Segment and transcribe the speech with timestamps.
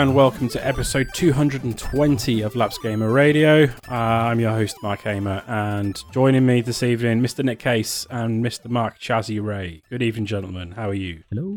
[0.00, 3.64] Hello and welcome to episode 220 of Lapsed Gamer Radio.
[3.86, 7.44] Uh, I'm your host Mark Hamer, and joining me this evening, Mr.
[7.44, 8.70] Nick Case and Mr.
[8.70, 9.82] Mark Chazzy Ray.
[9.90, 10.70] Good evening, gentlemen.
[10.70, 11.24] How are you?
[11.28, 11.54] Hello.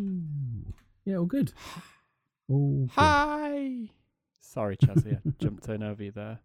[1.06, 1.54] Yeah, all good.
[2.50, 2.90] All good.
[2.96, 3.90] Hi.
[4.42, 6.40] Sorry, Chazzy, I jumped in over you there.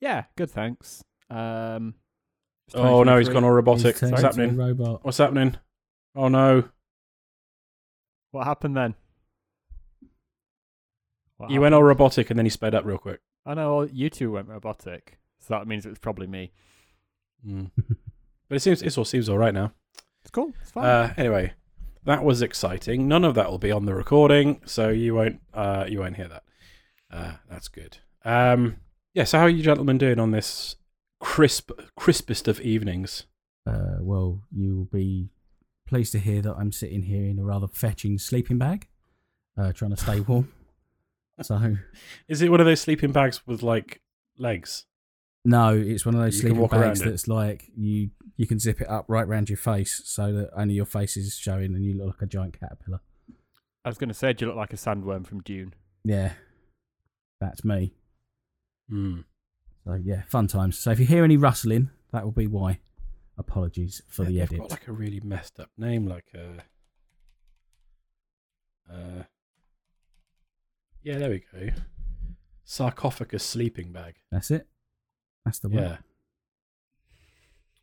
[0.00, 0.48] Yeah, good.
[0.52, 1.02] Thanks.
[1.28, 1.94] Um,
[2.72, 3.84] Oh no, he's gone all robotic.
[3.84, 4.56] What's turned into a happening?
[4.56, 5.04] Robot.
[5.04, 5.56] What's happening?
[6.14, 6.68] Oh no,
[8.30, 8.94] What happened then?
[11.42, 13.20] What you went all robotic and then he sped up real quick.
[13.44, 16.52] I know you two went robotic, so that means it was probably me.
[17.46, 17.70] Mm.
[18.52, 19.72] But it seems it all seems all right now.
[20.20, 20.52] It's cool.
[20.60, 20.84] It's fine.
[20.84, 21.54] Uh, anyway,
[22.04, 23.08] that was exciting.
[23.08, 26.28] None of that will be on the recording, so you won't uh, you won't hear
[26.28, 26.42] that.
[27.10, 27.96] Uh, that's good.
[28.26, 28.76] Um,
[29.14, 29.24] yeah.
[29.24, 30.76] So how are you gentlemen doing on this
[31.18, 33.24] crisp crispest of evenings?
[33.66, 35.30] Uh, well, you will be
[35.86, 38.86] pleased to hear that I'm sitting here in a rather fetching sleeping bag,
[39.56, 40.52] uh, trying to stay warm.
[41.42, 41.76] so,
[42.28, 44.00] Is it one of those sleeping bags with like
[44.38, 44.84] legs?
[45.44, 47.10] no, it's one of those You sleeping bags around it.
[47.10, 50.74] that's like you you can zip it up right around your face so that only
[50.74, 53.00] your face is showing and you look like a giant caterpillar.
[53.84, 55.74] I was going to say, do you look like a sandworm from Dune?
[56.04, 56.34] Yeah,
[57.40, 57.94] that's me.
[58.88, 59.20] Hmm.
[59.84, 60.78] So yeah, fun times.
[60.78, 62.78] So if you hear any rustling, that will be why.
[63.36, 64.58] Apologies for the They've edit.
[64.60, 66.62] got like a really messed up name, like a.
[68.92, 69.22] Uh,
[71.02, 71.70] yeah, there we go.
[72.64, 74.14] Sarcophagus sleeping bag.
[74.30, 74.66] That's it.
[75.44, 75.82] That's the one.
[75.82, 75.96] Yeah.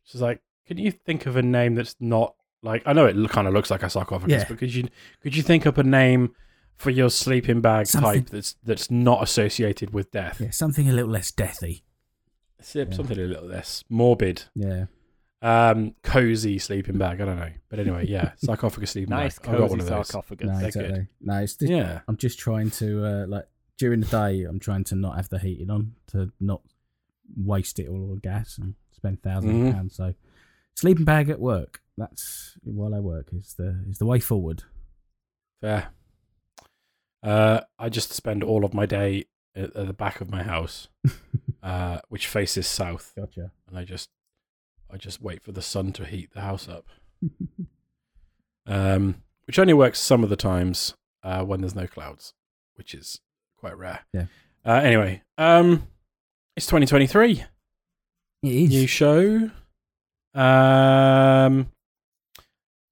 [0.04, 2.82] It's like, can you think of a name that's not like?
[2.86, 4.48] I know it kind of looks like a sarcophagus, Yeah.
[4.48, 4.88] but could you
[5.20, 6.34] could you think up a name
[6.76, 10.40] for your sleeping bag Something- type that's that's not associated with death?
[10.40, 11.82] Yeah, something a little less deathy.
[12.74, 12.84] Yeah.
[12.90, 14.86] Something a little less morbid, Yeah.
[15.42, 17.20] Um, cozy sleeping bag.
[17.20, 19.48] I don't know, but anyway, yeah, sarcophagus sleeping Nice, bag.
[19.54, 20.08] I've got one of those.
[20.08, 20.46] sarcophagus.
[20.48, 20.94] No, They're exactly.
[20.94, 21.08] good.
[21.20, 23.46] No, it's just, Yeah, I'm just trying to uh, like
[23.78, 24.44] during the day.
[24.44, 26.62] I'm trying to not have the heating on to not
[27.36, 29.68] waste it all on gas and spend 1000s Mhm.
[29.68, 29.94] of pounds.
[29.96, 30.14] So,
[30.74, 31.80] sleeping bag at work.
[31.96, 34.62] That's while I work is the is the way forward.
[35.60, 35.88] fair.
[37.22, 40.88] Uh, I just spend all of my day at, at the back of my house,
[41.62, 43.12] uh, which faces south.
[43.16, 43.52] Gotcha.
[43.68, 44.08] and I just
[44.92, 46.86] I just wait for the sun to heat the house up.
[48.66, 52.34] Um, which only works some of the times uh, when there's no clouds,
[52.76, 53.18] which is
[53.56, 54.00] quite rare.
[54.12, 54.26] Yeah.
[54.64, 55.88] Uh, anyway, um,
[56.56, 57.44] it's 2023.
[58.42, 58.70] It is.
[58.70, 59.50] New show.
[60.34, 61.72] Um,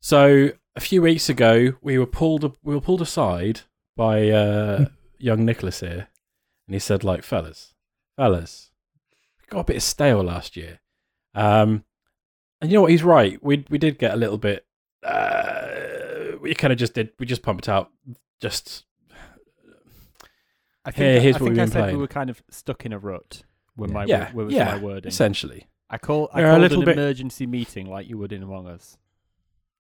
[0.01, 3.61] so a few weeks ago, we were pulled we were pulled aside
[3.97, 4.87] by uh,
[5.19, 6.09] young Nicholas here,
[6.67, 7.75] and he said, "Like fellas,
[8.17, 8.71] fellas,
[9.41, 10.81] we got a bit stale last year."
[11.35, 11.85] Um,
[12.61, 12.91] and you know what?
[12.91, 13.43] He's right.
[13.43, 14.67] We we did get a little bit.
[15.03, 17.11] Uh, we kind of just did.
[17.19, 17.91] We just pumped out
[18.41, 18.85] just
[20.85, 21.97] I Here- think, here's I, what think we've I said playing.
[21.97, 23.43] we were kind of stuck in a rut
[23.77, 23.95] with Yeah.
[23.95, 24.65] my yeah, with yeah.
[24.77, 25.09] my wording.
[25.09, 28.43] Essentially, I call I We're a little an bit- emergency meeting like you would in
[28.43, 28.97] Among Us.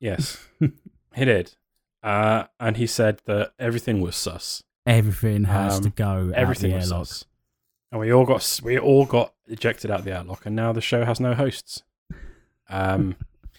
[0.00, 0.47] yes,
[1.15, 1.55] he did.
[2.03, 4.62] Uh, and he said that everything was sus.
[4.87, 6.33] Everything has Um, to go.
[6.34, 7.06] Everything out was airlock.
[7.09, 7.25] sus.
[7.91, 10.81] And we all got we all got ejected out of the airlock, and now the
[10.81, 11.83] show has no hosts.
[12.69, 13.17] Um,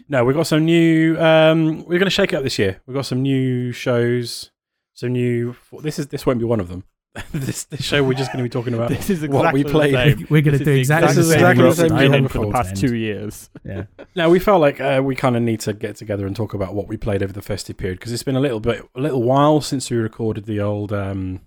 [0.07, 1.17] no, we've got some new.
[1.19, 2.81] Um, we're going to shake it up this year.
[2.85, 4.51] We've got some new shows.
[4.93, 5.55] Some new.
[5.81, 6.83] This is this won't be one of them.
[7.33, 8.89] this this show we're just going to be talking about.
[8.95, 9.93] This is what we played.
[9.95, 10.27] the same.
[10.29, 11.39] We're going to do the exactly This the is same.
[11.39, 13.49] exactly the same that we I had had for the past two years.
[13.65, 13.83] Yeah.
[14.15, 16.73] Now we felt like uh, we kind of need to get together and talk about
[16.75, 19.23] what we played over the festive period because it's been a little bit, a little
[19.23, 21.41] while since we recorded the old um,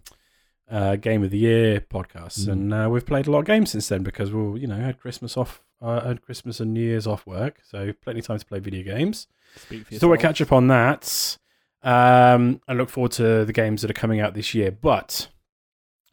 [0.71, 2.53] uh, game of the year podcasts, Mm.
[2.53, 4.99] and uh, we've played a lot of games since then because we, you know, had
[4.99, 8.47] Christmas off, uh, had Christmas and New Year's off work, so plenty of time to
[8.47, 9.27] play video games.
[9.57, 11.37] Speak for So we'll catch up on that.
[11.83, 15.29] Um, I look forward to the games that are coming out this year, but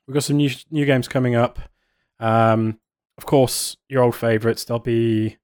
[0.08, 1.60] we've got some new new games coming up.
[2.20, 2.80] Um,
[3.18, 4.66] of course, your old favourites.
[4.66, 5.38] There'll be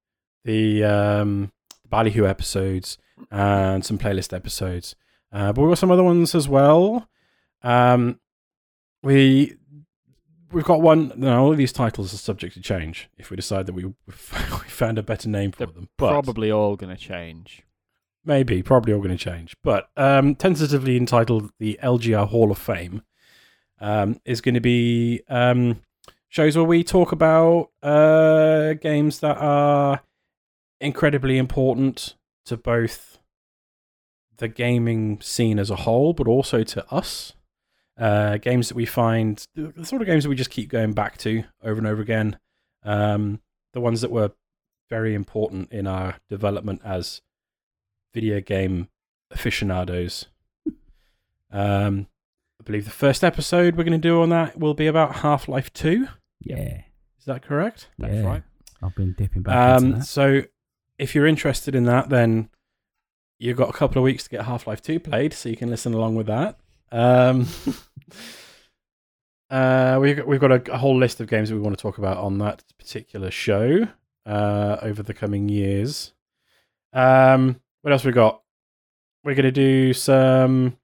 [0.43, 1.51] the um,
[1.87, 2.97] Ballyhoo episodes
[3.29, 4.95] and some playlist episodes,
[5.31, 7.07] uh, but we've got some other ones as well.
[7.61, 8.19] Um,
[9.03, 9.55] we
[10.55, 11.11] we've got one.
[11.17, 14.69] Now, all of these titles are subject to change if we decide that we we
[14.69, 15.89] found a better name for They're them.
[15.97, 17.63] But Probably all going to change.
[18.23, 19.55] Maybe, probably all going to change.
[19.63, 23.03] But um, tentatively entitled the LGR Hall of Fame
[23.79, 25.81] um, is going to be um,
[26.29, 30.01] shows where we talk about uh, games that are
[30.79, 32.15] incredibly important
[32.45, 33.19] to both
[34.37, 37.33] the gaming scene as a whole, but also to us.
[37.97, 40.91] Uh, games that we find, the the sort of games that we just keep going
[40.93, 42.37] back to over and over again.
[42.83, 43.39] Um,
[43.73, 44.31] the ones that were
[44.89, 47.21] very important in our development as
[48.13, 48.89] video game
[49.31, 50.25] aficionados.
[51.51, 52.07] Um,
[52.59, 55.47] I believe the first episode we're going to do on that will be about Half
[55.47, 56.07] Life 2.
[56.41, 56.81] Yeah.
[57.17, 57.87] Is that correct?
[57.97, 58.25] That's yeah.
[58.25, 58.43] right.
[58.81, 60.05] I've been dipping back into Um, that.
[60.05, 60.41] so
[60.97, 62.49] if you're interested in that, then
[63.39, 65.69] you've got a couple of weeks to get Half Life 2 played, so you can
[65.69, 66.57] listen along with that.
[66.91, 67.47] Um,
[69.49, 71.81] uh, we've got, we've got a, a whole list of games that we want to
[71.81, 73.87] talk about on that particular show
[74.25, 76.13] uh, over the coming years.
[76.93, 78.41] Um, what else we got?
[79.23, 80.77] We're gonna do some.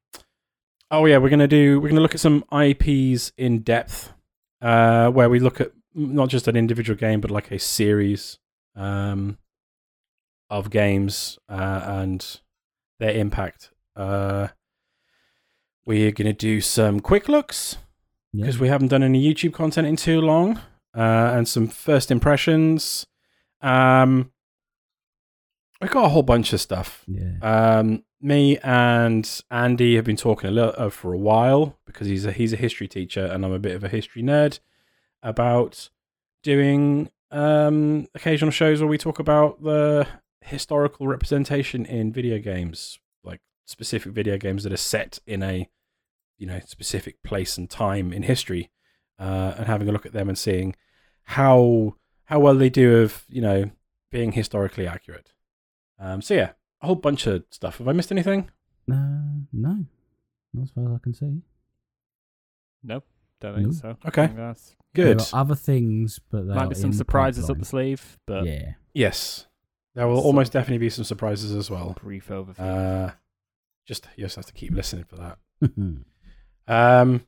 [0.89, 1.79] Oh yeah, we're gonna do.
[1.79, 4.13] We're gonna look at some IPs in depth,
[4.61, 8.39] uh, where we look at not just an individual game, but like a series
[8.75, 9.37] um,
[10.49, 12.39] of games uh, and
[12.99, 13.71] their impact.
[13.95, 14.49] Uh,
[15.85, 17.77] we're gonna do some quick looks
[18.33, 18.45] Yeah.
[18.45, 20.57] because we haven't done any YouTube content in too long,
[20.95, 23.05] uh, and some first impressions.
[23.61, 24.31] Um,
[25.81, 27.03] we got a whole bunch of stuff.
[27.07, 27.37] Yeah.
[27.41, 32.25] Um, me and Andy have been talking a little uh, for a while because he's
[32.25, 34.59] a he's a history teacher and I'm a bit of a history nerd
[35.23, 35.89] about
[36.43, 40.05] doing um occasional shows where we talk about the
[40.41, 42.99] historical representation in video games,
[43.65, 45.69] specific video games that are set in a
[46.37, 48.71] you know specific place and time in history,
[49.19, 50.75] uh, and having a look at them and seeing
[51.23, 53.71] how how well they do of you know
[54.11, 55.31] being historically accurate.
[55.99, 57.77] Um, so yeah, a whole bunch of stuff.
[57.77, 58.49] Have I missed anything?
[58.91, 59.85] Uh, no.
[60.53, 61.41] Not as far as I can see.
[62.83, 63.05] Nope.
[63.39, 63.71] Don't think No.
[63.73, 63.97] so.
[64.07, 64.25] Okay.
[64.27, 65.19] Think that's- Good.
[65.19, 68.17] There are other things, but they Might be some in the surprises up the sleeve,
[68.25, 68.73] but Yeah.
[68.93, 69.47] Yes,
[69.95, 71.93] there will Sort almost definitely be some surprises as well.
[72.01, 72.59] brief overview.
[72.59, 73.13] Uh,
[73.91, 75.37] just you just have to keep listening for that.
[76.67, 77.25] Um,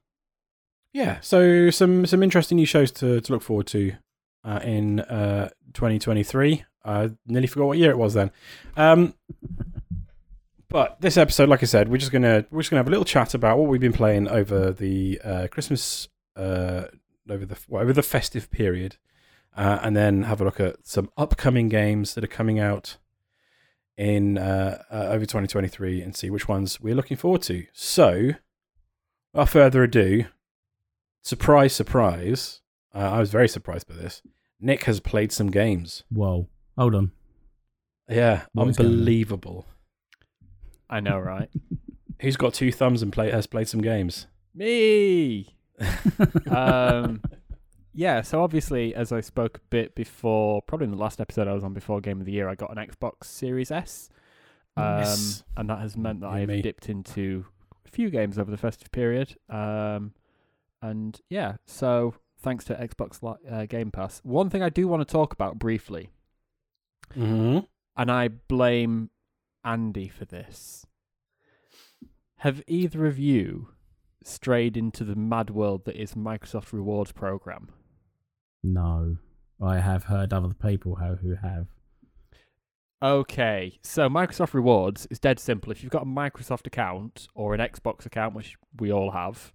[0.94, 3.94] yeah, so some some interesting new shows to to look forward to
[4.46, 6.64] uh, in uh 2023.
[6.86, 8.32] I nearly forgot what year it was then.
[8.78, 9.14] Um,
[10.70, 13.06] but this episode, like I said, we're just gonna we're just gonna have a little
[13.06, 16.08] chat about what we've been playing over the uh, Christmas
[16.38, 16.86] uh
[17.30, 18.98] over the well, over the festive period,
[19.58, 22.98] uh, and then have a look at some upcoming games that are coming out
[23.98, 27.66] in uh, uh, over 2023 and see which ones we're looking forward to.
[27.74, 28.32] So,
[29.34, 30.26] without further ado,
[31.22, 32.62] surprise, surprise!
[32.94, 34.22] Uh, I was very surprised by this.
[34.60, 36.04] Nick has played some games.
[36.10, 36.48] Whoa.
[36.78, 37.12] Hold on.
[38.10, 38.94] Yeah, What is going on?
[38.94, 39.66] unbelievable.
[40.90, 41.50] I know, right?
[42.22, 44.28] Who's got two thumbs and play, has played some games?
[44.54, 45.56] Me.
[46.50, 47.22] Um,
[47.94, 48.22] yeah.
[48.22, 51.64] So obviously, as I spoke a bit before, probably in the last episode I was
[51.64, 54.10] on before Game of the Year, I got an Xbox Series S,
[54.78, 55.44] um, Yes.
[55.58, 57.46] and that has meant that I've dipped into
[57.86, 59.36] a few games over the festive period.
[59.50, 60.14] Um,
[60.82, 63.20] and yeah, so thanks to Xbox
[63.50, 66.10] uh, Game Pass, one thing I do want to talk about briefly
[67.14, 67.60] hmm
[67.96, 69.12] and I blame
[69.64, 70.86] Andy for this.
[72.38, 73.70] Have either of you
[74.24, 77.70] strayed into the mad world that is Microsoft Rewards program?
[78.64, 79.18] No.
[79.62, 81.68] I have heard other people who have.
[83.02, 85.72] Okay, so Microsoft Rewards is dead simple.
[85.72, 89.52] If you've got a Microsoft account or an Xbox account, which we all have,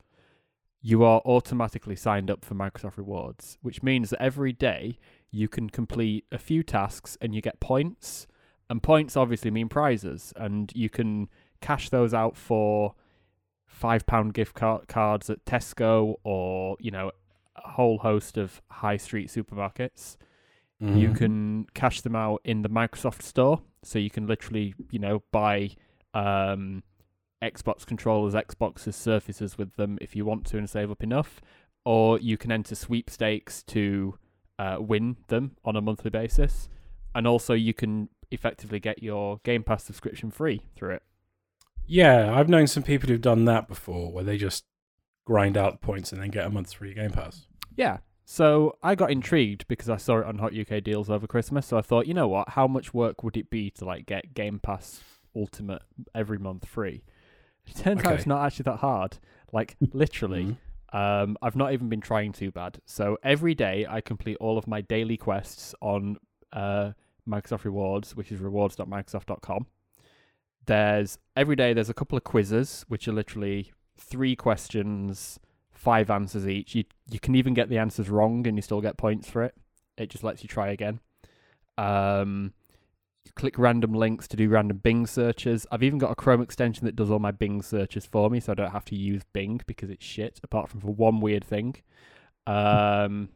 [0.81, 4.99] you are automatically signed up for Microsoft Rewards, which means that every day
[5.31, 8.27] you can complete a few tasks and you get points.
[8.71, 11.29] And points obviously mean prizes, and you can
[11.62, 12.95] cash those out for
[13.67, 17.12] five pound gift car- cards at Tesco or you know
[17.65, 20.17] a whole host of high street supermarkets
[20.81, 21.17] you Mhm.
[21.17, 23.62] can cash them out in the Microsoft Store.
[23.83, 25.71] So you can literally, you know, buy
[26.15, 26.85] um,
[27.43, 31.41] Xbox controllers, Xboxes, Surfaces with them if you want to and save up enough.
[31.85, 34.19] Or you can enter sweepstakes to
[34.61, 36.69] uh, win them on a monthly basis.
[37.12, 41.03] And also, you can effectively get your Game Pass subscription free through it.
[41.88, 44.65] Yeah, I've known some people who've done that before, where they just
[45.25, 47.48] grind out points and then get a month's free Game Pass.
[47.78, 47.99] Yeah.
[48.26, 51.64] So I got intrigued because I saw it on Hot UK Deals over Christmas.
[51.66, 52.50] So I thought, you know what?
[52.50, 55.00] How much work would it be to like get Game Pass
[55.35, 55.80] Ultimate
[56.14, 57.04] every month free?
[57.66, 59.18] It turns out it's not actually that hard.
[59.52, 60.56] Like literally,
[60.92, 60.94] Mhm.
[61.23, 62.80] um, I've not even been trying too bad.
[62.85, 66.18] So every day I complete all of my daily quests on
[66.52, 66.92] uh,
[67.26, 69.66] Microsoft Rewards, which is rewards.microsoft.com.
[70.66, 75.38] There's every day there's a couple of quizzes, which are literally three questions,
[75.88, 76.75] five answers each.
[76.75, 79.54] You you can even get the answers wrong and you still get points for it.
[79.97, 81.00] It just lets you try again.
[81.78, 82.52] Um,
[83.37, 85.66] click random links to do random Bing searches.
[85.73, 88.52] I've even got a Chrome extension that does all my Bing searches for me, so
[88.52, 90.38] I don't have to use Bing because it's shit.
[90.42, 91.76] Apart from for one weird thing.
[92.47, 93.30] Um,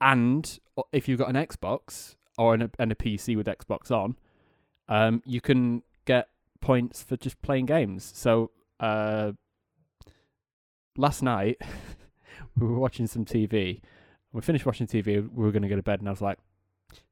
[0.00, 0.58] and
[0.90, 4.16] if you've got an Xbox or an, and a PC with Xbox on,
[4.88, 6.30] um, you can get
[6.60, 8.10] points for just playing games.
[8.12, 9.32] So, uh,
[11.00, 11.60] last night
[12.56, 13.80] we were watching some TV.
[14.32, 15.06] We finished watching TV.
[15.06, 16.38] We were going to go to bed, and I was like,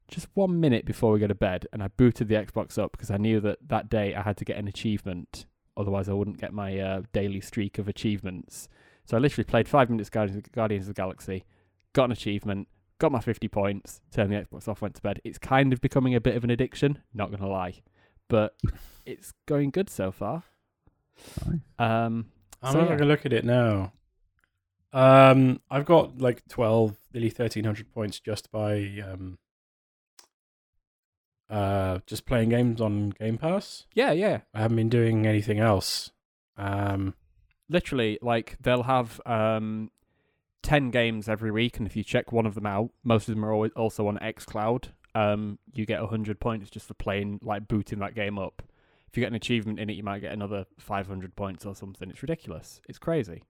[0.08, 3.10] just one minute before we go to bed, and I booted the Xbox up because
[3.10, 5.46] I knew that that day I had to get an achievement.
[5.76, 8.68] Otherwise, I wouldn't get my uh, daily streak of achievements.
[9.04, 11.44] So I literally played five minutes Guardians Guardians of the Galaxy,
[11.92, 12.68] got an achievement,
[12.98, 15.20] got my 50 points, turned the Xbox off, went to bed.
[15.24, 17.82] It's kind of becoming a bit of an addiction, not going to lie.
[18.28, 18.54] But
[19.06, 20.44] it's going good so far.
[21.46, 21.60] Nice.
[21.78, 22.26] Um,
[22.62, 23.04] I'm So, not yeah.
[23.04, 23.92] look at it now.
[24.92, 29.38] Um, I've got like 12, nearly 1300 points just by um,
[31.50, 33.86] uh, just playing games on Game Pass.
[33.94, 34.40] yeah, yeah.
[34.54, 36.10] I haven't been doing anything else.
[36.56, 37.14] Um,
[37.70, 39.90] Literally, like they'll have um,
[40.62, 43.44] 10 games every week, and if you check one of them out, most of them
[43.44, 44.86] are always also on xCloud.
[45.14, 48.62] Um, you get 100 points just for playing, like booting that game up.
[49.10, 52.10] If you get an achievement in it, you might get another 500 points or something.
[52.10, 52.80] It's ridiculous.
[52.88, 53.42] It's crazy.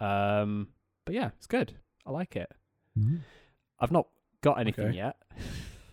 [0.00, 0.68] Um,
[1.04, 1.74] but yeah, it's good.
[2.06, 2.50] I like it.
[2.96, 3.20] Nice.
[3.80, 4.06] I've not
[4.40, 4.96] got anything Okay.
[4.96, 5.16] yet,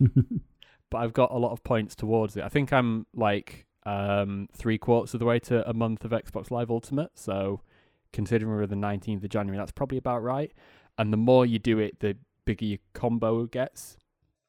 [0.90, 2.44] but I've got a lot of points towards it.
[2.44, 6.50] I think I'm like um, three quarters of the way to a month of Xbox
[6.50, 7.10] Live Ultimate.
[7.14, 7.60] So,
[8.12, 10.52] considering we're the 19th of January, that's probably about right.
[10.96, 13.96] And the more you do it, the bigger your combo gets.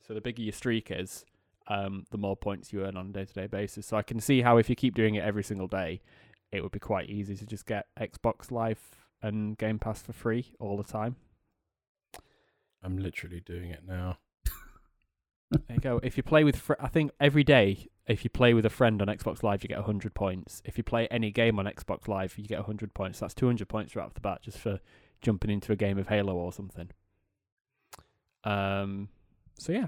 [0.06, 1.26] So, the bigger your streak is,
[1.70, 3.86] um, the more points you earn on a day to day basis.
[3.88, 6.02] So, I can see how if you keep doing it every single day,
[6.52, 8.80] it would be quite easy to just get Xbox Live
[9.22, 11.16] and Game Pass for free all the time.
[12.84, 14.18] I'm literally doing it now.
[15.52, 16.00] There you go.
[16.04, 19.02] If you play with, fr- I think every day, if you play with a friend
[19.02, 20.62] on Xbox Live, you get 100 points.
[20.64, 23.20] If you play any game on Xbox Live, you get 100 points.
[23.20, 24.80] That's 200 points right off the bat just for
[25.22, 26.90] jumping into a game of Halo or something.
[28.44, 29.10] Um.
[29.58, 29.88] So yeah.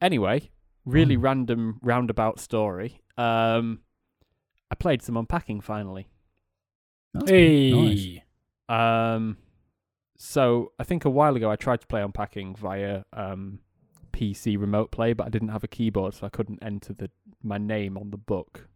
[0.00, 0.50] Anyway,
[0.90, 1.22] really Fun.
[1.22, 3.00] random roundabout story.
[3.16, 3.80] Um,
[4.70, 6.08] I played some unpacking finally.
[7.14, 7.72] That's Hey,
[8.68, 9.14] Nice.
[9.14, 9.36] Um,
[10.16, 13.60] so I think a while ago I tried to play unpacking via um
[14.12, 17.10] PC remote play, but I didn't have a keyboard, so I couldn't enter the
[17.42, 18.68] my name on the book.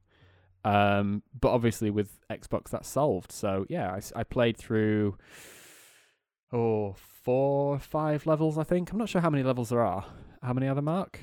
[0.64, 3.30] Um, but obviously with Xbox that's solved.
[3.30, 5.16] So yeah, I played through
[6.52, 8.90] oh four five levels I think.
[8.90, 10.06] I'm not sure how many levels there are.
[10.42, 11.20] How many are there, Mark?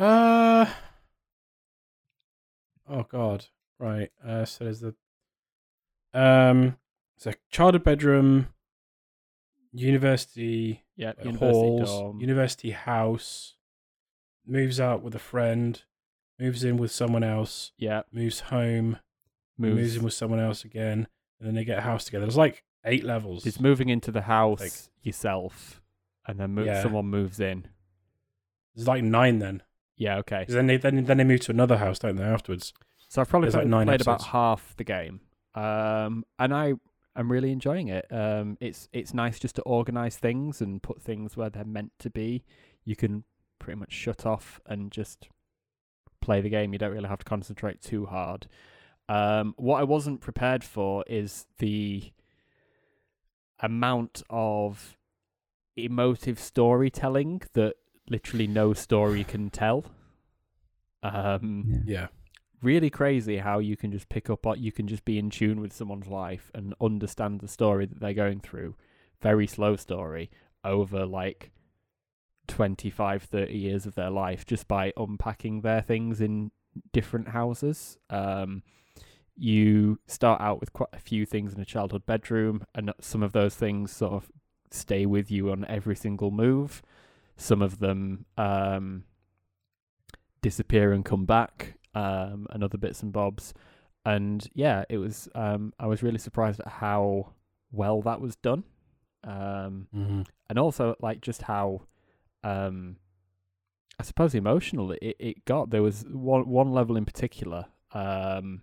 [0.00, 0.66] Uh
[2.88, 3.46] oh god.
[3.78, 4.10] Right.
[4.26, 4.94] Uh so there's the
[6.14, 6.76] um
[7.16, 8.48] it's a childhood bedroom,
[9.72, 12.20] university Yeah, uh, University halls, dorm.
[12.20, 13.56] university house,
[14.46, 15.82] moves out with a friend,
[16.38, 18.96] moves in with someone else, yeah, moves home,
[19.58, 19.96] moves, moves.
[19.96, 22.24] in with someone else again, and then they get a house together.
[22.24, 23.44] There's like eight levels.
[23.46, 24.72] It's moving into the house Like-
[25.04, 25.82] yourself,
[26.26, 26.82] and then mo- Yeah.
[26.82, 27.66] someone moves in.
[28.74, 29.62] There's like nine then.
[30.00, 30.46] Yeah, okay.
[30.46, 32.72] 'Cause then they then, then they move to another house, don't they, afterwards?
[33.08, 34.32] So I've probably There's like played, nine played about episodes.
[34.32, 35.20] half the game,
[35.54, 36.74] um, and I
[37.16, 38.06] am really enjoying it.
[38.10, 42.08] Um, it's it's nice just to organize things and put things where they're meant to
[42.10, 42.44] be.
[42.84, 43.24] You can
[43.58, 45.28] pretty much shut off and just
[46.22, 46.72] play the game.
[46.72, 48.46] You don't really have to concentrate too hard.
[49.08, 52.10] Um, what I wasn't prepared for is the
[53.58, 54.96] amount of
[55.76, 57.74] emotive storytelling that
[58.10, 59.84] literally no story can tell.
[61.02, 61.80] Um, Yeah.
[61.86, 62.06] Yeah.
[62.62, 65.60] really crazy how you can just pick up on you can just be in tune
[65.62, 68.74] with someone's life and understand the story that they're going through
[69.22, 70.30] very slow story
[70.62, 71.50] over like
[72.48, 76.50] 25 30 years of their life just by unpacking their things in
[76.92, 78.62] different houses um
[79.36, 83.32] you start out with quite a few things in a childhood bedroom and some of
[83.32, 84.30] those things sort of
[84.70, 86.82] stay with you on every single move
[87.40, 89.04] some of them um
[90.42, 93.52] disappear and come back um, and other bits and bobs.
[94.04, 95.28] And yeah, it was.
[95.34, 97.34] Um, I was really surprised at how
[97.70, 98.64] well that was done,
[99.24, 101.82] um, hmm and also like just how,
[102.42, 102.96] um,
[103.98, 105.70] I suppose, emotional it, it got.
[105.70, 107.66] There was one one level in particular.
[107.92, 108.62] Um,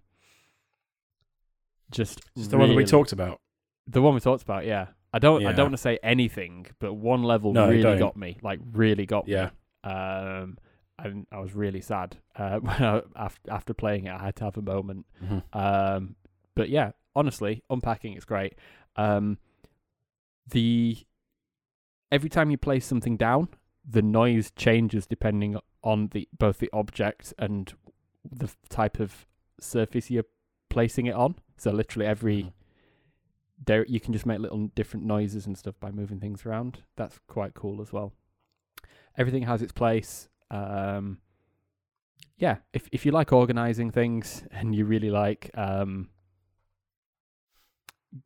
[1.91, 3.39] just It's the one that we talked about.
[3.85, 4.87] The one we talked about, yeah.
[5.17, 5.45] I don't.
[5.45, 8.37] I don't want to say anything, but one level No, really got me.
[8.41, 9.49] Like really got me Yeah.
[9.83, 10.57] um,
[10.99, 14.13] and I was really sad uh, when I, after after playing it.
[14.13, 15.05] I had to have a moment.
[15.19, 16.15] hmm Um,
[16.55, 18.53] but yeah, honestly, unpacking is great.
[18.95, 19.37] Um,
[20.49, 20.97] the
[22.11, 23.49] every time you place something down,
[23.89, 27.73] the noise changes depending on the both the object and
[28.29, 29.25] the type of
[29.59, 30.25] surface you're
[30.69, 31.35] placing it on.
[31.57, 32.51] So literally every Mhm.
[33.65, 36.83] There you can just make little different noises and stuff by moving things around.
[36.95, 38.13] That's quite cool as well.
[39.17, 40.29] Everything has its place.
[40.51, 41.19] Um,
[42.37, 46.09] yeah, if if you like organizing things and you really like um,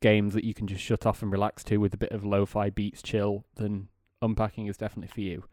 [0.00, 2.70] games that you can just shut off and relax to with a bit of lo-fi
[2.70, 3.88] beats, chill, then
[4.20, 5.44] unpacking is definitely for you.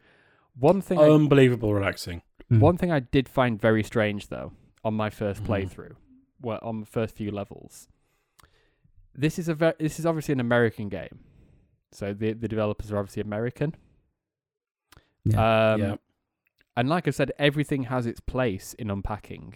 [0.57, 2.21] One thing, I, Unbelievable relaxing.
[2.51, 2.59] Mm.
[2.59, 4.51] one thing I did find very strange though
[4.83, 5.47] on my 1st Mhm.
[5.47, 5.95] playthrough,
[6.41, 7.87] well, on the first few levels.
[9.19, 11.19] This is a ve- this is obviously an American game,
[11.91, 13.75] so the the developers are obviously American.
[15.25, 15.71] Yeah.
[15.73, 15.95] Um, yeah.
[16.77, 19.55] And like I said, everything has its place in unpacking.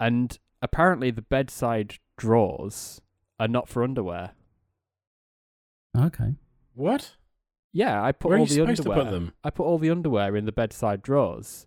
[0.00, 3.02] And apparently, the bedside drawers
[3.38, 4.30] are not for underwear.
[5.96, 6.36] Okay.
[6.72, 7.16] What?
[7.74, 8.98] Yeah, I put Where are all you the supposed underwear.
[8.98, 9.32] to put them?
[9.44, 11.66] I put all the underwear in the bedside drawers,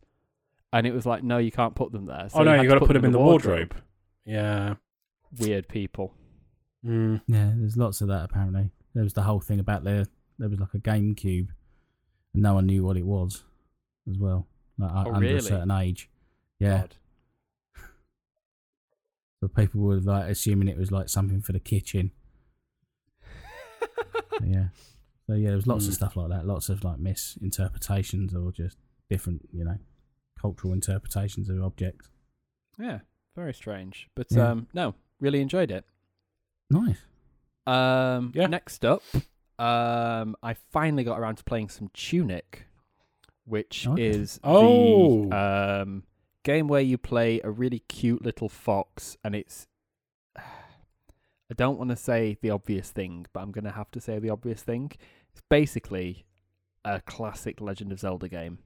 [0.73, 2.29] and it was like, no, you can't put them there.
[2.29, 3.75] So oh no, had you got to put them in the wardrobe.
[4.25, 4.75] Yeah.
[5.37, 6.15] Weird people.
[6.85, 7.21] Mm.
[7.27, 8.69] Yeah, there's lots of that apparently.
[8.93, 11.47] There was the whole thing about the there was like a GameCube,
[12.33, 13.43] and no one knew what it was,
[14.09, 14.47] as well.
[14.77, 15.37] Like Oh, under really?
[15.37, 16.09] a certain age.
[16.59, 16.95] Yeah, God.
[19.41, 22.11] so people were like assuming it was like something for the kitchen.
[24.43, 24.67] Yeah.
[25.27, 25.95] So yeah, there was lots of Mm.
[25.95, 26.45] stuff like that.
[26.45, 28.77] Lots of like misinterpretations or just
[29.09, 29.77] different, you know,
[30.39, 32.09] cultural interpretations of objects.
[32.77, 32.99] Yeah,
[33.35, 34.09] very strange.
[34.13, 34.51] But Yeah.
[34.51, 35.85] um, no, really enjoyed it.
[36.69, 36.97] Nice.
[37.67, 38.47] Um, Yeah.
[38.47, 39.03] Next up,
[39.59, 42.67] um, I finally got around to playing some Tunic,
[43.45, 44.05] which Okay.
[44.07, 45.29] is Oh.
[45.29, 46.03] the um,
[46.43, 49.67] game where you play a really cute little fox, and it's.
[50.37, 54.17] I don't want to say the obvious thing, but I'm going to have to say
[54.19, 54.91] the obvious thing.
[55.31, 56.25] It's basically
[56.83, 58.59] a classic Legend of Zelda game.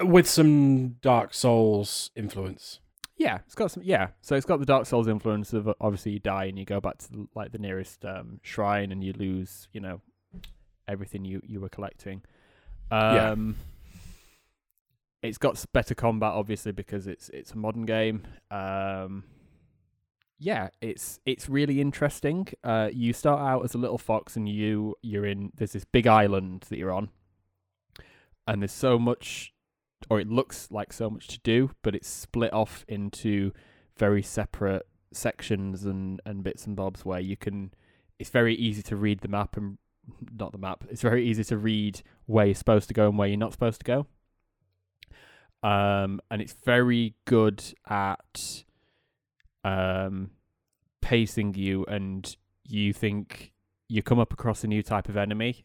[0.00, 2.80] With some Dark Souls influence.
[3.22, 3.82] Yeah, it's got some.
[3.84, 6.64] Yeah, so it's got the Dark Souls influence of uh, obviously you die and you
[6.64, 10.00] go back to like the nearest um, shrine and you lose, you know,
[10.88, 12.22] everything you you were collecting.
[12.90, 13.30] Yeah.
[13.30, 13.56] Um,
[15.22, 18.24] It's got better combat, obviously, because it's it's a modern game.
[18.50, 19.22] Um,
[20.38, 22.48] yeah, it's it's really interesting.
[22.64, 26.08] Uh, you start out as a little fox, and you you're in there's this big
[26.08, 27.10] island that you're on,
[28.48, 29.52] and there's so much,
[30.10, 33.52] or it looks like so much to do, but it's split off into
[33.96, 37.72] very separate sections and and bits and bobs where you can.
[38.18, 39.78] It's very easy to read the map and
[40.38, 40.84] not the map.
[40.90, 43.80] It's very easy to read where you're supposed to go and where you're not supposed
[43.80, 44.06] to go.
[45.68, 48.64] Um, and it's very good at
[49.64, 50.30] um
[51.00, 53.52] pacing you and you think
[53.88, 55.64] you come up across a new type of enemy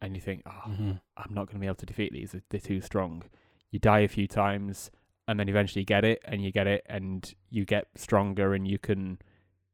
[0.00, 1.00] and you think, oh, Mhm.
[1.16, 2.34] I'm not going to be able to defeat these.
[2.48, 3.24] They're too strong.
[3.70, 4.90] You die a few times,
[5.28, 8.78] and then eventually get it, and you get it, and you get stronger, and you
[8.78, 9.18] can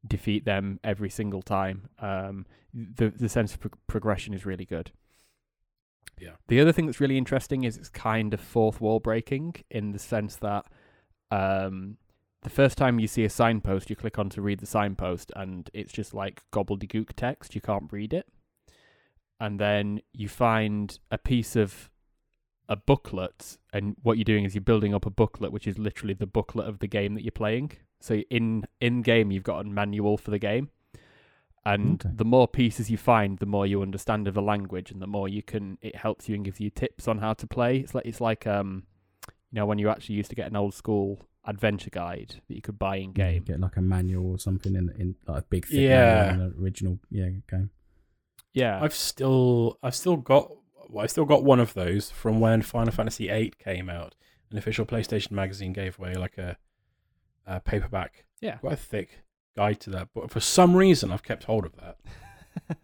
[0.06, 1.88] defeat them every single time.
[1.98, 4.92] Um, the the sense of pro- progression is really good.
[6.18, 6.36] Yeah.
[6.48, 9.98] The other thing that's really interesting is it's kind of fourth wall breaking in the
[9.98, 10.64] sense that
[11.30, 11.98] um,
[12.42, 15.68] the first time you see a signpost, you click on to read the signpost, and
[15.74, 17.54] it's just like gobbledygook text.
[17.54, 18.26] You can't read it.
[19.38, 21.90] And then you find a piece of
[22.68, 26.14] a booklet, and what you're doing is you're building up a booklet, which is literally
[26.14, 27.72] the booklet of the game that you're playing.
[28.00, 30.70] So in in game, you've got a manual for the game,
[31.64, 32.14] and Okay.
[32.14, 35.28] the more pieces you find, the more you understand of the language, and the more
[35.28, 35.78] you can.
[35.80, 37.78] It helps you and gives you tips on how to play.
[37.78, 38.84] It's like it's like um,
[39.50, 42.60] you know, when you actually used to get an old school adventure guide that you
[42.60, 43.44] could buy in Yeah, game.
[43.44, 46.32] get like a manual or something in in like a big thick Yeah.
[46.32, 47.70] in an original yeah game.
[48.52, 50.50] Yeah, I've still I've still got
[50.88, 54.14] well, I still got one of those from when Final Fantasy VIII came out.
[54.50, 56.56] An official PlayStation magazine gave away like a,
[57.46, 58.56] a paperback, yeah.
[58.56, 59.24] quite a thick
[59.56, 60.08] guide to that.
[60.14, 62.78] But for some reason, I've kept hold of that.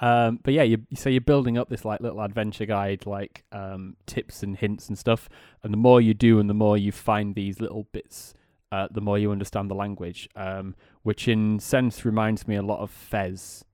[0.00, 3.96] um, but yeah, you so you're building up this like little adventure guide, like um,
[4.06, 5.28] tips and hints and stuff.
[5.62, 8.34] And the more you do, and the more you find these little bits,
[8.70, 10.28] uh, the more you understand the language.
[10.36, 13.64] Um, which in sense reminds me a lot of Fez,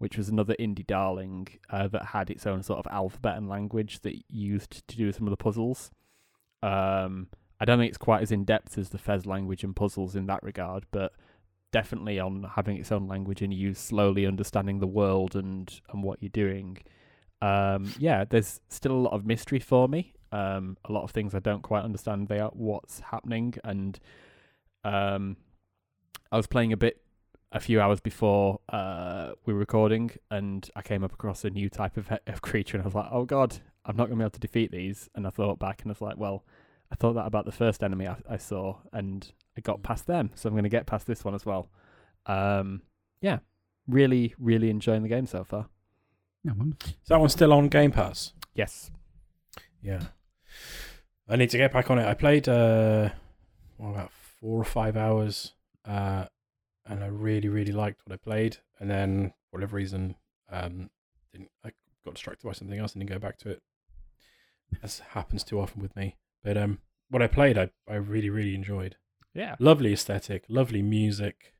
[0.00, 4.00] which was another indie darling uh, that had its own sort of alphabet and language
[4.00, 5.90] that used to do some of the puzzles.
[6.62, 7.28] Um,
[7.60, 10.24] I don't think it's quite as in depth as the Fez language and puzzles in
[10.26, 11.12] that regard, but
[11.70, 16.22] definitely on having its own language and you slowly understanding the world and and what
[16.22, 16.78] you're doing.
[17.42, 20.14] Um, yeah, there's still a lot of mystery for me.
[20.32, 22.28] Um, a lot of things I don't quite understand.
[22.28, 24.00] They are what's happening, and
[24.82, 25.36] um,
[26.32, 27.02] I was playing a bit
[27.52, 31.68] a few hours before uh, we were recording, and I came up across a new
[31.68, 34.30] type of, of creature, and I was like, "Oh God, I'm not gonna be able
[34.30, 36.44] to defeat these." And I thought back, and I was like, "Well,
[36.92, 40.30] I thought that about the first enemy I, I saw, and I got past them,
[40.34, 41.70] so I'm gonna get past this one as well."
[42.26, 42.82] Um,
[43.20, 43.38] yeah,
[43.88, 45.66] really, really enjoying the game so far.
[46.44, 46.90] Yeah, wonderful.
[46.90, 48.32] Is that one still on Game Pass?
[48.54, 48.90] Yes.
[49.82, 50.00] Yeah.
[51.28, 52.06] I need to get back on it.
[52.06, 53.10] I played uh,
[53.76, 55.52] what, about four or five hours
[55.84, 56.26] uh,
[56.90, 58.58] and I really really liked what I played.
[58.78, 60.16] And then for whatever reason,
[60.50, 60.90] um,
[61.32, 61.72] didn't I
[62.04, 63.62] got distracted by something else and didn't go back to it.
[64.82, 66.16] As happens too often with me.
[66.42, 68.96] But um, what I played, I I really really enjoyed.
[69.34, 69.56] Yeah.
[69.58, 71.54] Lovely aesthetic, lovely music.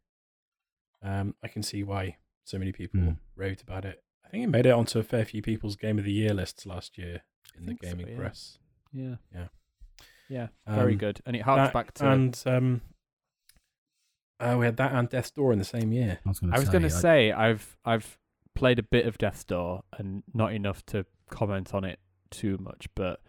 [1.02, 3.16] Um, I can see why so many people Mm.
[3.36, 4.02] raved about it.
[4.24, 6.66] I think it made it onto a fair few people's Game of the Year lists
[6.66, 7.22] last year
[7.56, 8.16] in the think so, gaming yeah.
[8.18, 8.58] press.
[8.92, 9.14] Yeah.
[9.34, 9.48] Yeah.
[10.28, 10.48] Yeah.
[10.66, 11.20] Very Um, good.
[11.26, 12.10] And it harks That- back to.
[12.10, 12.80] and um,
[14.40, 16.18] uh, we had that and Death's Door in the same year.
[16.24, 18.18] I was going to I was say, going to I- say I've I've
[18.54, 21.98] played a bit of Death's Door and not enough to comment on it
[22.30, 23.20] too much, but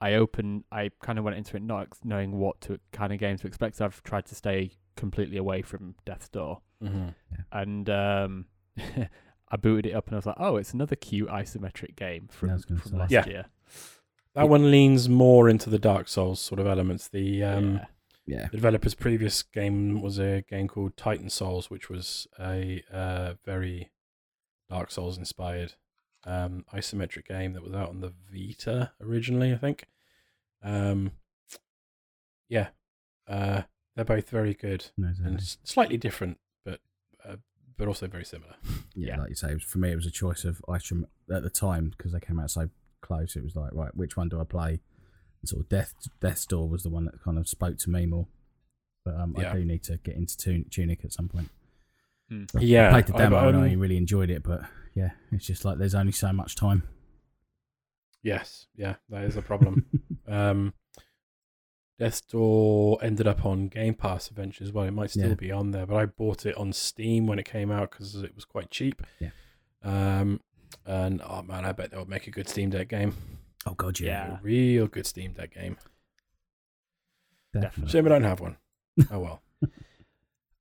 [0.00, 3.18] I open I kind of went into it not ex- knowing what to kind of
[3.18, 3.76] game to expect.
[3.76, 7.08] So I've tried to stay completely away from Death's Door, Mm-hmm.
[7.52, 8.46] and um,
[9.50, 12.50] I booted it up and I was like, oh, it's another cute isometric game from,
[12.50, 12.96] I was gonna from say.
[12.98, 13.26] last Yeah.
[13.26, 13.44] year.
[14.34, 17.08] That one leans more into the Dark Souls sort of elements.
[17.08, 17.84] The um, yeah.
[18.28, 23.34] Yeah, the developer's previous game was a game called Titan Souls, which was a uh,
[23.44, 23.90] very
[24.68, 25.74] Dark Souls inspired
[26.24, 29.86] um, isometric game that was out on the Vita originally, I think.
[30.62, 31.12] Um,
[32.50, 32.68] yeah,
[33.26, 33.62] uh,
[33.96, 35.36] they're both very good no, and exactly.
[35.36, 36.80] s- slightly different, but
[37.26, 37.36] uh,
[37.78, 38.56] but also very similar.
[38.94, 39.20] yeah, yeah.
[39.20, 42.12] like you say, for me, it was a choice of item at the time because
[42.12, 42.68] they came out so
[43.00, 43.36] close.
[43.36, 44.80] It was like, right, which one do I play?
[45.40, 48.06] And sort of Death Death's Door was the one that kind of spoke to me
[48.06, 48.26] more.
[49.04, 49.50] But um, Yeah.
[49.52, 51.48] I do need to get into Tun- Tunic at some point.
[52.52, 54.62] But Yeah, I played the I- demo and I um, really enjoyed it, but
[54.94, 56.82] yeah, it's just like there's only so much time.
[58.22, 59.86] Yes, yeah, that is a problem.
[60.28, 60.74] um,
[61.98, 64.84] Death's Door ended up on Game Pass eventually as well.
[64.84, 65.34] It might still Yeah.
[65.34, 68.34] be on there, but I bought it on Steam when it came out because it
[68.34, 69.02] was quite cheap.
[69.20, 69.30] Yeah.
[69.82, 70.40] Um,
[70.84, 73.14] and oh man, I bet that would make a good Steam Deck game.
[73.66, 75.76] Oh god, yeah, A real good Steam Deck game.
[77.52, 77.90] definitely.
[77.90, 78.56] Shame I don't have one.
[79.10, 79.42] Oh well.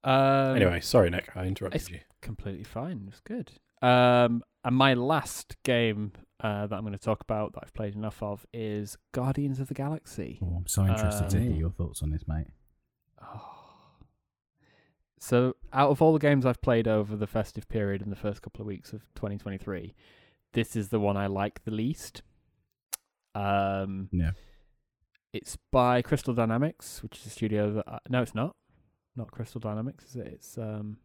[0.03, 1.99] Um, anyway, sorry, Nick, I interrupted it's- you.
[2.21, 3.01] completely fine.
[3.07, 3.51] It was good.
[3.81, 7.93] Um, and my last game uh, that I'm going to talk about that I've played
[7.93, 10.39] enough of is Guardians of the Galaxy.
[10.41, 12.47] Oh, I'm so interested to hear Um, your thoughts on this, mate.
[13.21, 13.53] Oh.
[15.19, 18.41] So, out of all the games I've played over the festive period in the first
[18.43, 19.95] couple of weeks of 2023,
[20.53, 22.21] this is the one I like the least.
[23.37, 24.31] Um, Yeah.
[25.33, 28.55] it's by Crystal Dynamics, which is a studio that I, no, it's not.
[29.15, 30.27] Not Crystal Dynamics, is it?
[30.27, 30.97] It's um,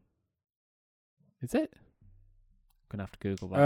[1.41, 1.73] is it?
[1.75, 3.61] I'm gonna have to Google that.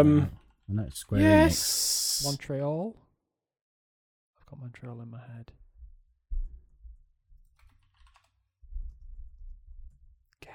[0.00, 0.30] Um,
[0.68, 1.24] I know it's Square Enix.
[1.24, 2.22] yes.
[2.24, 2.96] Montreal.
[4.40, 5.52] I've got Montreal in my head.
[10.40, 10.52] Game.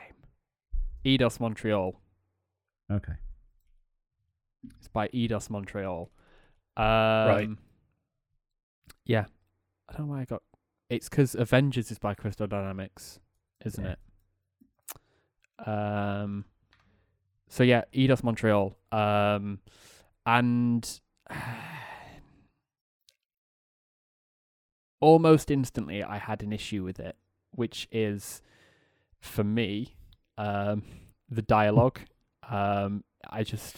[1.05, 1.99] Eidos Montreal.
[2.91, 3.13] Okay.
[4.77, 6.11] It's by Eidos Montreal.
[6.77, 7.57] Um,
[9.05, 9.25] Yeah.
[9.89, 10.41] I don't know why I got.
[10.89, 13.19] It's because Avengers is by Crystal Dynamics,
[13.65, 13.95] isn't Yeah.
[15.65, 15.67] it?
[15.67, 16.45] Um.
[17.49, 18.77] So yeah, Eidos Montreal.
[18.91, 19.59] Um,
[20.25, 21.01] and
[24.99, 27.15] almost instantly I had an issue with it,
[27.51, 28.41] which is
[29.19, 29.95] for me,
[30.37, 30.83] um,
[31.29, 31.99] the dialogue.
[32.47, 33.77] Um, I just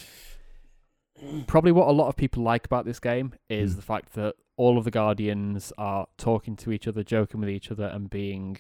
[1.48, 3.76] probably what a lot of people like about this game is Mm.
[3.78, 7.72] the fact that all of the guardians are talking to each other, joking with each
[7.72, 8.58] other, and being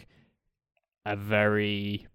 [1.06, 2.08] a very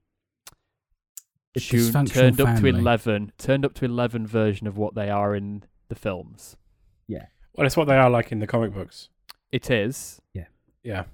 [1.54, 5.08] It's tuned, dysfunctional turned up to eleven, turned up to eleven version of what they
[5.10, 6.56] are in the films.
[7.06, 7.26] Yeah.
[7.54, 9.08] Well, it's what they are like in the comic books.
[9.50, 10.46] It is, Yeah.
[10.82, 11.04] Yeah.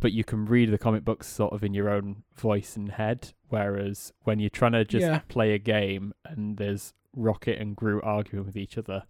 [0.00, 3.32] but you can read the comic books sort of in your own voice and head.
[3.48, 5.18] Whereas when you're trying to just Yeah.
[5.28, 9.04] play a game and there's Rocket and Groot arguing with each other,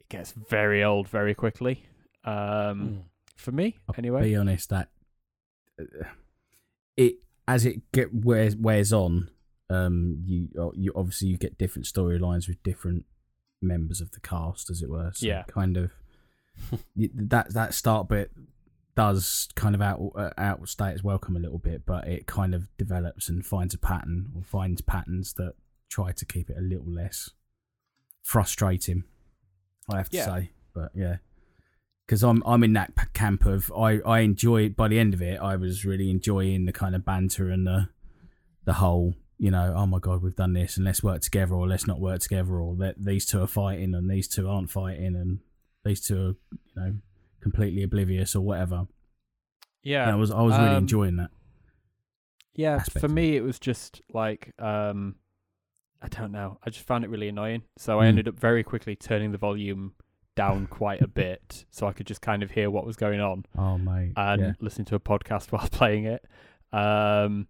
[0.00, 1.84] it gets very old very quickly.
[2.24, 3.02] Um, Mm.
[3.36, 4.22] For me, I'll anyway.
[4.22, 4.90] Be honest, that
[5.80, 6.04] uh,
[6.96, 7.16] it
[7.48, 9.28] as it get wears wears on,
[9.68, 13.04] um, you uh, you obviously you get different storylines with different
[13.60, 15.10] members of the cast, as it were.
[15.14, 15.42] So Yeah.
[15.48, 15.90] kind of
[16.96, 18.30] that that start bit
[18.94, 22.68] does kind of out uh, outstay its welcome a little bit, but it kind of
[22.78, 25.54] develops and finds a pattern or finds patterns that
[25.94, 27.30] try to keep it a little less
[28.22, 29.04] frustrating.
[29.90, 30.24] I have to Yeah.
[30.26, 31.16] say, but yeah,
[32.06, 35.38] because I'm I'm in that camp of I I enjoy by the end of it
[35.40, 37.88] I was really enjoying the kind of banter and the
[38.64, 41.66] the whole you know oh my god we've done this and let's work together or
[41.68, 45.14] let's not work together or that these two are fighting and these two aren't fighting
[45.16, 45.40] and
[45.84, 46.94] these two are you know
[47.42, 48.86] completely oblivious or whatever.
[49.82, 50.04] yeah.
[50.04, 51.30] And I was I was really um, enjoying that.
[52.54, 55.16] Yeah, aspect for me it was just like um
[56.04, 56.58] I don't know.
[56.64, 57.62] I just found it really annoying.
[57.78, 58.08] So I Mm.
[58.08, 59.94] ended up very quickly turning the volume
[60.36, 63.46] down quite a bit so I could just kind of hear what was going on
[63.56, 64.52] Oh mate, and yeah.
[64.60, 66.24] listen to a podcast while playing it.
[66.72, 67.48] Um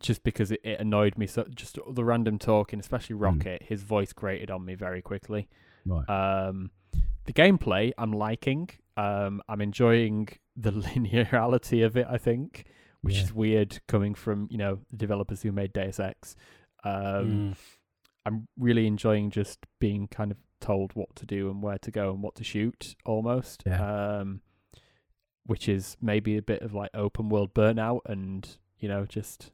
[0.00, 1.26] just because it, it annoyed me.
[1.26, 3.22] So just the random talking, especially Hmm.
[3.22, 5.48] Rocket, his voice grated on me very quickly.
[5.86, 6.06] Right.
[6.10, 6.70] Um,
[7.24, 8.68] the gameplay I'm liking.
[8.98, 12.06] Um, I'm enjoying the linearity of it.
[12.10, 12.64] I think,
[13.02, 13.22] which Yeah.
[13.24, 16.36] is weird coming from you know the developers who made Deus Ex.
[16.84, 17.56] Um, Mm.
[18.26, 22.10] I'm really enjoying just being kind of told what to do and where to go
[22.10, 23.62] and what to shoot almost.
[23.64, 24.18] Yeah.
[24.18, 24.40] Um,
[25.44, 29.52] which is maybe a bit of like open world burnout and, you know, just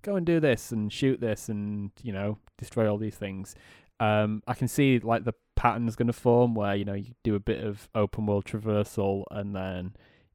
[0.00, 3.54] go and do this and shoot this and, you know, destroy all these things.
[4.00, 7.34] Um, I can see like the pattern's going to form where, you know, you do
[7.34, 9.94] a bit of open world traversal and then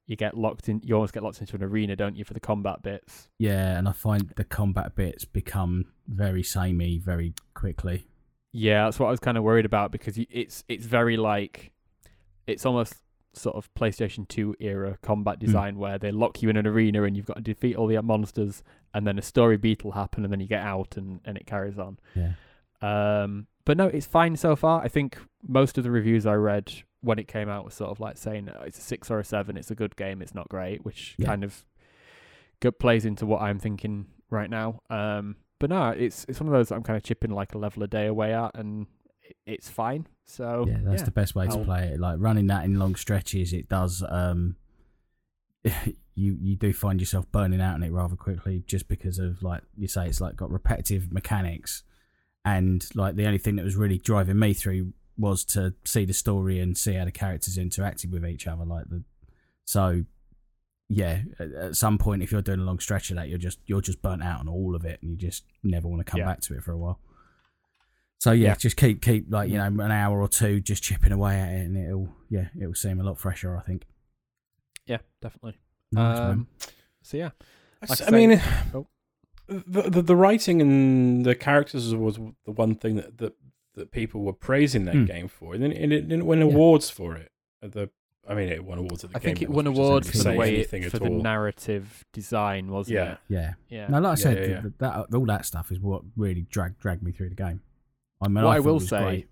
[0.10, 2.40] you get locked in, you almost get locked into an arena, don't you, for the
[2.40, 3.30] combat bits?
[3.38, 8.08] Yeah, and I find the combat bits become very samey very quickly.
[8.52, 11.72] Yeah, that's what I was kind of worried about because it's it's very like
[12.48, 12.96] it's almost
[13.34, 17.16] sort of PlayStation 2 era combat design where they lock you in an arena and
[17.16, 18.64] you've got to defeat all the monsters
[18.96, 21.46] and then a story beat will happen and then you get out and, and it
[21.46, 22.00] carries on.
[22.16, 22.32] Yeah.
[22.82, 24.82] Um, but no, it's fine so far.
[24.82, 28.00] I think most of the reviews I read when it came out was sort of
[28.00, 29.56] like saying oh, it's a six or a seven.
[29.58, 30.22] It's a good game.
[30.22, 31.28] It's not great, which Yeah.
[31.28, 31.66] kind of
[32.60, 34.82] go- plays into what I'm thinking right now.
[34.90, 37.58] Um, but no, it's it's one of those that I'm kind of chipping like a
[37.58, 38.88] level a day away at, and
[39.46, 40.08] it's fine.
[40.26, 42.00] So yeah, that's the best way to I'll- play it.
[42.00, 44.04] Like running that in long stretches, it does.
[44.08, 44.56] Um,
[46.16, 49.62] you you do find yourself burning out on it rather quickly, just because of like
[49.78, 51.84] you say, it's like got repetitive mechanics,
[52.46, 56.14] and like the only thing that was really driving me through was to see the
[56.14, 58.66] story and see how the characters interacted with each other.
[58.66, 59.04] Like the
[59.66, 60.06] so.
[60.92, 63.60] Yeah, at, at some point, if you're doing a long stretch of that, you're just
[63.68, 66.20] you're just burnt out on all of it, and you just never want to come
[66.20, 66.26] Yeah.
[66.26, 67.00] back to it for a while.
[68.18, 68.56] So yeah, Yeah.
[68.56, 71.66] just keep keep like you know an hour or two just chipping away at it,
[71.68, 73.56] and it'll yeah it'll seem a lot fresher.
[73.56, 73.86] I think.
[74.88, 75.60] yeah, definitely.
[75.92, 76.30] Nice, man.
[76.32, 76.48] um,
[77.04, 77.30] so yeah,
[77.88, 78.42] Like I I mean,
[78.74, 78.88] oh.
[79.48, 83.36] the, the the writing and the characters was the one thing that that,
[83.76, 85.06] that people were praising that Hmm.
[85.06, 86.46] game for, and it, and didn't win Yeah.
[86.46, 87.32] awards for it.
[87.62, 87.90] The
[88.28, 90.34] I mean, it won awards at the I Game think it won awards for the
[90.38, 91.22] way it, for the all.
[91.24, 93.12] narrative design, wasn't Yeah.
[93.14, 93.18] it?
[93.28, 93.54] Yeah.
[93.70, 93.88] Yeah.
[93.88, 94.70] No, like I said, yeah, th- yeah.
[95.08, 97.62] that all that stuff is what really dragged dragged me through the game.
[98.22, 99.30] I mean, what I, I will say, great.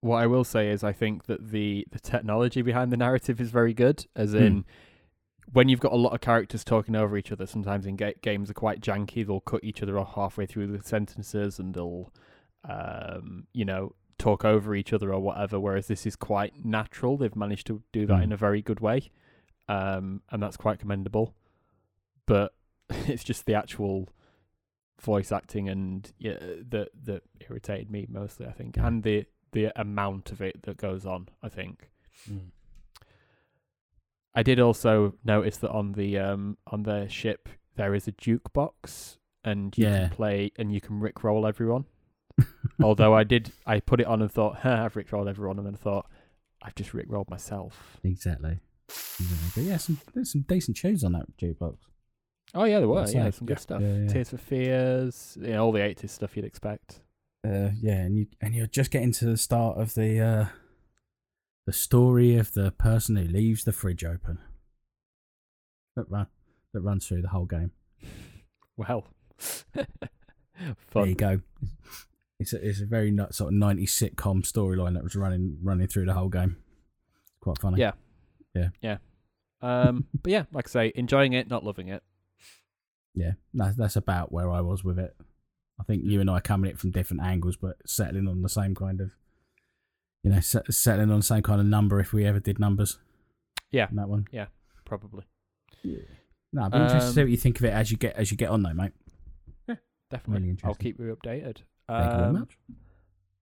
[0.00, 3.50] what I will say is, I think that the the technology behind the narrative is
[3.50, 4.06] very good.
[4.16, 4.38] As Hmm.
[4.38, 4.64] in,
[5.52, 8.50] when you've got a lot of characters talking over each other, sometimes in ga- games
[8.50, 9.26] are quite janky.
[9.26, 12.12] They'll cut each other off halfway through the sentences, and they'll,
[12.68, 15.58] um, you know, talk over each other or whatever.
[15.58, 17.16] Whereas this is quite natural.
[17.16, 18.22] They've managed to do that Hmm.
[18.22, 19.10] in a very good way,
[19.68, 21.34] um, and that's quite commendable.
[22.26, 22.54] But
[22.90, 24.08] it's just the actual
[25.00, 26.38] voice acting and yeah
[26.70, 31.04] that that irritated me mostly I think and the the amount of it that goes
[31.04, 31.90] on I think
[32.30, 32.50] Mm.
[34.34, 39.16] I did also notice that on the um on the ship there is a jukebox
[39.44, 40.08] and you Yeah.
[40.08, 41.86] can play and you can rickroll everyone
[42.82, 45.74] although I did I put it on and thought huh, I've rickrolled everyone and then
[45.74, 46.06] thought
[46.62, 48.60] I've just rickrolled myself exactly.
[49.54, 51.76] But yeah, some there's some decent tunes on that jukebox.
[52.54, 53.36] oh yeah there were That's yeah nice.
[53.36, 53.60] some good Yeah.
[53.60, 54.08] stuff Yeah, yeah.
[54.08, 57.00] Tears for Fears you know all the 80s stuff you'd expect
[57.44, 60.46] Uh, yeah, and you and you're just getting to the start of the uh,
[61.66, 64.38] the story of the person who leaves the fridge open.
[65.96, 66.26] That run
[66.72, 67.72] that runs through the whole game.
[68.76, 69.06] well
[70.92, 71.40] There you go.
[72.42, 75.86] It's a, it's a very nu- sort of 90s sitcom storyline that was running running
[75.88, 76.56] through the whole game.
[77.40, 77.80] Quite funny.
[77.80, 77.92] Yeah.
[78.54, 78.68] Yeah.
[78.82, 78.98] Yeah.
[79.62, 82.02] Um, but yeah, like I say, enjoying it, not loving it.
[83.14, 83.32] yeah.
[83.54, 85.16] That's that's about where I was with it.
[85.80, 88.42] I think you and I are coming at it from different angles, but settling on
[88.42, 89.10] the same kind of,
[90.22, 92.98] you know, set, settling on the same kind of number if we ever did numbers.
[93.72, 93.88] Yeah.
[93.92, 94.26] that one.
[94.30, 94.46] Yeah,
[94.84, 95.24] probably,
[95.82, 95.98] Yeah.
[96.52, 98.14] No, I'd be interested to see Um, what you think of it as you get
[98.16, 98.92] as you get on, though, mate.
[99.66, 99.76] Yeah,
[100.10, 100.56] definitely.
[100.62, 101.62] I'll keep you updated.
[101.98, 102.58] Thank you very Um, much.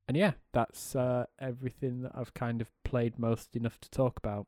[0.08, 4.46] And yeah, that's uh, everything that I've kind of played most enough to talk about.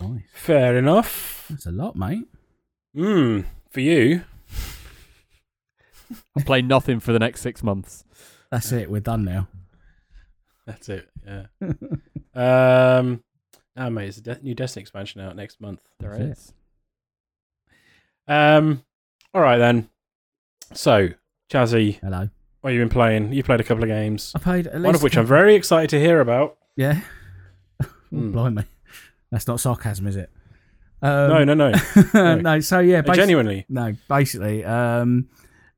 [0.00, 0.22] Nice.
[0.32, 1.46] Fair enough.
[1.50, 2.26] That's a lot, mate.
[2.94, 3.40] Hmm.
[3.70, 4.22] For you,
[6.36, 8.04] I'm playing nothing for the next six months.
[8.50, 8.90] That's it.
[8.90, 9.46] We're done now.
[10.66, 11.08] that's it.
[11.26, 11.46] Yeah.
[12.32, 13.24] Um.
[13.76, 15.80] Ah, mate, it's a de- new Destiny expansion out next month.
[15.98, 16.30] There That's it.
[16.30, 16.52] is.
[18.28, 18.84] Um.
[19.34, 19.88] All right then.
[20.72, 21.08] So,
[21.52, 22.28] Chazzy, Hello.
[22.60, 23.32] What have you been playing?
[23.32, 25.54] You played a couple of games, I played at least one of which I'm very
[25.54, 26.56] excited to hear about.
[26.76, 27.00] Yeah.
[28.10, 28.32] Hmm.
[28.32, 28.64] Blimey.
[29.30, 30.30] That's not sarcasm, is it?
[31.00, 32.34] Um, no, no, no.
[32.34, 32.58] no.
[32.58, 33.66] So yeah, basi- genuinely.
[33.68, 35.28] No, basically, um,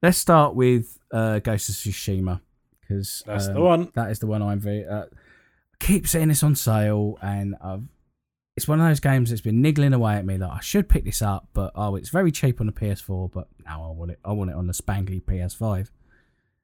[0.03, 2.40] let's start with uh, Ghost of Tsushima
[2.81, 3.92] because That's the one.
[3.95, 4.87] That is the one I'm very.
[4.87, 5.05] Uh,
[5.79, 7.83] keep seeing this on sale, and I've
[8.57, 11.05] it's one of those games that's been niggling away at me that I should pick
[11.05, 13.31] this up, but oh, it's very cheap on the PS4.
[13.33, 14.18] But now I want it.
[14.25, 15.88] I want it on the spangly PS5.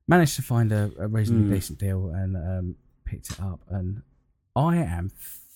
[0.08, 1.54] Managed to find a, a reasonably Mm.
[1.54, 4.02] decent deal and um, picked it up, and
[4.56, 5.10] I am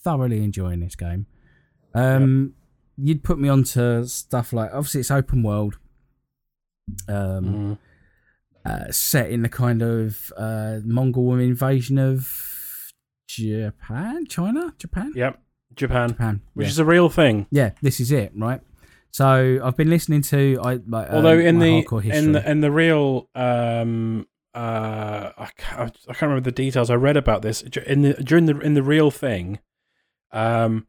[0.04, 1.26] thoroughly enjoying this game.
[1.94, 2.54] Um,
[2.98, 5.78] You'd put me onto stuff like obviously it's open world,
[7.08, 7.78] um, Mm.
[8.64, 12.92] uh, set in the kind of uh, Mongol invasion of
[13.26, 15.40] Japan, China, Japan, Yep.
[15.74, 16.70] Japan, Japan, which yeah.
[16.70, 17.46] is a real thing.
[17.50, 18.60] Yeah, this is it, right?
[19.10, 22.60] So I've been listening to I like um, Although in my the in the in
[22.60, 26.90] the real um uh I can't, I can't remember the details.
[26.90, 29.58] I read about this in the during the in the real thing.
[30.32, 30.86] Um,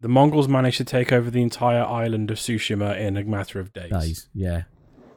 [0.00, 3.72] the Mongols managed to take over the entire island of Tsushima in a matter of
[3.72, 3.90] days.
[3.90, 4.62] days, yeah,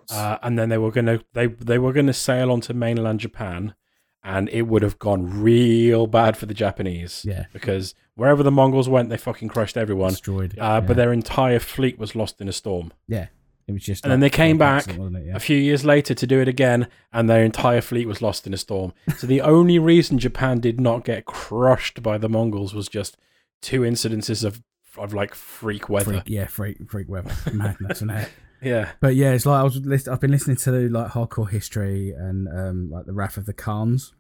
[0.09, 3.75] Uh, and then they were gonna they they were gonna sail onto mainland Japan,
[4.23, 8.87] and it would have gone real bad for the Japanese yeah, because wherever the Mongols
[8.89, 10.11] went, they fucking crushed everyone.
[10.11, 10.53] destroyed.
[10.57, 10.79] Uh, yeah.
[10.81, 12.93] But their entire fleet was lost in a storm.
[13.07, 13.27] yeah,
[13.67, 14.03] it was just.
[14.03, 14.97] and then they came back it?
[15.25, 15.35] Yeah.
[15.35, 18.53] a few years later to do it again, and their entire fleet was lost in
[18.53, 18.93] a storm.
[19.17, 23.17] So the only reason Japan did not get crushed by the Mongols was just
[23.61, 24.63] two incidences of
[24.97, 26.13] of like freak weather.
[26.13, 28.29] Freak, yeah, freak, freak weather, madness, and that.
[28.59, 28.89] Yeah.
[29.01, 29.75] But yeah, it's like I was.
[29.77, 33.53] List- I've been listening to like hardcore history and um, like the Wrath of the
[33.53, 34.15] Khans.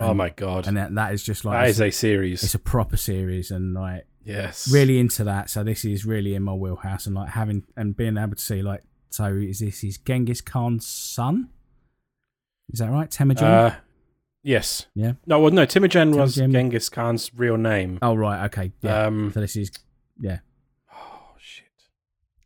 [0.00, 0.66] Oh my god.
[0.66, 2.42] And that, that is just like that is a series.
[2.42, 4.70] it's a proper series, and like yes.
[4.70, 5.50] really into that.
[5.50, 8.62] So this is really in my wheelhouse, and like having and being able to see
[8.62, 11.48] like, so is this is Genghis Khan's son?
[12.70, 13.44] Is that right, Temujin?
[13.46, 13.74] Uh,
[14.42, 14.86] yes.
[14.94, 15.12] Yeah.
[15.26, 15.64] No, well, no.
[15.64, 16.52] Temujin was Temujin.
[16.52, 17.98] Genghis Khan's real name.
[18.02, 19.06] oh right, okay, yeah.
[19.06, 19.32] Um.
[19.32, 19.70] so this is
[20.20, 20.38] yeah.
[20.92, 21.66] Oh shit.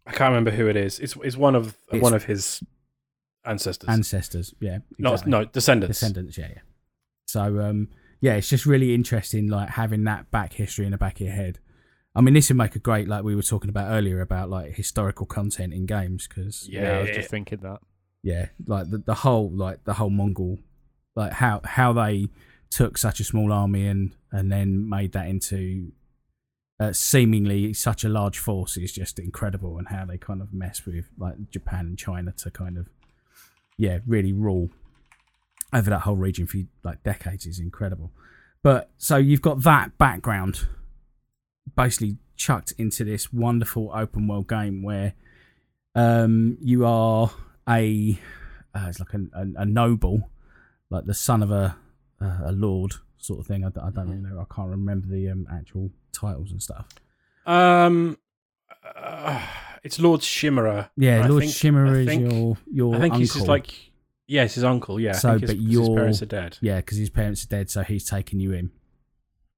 [0.07, 0.99] I can't remember who it is.
[1.01, 2.63] It's it's one of It's- one of his
[3.45, 3.89] ancestors.
[3.89, 4.55] ancestors.
[4.61, 5.99] Yeah, no, no, descendants.
[5.99, 6.39] descendants.
[6.39, 6.61] Yeah, yeah.
[7.27, 7.89] So um,
[8.21, 11.35] yeah, it's just really interesting, like having that back history in the back of your
[11.35, 11.59] head.
[12.15, 14.75] I mean, this would make a great, like we were talking about earlier, about like
[14.75, 17.81] historical content in games, because Yeah, I was just thinking that.
[18.23, 20.59] yeah, like the, the whole like the whole Mongol,
[21.17, 22.29] like how how they
[22.71, 25.93] took such a small army and and then made that into
[26.81, 30.85] uh, seemingly such a large force is just incredible, and how they kind of mess
[30.85, 32.89] with like Japan and China to kind of
[33.79, 34.69] yeah really rule
[35.73, 38.13] over that whole region for like decades is incredible.
[38.63, 40.67] But so you've got that background
[41.77, 45.15] basically chucked into this wonderful open world game where
[45.95, 47.31] um, you are
[47.69, 48.19] a
[48.75, 50.31] uh, it's like a, a, a noble,
[50.91, 51.77] like the son of a
[52.21, 53.65] uh, a lord sort of thing.
[53.65, 54.41] I, don't- I don't really know.
[54.41, 56.89] I can't remember the um, actual titles and stuff.
[57.47, 58.17] Um,
[58.97, 59.47] uh,
[59.85, 60.89] it's Lord Shimura.
[60.97, 63.19] Yeah, Lord think- Shimura I is think- your your I think uncle.
[63.21, 63.75] he's just like,
[64.27, 64.99] yes, his uncle.
[64.99, 66.59] Yeah, So, his, but his parents are dead.
[66.61, 68.59] yeah, because his parents are dead, so he's taken you in.
[68.59, 68.71] and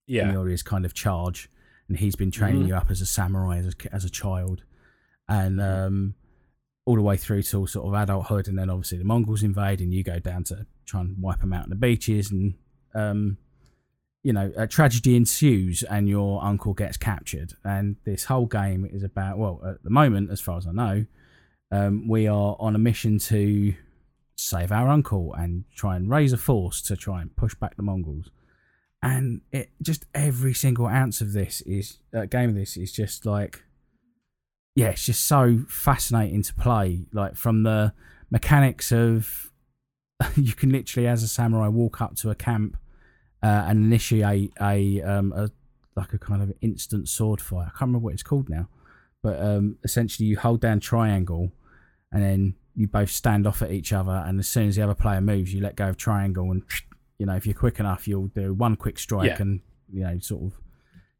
[0.07, 1.49] Yeah, you're his kind of charge,
[1.89, 2.69] and he's been training Mhm.
[2.69, 4.63] you up as a samurai as a, as a child,
[5.29, 5.87] and Mm-hmm.
[5.87, 6.15] um,
[6.87, 9.93] all the way through to sort of adulthood, and then obviously the Mongols invade, and
[9.95, 12.55] you go down to try and wipe them out on the beaches, and
[12.95, 13.39] um,
[14.23, 19.03] you know, a tragedy ensues, and your uncle gets captured, and this whole game is
[19.03, 21.07] about well, at the moment, as far as I know,
[21.71, 23.75] um, we are on a mission to
[24.37, 27.83] save our uncle and try and raise a force to try and push back the
[27.83, 28.31] Mongols
[29.05, 33.27] and it just every single ounce of this is uh, game of this is just
[33.27, 33.63] like
[34.75, 37.05] yeah it's just so fascinating to play.
[37.13, 37.93] Like from the
[38.31, 39.53] mechanics of
[40.37, 42.79] you can literally as a samurai walk up to a camp
[43.43, 45.51] uh, and initiate a um a
[45.97, 47.67] like a kind of instant sword fight.
[47.67, 48.69] I can't remember what it's called now.
[49.23, 51.53] But um essentially you hold down triangle
[52.11, 54.95] and then you both stand off at each other and as soon as the other
[54.95, 56.63] player moves you let go of triangle and
[57.19, 59.43] you know if you're quick enough you'll do one quick strike Yeah.
[59.43, 59.61] and
[59.93, 60.59] you know sort of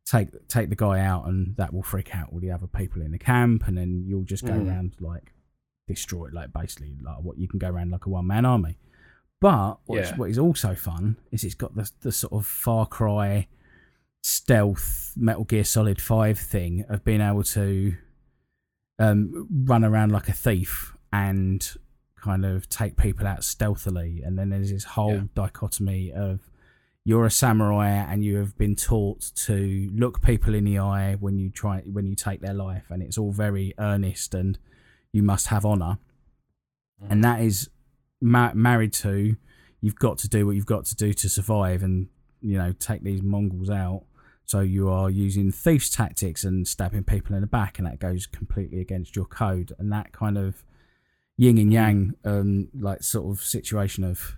[0.07, 3.11] take take the guy out and that will freak out all the other people in
[3.13, 4.69] the camp and then you'll just go Mhm.
[4.69, 5.33] around like
[5.89, 8.79] destroy it, like basically like what you can go around like a one man army
[9.41, 10.17] but what's, Yeah.
[10.17, 13.47] what is also fun is it's got the, the sort of far cry
[14.23, 17.95] stealth metal gear solid 5 thing of being able to
[18.99, 21.75] um, run around like a thief and
[22.25, 24.23] kind of take people out stealthily.
[24.25, 25.25] And then there's this whole Yeah.
[25.35, 26.51] dichotomy of
[27.05, 31.39] you're a samurai and you have been taught to look people in the eye when
[31.39, 34.59] you try when you take their life, and it's all very earnest and
[35.13, 35.99] you must have honor.
[37.03, 37.11] Mm.
[37.11, 37.69] And that is
[38.23, 39.37] ma- married to
[39.83, 42.09] you've got to do what you've got to do to survive and
[42.41, 44.05] you know take these Mongols out.
[44.47, 48.27] So you are using thieves tactics and stabbing people in the back, and that goes
[48.27, 49.73] completely against your code.
[49.79, 50.65] And that kind of
[51.37, 54.37] yin and yang, um, like sort of situation of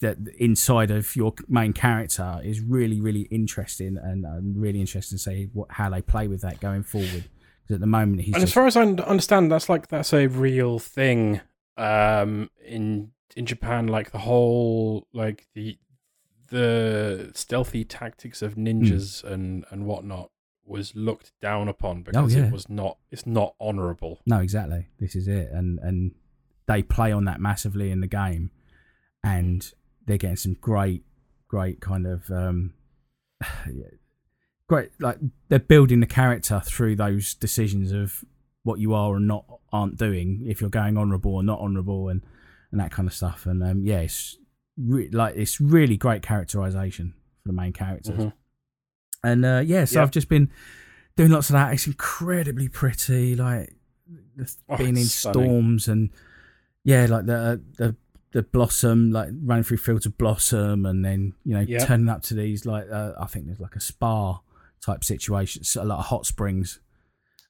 [0.00, 5.22] that inside of your main character is really really interesting and, and really interesting to
[5.22, 7.24] see what how they play with that going forward.
[7.62, 9.88] Because at the moment he's and just, as far as I un- understand, that's like
[9.88, 11.40] that's a real thing
[11.76, 13.88] um, in in Japan.
[13.88, 15.78] Like the whole like the
[16.48, 20.30] the stealthy tactics of ninjas and and whatnot
[20.66, 22.46] was looked down upon because yeah.
[22.46, 24.20] it was not it's not honourable.
[24.26, 24.88] No, exactly.
[24.98, 26.12] This is it, and and
[26.66, 28.50] they play on that massively in the game,
[29.22, 29.72] and
[30.06, 31.04] they're getting some great,
[31.48, 32.74] great kind of um,
[34.68, 38.24] great like they're building the character through those decisions of
[38.62, 42.22] what you are and not aren't doing if you're going honourable or not honourable and
[42.72, 43.46] and that kind of stuff.
[43.46, 44.36] And um, yeah, it's
[44.76, 48.16] re- like it's really great characterization for the main characters.
[48.16, 48.32] Mhm.
[49.24, 50.02] And uh, yeah, so Yeah.
[50.04, 50.50] I've just been
[51.16, 51.72] doing lots of that.
[51.72, 53.72] It's incredibly pretty, like
[54.68, 55.42] Oh, being in stunning.
[55.44, 56.10] storms and
[56.84, 57.96] yeah, like the the
[58.32, 61.84] the blossom, like running through fields of blossom, and then you know Yeah.
[61.86, 64.40] turning up to these like uh, I think there's like a spa
[64.84, 66.80] type situation, so a lot of hot springs,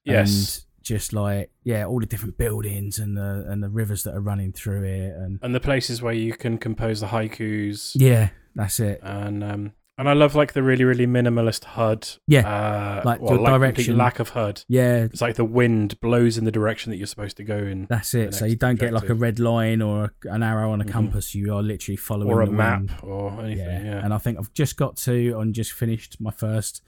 [0.05, 0.31] Yes.
[0.79, 4.21] and just like yeah, all the different buildings and the and the rivers that are
[4.21, 8.79] running through it, and and the places where you can compose the haikus yeah, that's
[8.79, 9.01] it.
[9.03, 12.09] and um and I love like the really really minimalist HUD.
[12.27, 13.97] Yeah, uh, like well, the like direction.
[13.97, 14.65] lack of HUD.
[14.69, 17.87] Yeah, It's like the wind blows in the direction that you're supposed to go in,
[17.89, 18.35] That's it.
[18.35, 20.91] So you don't get like a red line or an arrow on a Mhm.
[20.91, 21.35] compass.
[21.35, 22.93] You are literally following or a the map wind.
[23.03, 23.87] or anything.
[23.87, 26.83] Yeah, And I think I've just got to and just finished my first,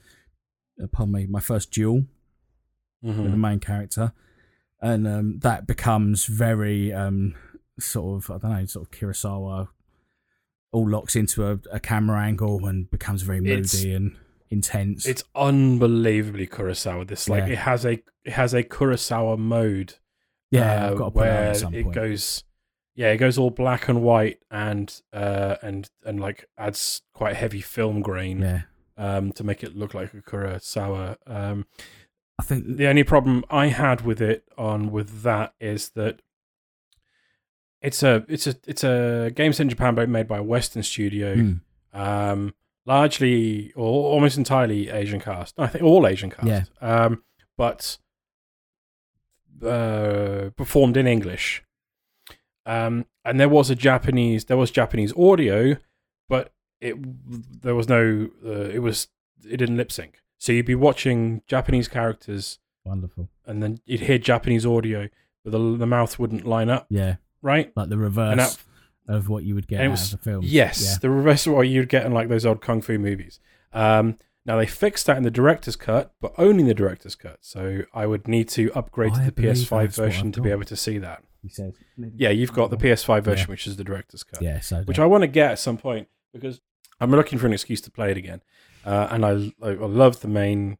[0.91, 2.05] pardon me, my first duel
[3.01, 4.11] with the main character,
[4.81, 7.33] and um, that becomes very um,
[7.79, 9.69] sort of I don't know, sort of Kurosawa.
[10.71, 14.15] All locks into a, a camera angle and becomes very moody It's- and
[14.51, 15.05] intense.
[15.05, 17.07] It's unbelievably Kurosawa.
[17.07, 17.53] This like Yeah.
[17.53, 19.95] it has a it has a Kurosawa mode.
[20.51, 22.43] yeah, uh, I've got to put that on where it goes.
[22.95, 27.61] Yeah, it goes all black and white and uh and and like adds quite heavy
[27.61, 28.61] film grain yeah,
[28.97, 31.17] um to make it look like a Kurosawa.
[31.27, 31.65] Um,
[32.39, 36.21] I think the only problem I had with it on with that is that
[37.81, 40.83] it's a it's a it's a game set in Japan but made by a Western
[40.83, 41.59] studio, mm,
[41.93, 42.53] um,
[42.85, 45.55] largely or almost entirely Asian cast.
[45.57, 46.63] I think all Asian cast, Yeah.
[46.81, 47.23] um,
[47.57, 47.97] but
[49.63, 51.63] uh, performed in English.
[52.65, 55.77] Um, and there was a Japanese there was Japanese audio,
[56.27, 56.95] but it
[57.61, 59.07] there was no uh, it was
[59.47, 60.19] it didn't lip sync.
[60.37, 63.27] So you'd be watching Japanese characters wonderful.
[63.45, 65.09] and then you'd hear Japanese audio,
[65.43, 67.71] but the the mouth wouldn't line up, Yeah, right?
[67.75, 68.57] like the reverse
[69.07, 70.41] that, of what you would get and out was- of the film.
[70.43, 70.97] yes, Yeah.
[71.01, 73.39] the reverse of what you'd get in like those old kung fu movies.
[73.73, 77.37] Um, now they fixed that in the director's cut, but only in the director's cut.
[77.41, 80.97] So I would need to upgrade to the PS5 version to be able to see
[80.97, 81.23] that.
[81.41, 81.73] He says.
[81.97, 83.51] Yeah, you've got the PS5 version, Yeah.
[83.51, 86.07] which is the director's cut, Yeah, so which I want to get at some point
[86.33, 86.59] because
[86.99, 88.41] I'm looking for an excuse to play it again.
[88.85, 89.31] Uh, and I,
[89.61, 90.77] I I love the main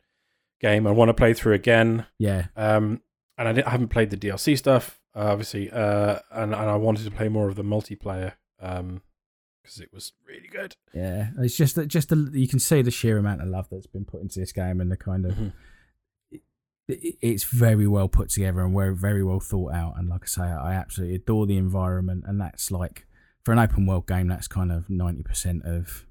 [0.60, 0.86] game.
[0.88, 2.06] I want to play through again.
[2.18, 3.02] yeah, Um,
[3.38, 7.04] and I, didn't, I haven't played the DLC stuff, obviously, uh, and, and I wanted
[7.06, 10.76] to play more of the multiplayer because it was really good.
[10.94, 11.30] yeah.
[11.40, 14.06] It's just that just the, you can see the sheer amount of love that's been
[14.06, 15.54] put into this game and the kind of Mhm.
[16.88, 19.94] it, it's very well put together and very very well thought out.
[19.98, 23.06] And like I say, I absolutely adore the environment, and that's like
[23.44, 26.06] for an open world game, that's kind of ninety percent of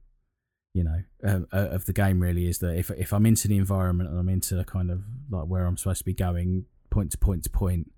[0.74, 2.20] you know uh, of the game.
[2.20, 5.02] Really, is that if if I'm into the environment and I'm into the kind of
[5.30, 7.90] like where I'm supposed to be going, point to point to point,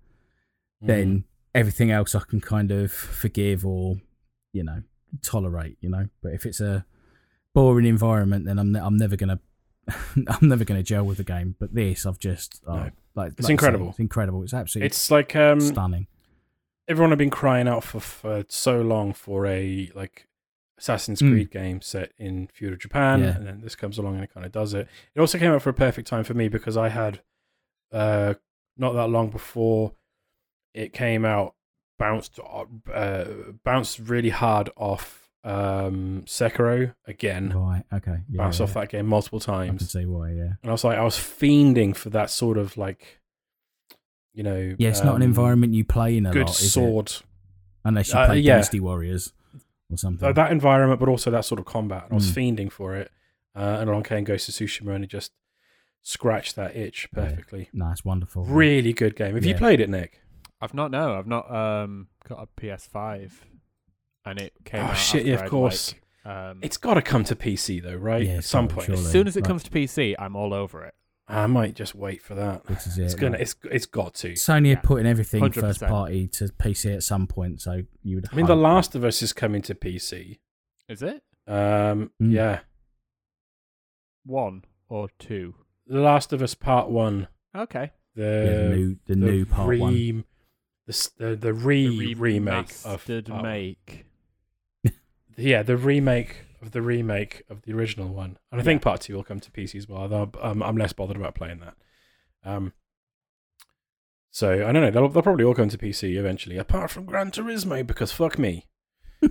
[0.81, 1.25] then
[1.55, 3.97] everything else I can kind of forgive or
[4.53, 4.83] you know
[5.23, 5.77] tolerate.
[5.81, 6.85] You know, but if it's a
[7.55, 9.41] boring environment, then I'm ne- I'm never gonna
[10.29, 11.57] I'm never gonna gel with the game.
[11.59, 12.91] But this, I've just oh, No.
[13.15, 13.89] like It's like I say, incredible.
[13.91, 14.43] it's incredible.
[14.43, 16.07] It's absolutely it's like um, stunning.
[16.89, 20.27] everyone had been crying out for, for so long for a like
[20.79, 21.31] Assassin's Mm.
[21.33, 23.37] Creed game set in feudal Japan, Yeah.
[23.37, 24.89] and then this comes along and it kind of does it.
[25.15, 27.21] It also came out for a perfect time for me because I had
[27.93, 28.35] uh,
[28.79, 29.93] not that long before
[30.75, 31.55] it came out
[31.99, 32.39] bounced
[32.93, 33.25] uh,
[33.65, 37.51] bounced really hard off um, Sekiro again.
[37.57, 37.83] Right.
[37.93, 38.19] Okay.
[38.31, 38.65] Yeah, bounced yeah.
[38.65, 39.83] off that game multiple times.
[39.83, 40.31] I see why.
[40.33, 40.53] Yeah.
[40.63, 43.21] and I was like, I was fiending for that sort of like,
[44.33, 44.89] you know, Yeah.
[44.91, 46.71] It's not an um, environment you play in a good lot, is it?
[46.71, 47.13] sword.
[47.85, 48.53] unless you Uh, play yeah.
[48.55, 49.33] Dynasty Warriors
[49.91, 50.29] or something.
[50.29, 52.05] Uh, that environment, but also that sort of combat.
[52.05, 52.57] And I was Mm.
[52.57, 53.11] fiending for it.
[53.57, 55.33] Uh, and along came Ghost of Tsushima, and it just
[56.03, 57.25] scratched that itch Yeah.
[57.25, 57.69] perfectly.
[57.73, 58.45] no, it's wonderful.
[58.45, 59.35] Really good game.
[59.35, 60.21] Have you played it, Nick?
[60.61, 63.33] I've not no, I've not um got a PS5,
[64.25, 64.97] and it came Oh, out.
[64.97, 65.95] shit, yeah, of I'd, course.
[66.25, 68.27] Like, um, It's got to come to PC though, right?
[68.27, 68.87] Yeah, At some point.
[68.87, 69.01] surely.
[69.01, 70.95] as soon as it Like- comes to PC, I'm all over it.
[71.29, 72.67] I might just wait for that.
[72.67, 73.05] This is it.
[73.05, 73.33] It's gonna.
[73.33, 74.33] like- It's it's got to.
[74.33, 74.73] Sony Yeah.
[74.79, 75.61] are putting everything 100%.
[75.61, 78.27] first party to PC at some point, so you would.
[78.33, 80.41] I mean, The hope- Last of Us is coming to PC.
[80.89, 82.33] Is it Um, Mm.
[82.33, 82.61] yeah,
[84.25, 85.55] one or two?
[85.87, 87.29] The Last of Us Part One.
[87.57, 87.93] Okay.
[88.15, 90.25] The, yeah, the new the, new part re, one.
[91.19, 94.05] The, the the re remake of Remastered part make.
[95.37, 99.15] yeah, the remake of the remake of the original one, and I think part two
[99.15, 100.03] will come to PC as well.
[100.03, 101.75] Although um, I'm less bothered about playing that.
[102.45, 102.73] Um,
[104.31, 104.91] so I don't know.
[104.91, 108.67] They'll, they'll probably all come to PC eventually, apart from Gran Turismo, because fuck me.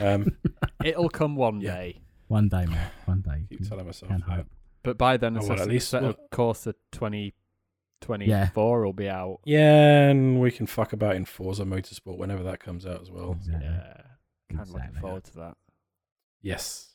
[0.00, 0.36] Um,
[0.84, 1.74] It'll come one Yeah.
[1.76, 2.90] day, One day, man.
[3.04, 3.44] One day.
[3.48, 4.34] keep telling myself Can that.
[4.36, 4.46] hope.
[4.82, 6.66] but by then, Oh, well, at least- set well- of course,
[8.02, 9.40] of 2024 will be out.
[9.44, 13.32] Yeah, and we can fuck about in Forza Motorsport whenever that comes out as well.
[13.32, 13.64] Exactly.
[13.64, 14.02] Yeah.
[14.50, 15.56] Kind of looking forward to that.
[16.42, 16.94] Yes.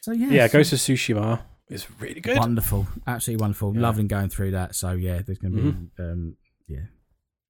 [0.00, 2.38] So yeah, Yeah, so- Ghost of Tsushima is really good.
[2.38, 3.74] Wonderful, absolutely wonderful.
[3.74, 3.80] Yeah.
[3.82, 4.74] Loving going through that.
[4.74, 6.12] So yeah, there's going to be Mhm.
[6.12, 6.36] um,
[6.68, 6.84] yeah,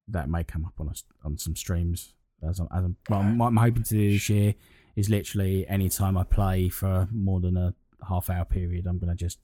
[0.07, 2.13] that may come up on us on some streams.
[2.47, 4.53] As I'm, as I'm, well, what I'm hoping to do this year
[4.95, 7.73] is literally any time I play for more than a
[8.07, 9.39] half hour period, I'm going to just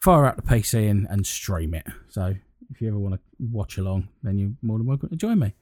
[0.00, 1.86] fire up the PC and, and stream it.
[2.08, 2.34] So
[2.70, 5.54] if you ever want to watch along, then you're more than welcome to join me.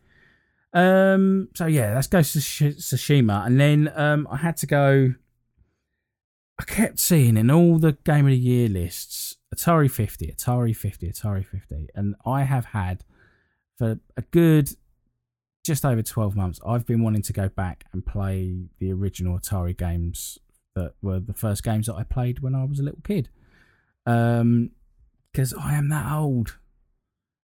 [0.72, 5.14] Um, so yeah, let's go to Sh- Tsushima, and then um, I had to go.
[6.59, 11.09] I kept seeing in all the Game of the Year lists Atari 50, Atari 50,
[11.11, 11.88] Atari 50.
[11.94, 13.04] And I have had
[13.76, 14.70] for a good
[15.64, 19.76] just over 12 months, I've been wanting to go back and play the original Atari
[19.76, 20.38] games
[20.76, 23.28] that were the first games that I played when I was a little kid.
[24.07, 24.70] Um,
[25.32, 26.57] because I am that old.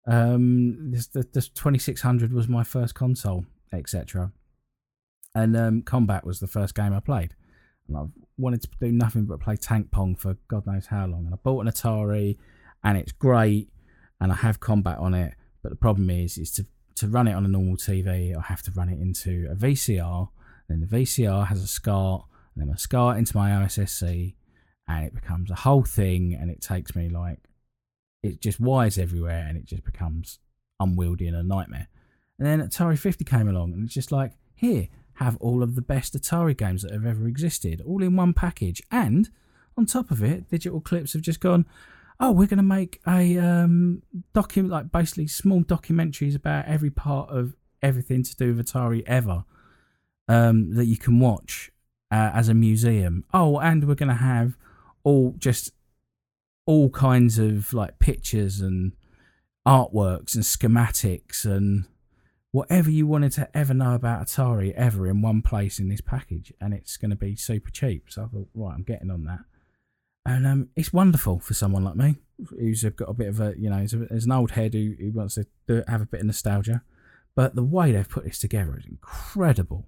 [0.07, 4.33] Um, this, the, the 2600 was my first console, etc.
[5.35, 7.35] And um, Combat was the first game I played.
[7.89, 11.27] And I've wanted to do nothing but play tank pong for God knows how long.
[11.27, 12.37] And I bought an Atari,
[12.83, 13.69] and it's great,
[14.21, 15.35] and I have combat on it.
[15.63, 18.63] But the problem is, is to to run it on a normal TV, I have
[18.63, 20.31] to run it into a VCR.
[20.69, 24.35] Then the VCR has a SCART, and then I SCART into my OSSC,
[24.89, 26.35] and it becomes a whole thing.
[26.35, 27.41] And it takes me like
[28.27, 30.39] it just wires everywhere, and it just becomes
[30.81, 31.89] unwieldy and a nightmare.
[32.39, 35.83] And then Atari 50 came along, and it's just like, here, have all of the
[35.83, 38.83] best Atari games that have ever existed, all in one package.
[38.91, 39.31] And
[39.77, 41.67] on top of it, Digital Eclipse have just gone,
[42.21, 44.03] oh, we're going to make a um,
[44.35, 49.45] document, like basically small documentaries about every part of everything to do with Atari ever
[50.29, 51.71] um, that you can watch
[52.11, 53.25] uh, as a museum.
[53.33, 54.57] Oh, and we're going to have
[55.05, 55.71] all just
[56.67, 58.93] all kinds of like pictures and
[59.67, 61.87] artworks and schematics and
[62.53, 66.53] whatever you wanted to ever know about Atari ever in one place in this package,
[66.61, 68.05] and it's going to be super cheap.
[68.09, 69.41] So I thought, right, I'm getting on that,
[70.25, 72.17] and um, it's wonderful for someone like me
[72.51, 75.35] who's got a bit of a, you know, there's an old head who, who wants
[75.35, 76.83] to do, have a bit of nostalgia,
[77.35, 79.87] but the way they've put this together is incredible.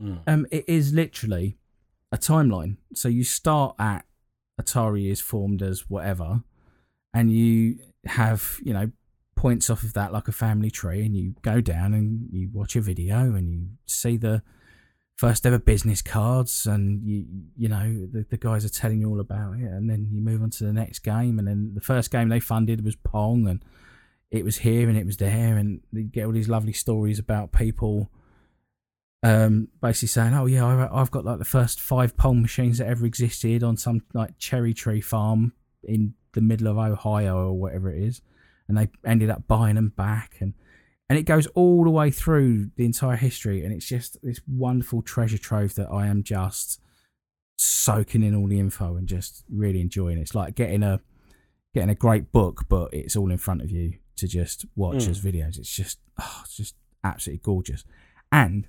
[0.00, 0.20] Mm.
[0.26, 1.58] Um, it is literally
[2.12, 2.76] a timeline.
[2.94, 4.04] So you start at
[4.60, 6.42] Atari is formed as whatever,
[7.14, 8.90] and you have you know
[9.36, 12.76] points off of that like a family tree, and you go down and you watch
[12.76, 14.42] a video and you see the
[15.16, 17.24] first ever business cards, and you
[17.56, 20.42] you know the, the guys are telling you all about it, and then you move
[20.42, 23.64] on to the next game, and then the first game they funded was Pong, and
[24.30, 27.52] it was here and it was there, and you get all these lovely stories about
[27.52, 28.10] people
[29.22, 32.86] um, basically saying, "Oh yeah, I- I've got like the first five pong machines that
[32.86, 35.52] ever existed on some like cherry tree farm
[35.82, 38.22] in the middle of Ohio or whatever it is,"
[38.68, 40.54] and they ended up buying them back, and
[41.08, 45.02] and it goes all the way through the entire history, and it's just this wonderful
[45.02, 46.80] treasure trove that I am just
[47.58, 50.18] soaking in all the info and just really enjoying.
[50.18, 51.00] It's like getting a
[51.74, 55.08] getting a great book, but it's all in front of you to just watch Mm.
[55.10, 55.58] as videos.
[55.58, 57.84] It's just oh, it's just absolutely gorgeous,
[58.32, 58.66] and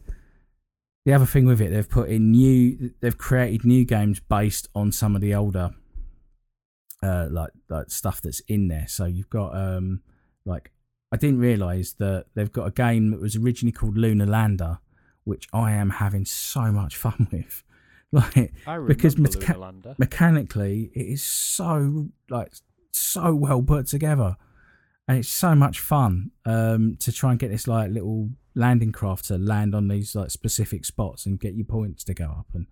[1.05, 4.91] the other thing with it, they've put in new, they've created new games based on
[4.91, 5.71] some of the older,
[7.01, 8.85] uh, like like stuff that's in there.
[8.87, 10.01] So you've got um,
[10.45, 10.71] like
[11.11, 14.79] I didn't realize that they've got a game that was originally called Lunar Lander,
[15.23, 17.63] which I am having so much fun with.
[18.13, 18.53] Like
[18.87, 22.53] Because Mecha- mechanically, it is so like
[22.91, 24.35] so well put together,
[25.07, 29.25] and it's so much fun um, to try and get this like little landing craft
[29.25, 32.67] to land on these like specific spots and get your points to go up, and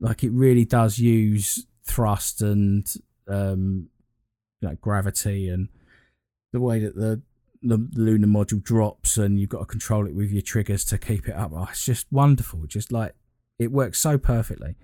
[0.00, 2.94] like it really does use thrust and
[3.28, 3.88] um,
[4.62, 5.68] know gravity and
[6.52, 7.20] the way that the
[7.62, 11.28] the lunar module drops and you've got to control it with your triggers to keep
[11.28, 11.52] it up.
[11.54, 12.66] Oh, it's just wonderful.
[12.66, 13.14] Just like
[13.58, 14.76] it works so perfectly.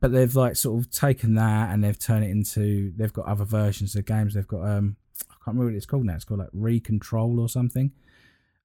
[0.00, 2.92] but they've like sort of taken that and they've turned it into.
[2.96, 4.34] They've got other versions of games.
[4.34, 4.96] They've got um,
[5.30, 6.14] I can't remember what it's called now.
[6.14, 7.92] It's called like Recontrol or something.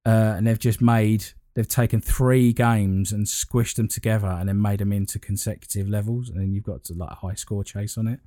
[0.05, 1.25] Uh, and they've just made.
[1.55, 6.29] They've taken three games and squished them together and then made them into consecutive levels,
[6.29, 8.19] and then you've got to, like a high score chase on it.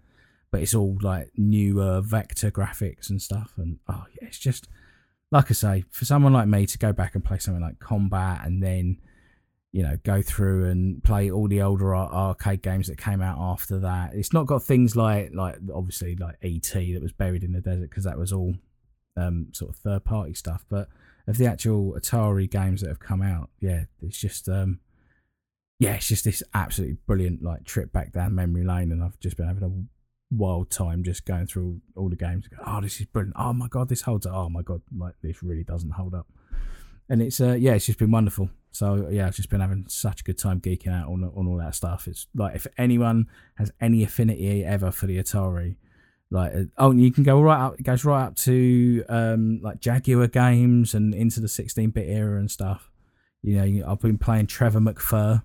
[0.53, 4.69] But it's all like newer vector graphics and stuff, and oh yeah, it's just
[5.31, 8.43] like I say, for someone like me to go back and play something like Combat
[8.45, 8.99] and then,
[9.73, 13.81] you know, go through and play all the older arcade games that came out after
[13.81, 14.15] that.
[14.15, 17.91] It's not got things like, like obviously like ET that was buried in the desert
[17.91, 18.55] because that was all
[19.17, 20.65] um, sort of third party stuff.
[20.69, 20.89] But
[21.27, 24.81] of the actual Atari games that have come out, yeah, it's just, um,
[25.79, 29.37] yeah, it's just this absolutely brilliant like trip back down memory lane, and I've just
[29.37, 32.49] been having a wild time just going through all the games.
[32.67, 33.37] Oh, this is brilliant.
[33.39, 34.35] Oh my god, this holds up.
[34.35, 36.27] Oh my god, like this really doesn't hold up.
[37.09, 38.51] And it's uh, yeah, it's just been wonderful.
[38.73, 41.59] So yeah, I've just been having such a good time geeking out on on all
[41.59, 42.09] that stuff.
[42.09, 45.77] It's like if anyone has any affinity ever for the Atari,
[46.31, 47.79] like uh, oh, you can go right up.
[47.79, 52.51] It goes right up to um like Jaguar games and into the 16-bit era and
[52.51, 52.91] stuff.
[53.43, 55.43] You know, I've been playing Trevor McFur.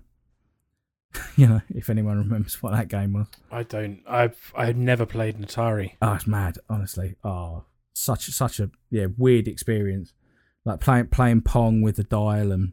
[1.36, 3.26] you know, if anyone remembers what that game was.
[3.50, 4.02] I don't.
[4.08, 5.92] I've I've never played an Atari.
[6.00, 7.16] Oh, it's mad, honestly.
[7.22, 10.12] Oh, such such a yeah weird experience.
[10.64, 12.72] Like playing playing pong with the dial and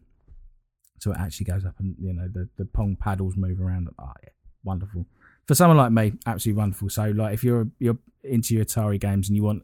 [1.00, 3.90] so it actually goes up and you know the the pong paddles move around.
[4.00, 4.30] Oh yeah,
[4.64, 5.06] wonderful.
[5.50, 6.90] For someone like me, absolutely wonderful.
[6.90, 9.64] So like if you're you're into your Atari games and you want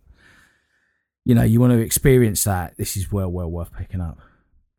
[1.25, 4.17] you know you want to experience that, this is well well worth picking up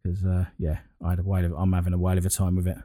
[0.02, 2.56] because uh, yeah, I had a whale of, I'm having a whale of a time
[2.56, 2.78] with it.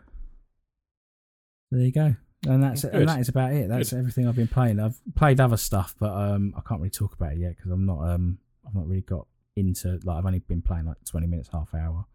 [1.71, 2.15] There you go.
[2.47, 2.93] And that's Good.
[2.93, 3.69] and that is about it.
[3.69, 4.79] That's everything I've been playing.
[4.79, 7.87] I've played other stuff, but um, I can't really talk about it yet because I'm
[7.87, 11.49] not um, I've not really got into like I've only been playing like 20 minutes,
[11.51, 12.05] half hour,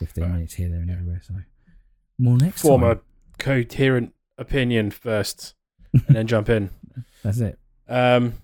[0.00, 0.32] 15 Right.
[0.32, 1.20] minutes here, there, and everywhere.
[1.24, 1.34] So
[2.18, 3.00] more next Form time.
[3.38, 5.54] coherent opinion first,
[5.92, 6.70] and then jump in.
[7.22, 7.58] That's it.
[7.88, 8.34] Um,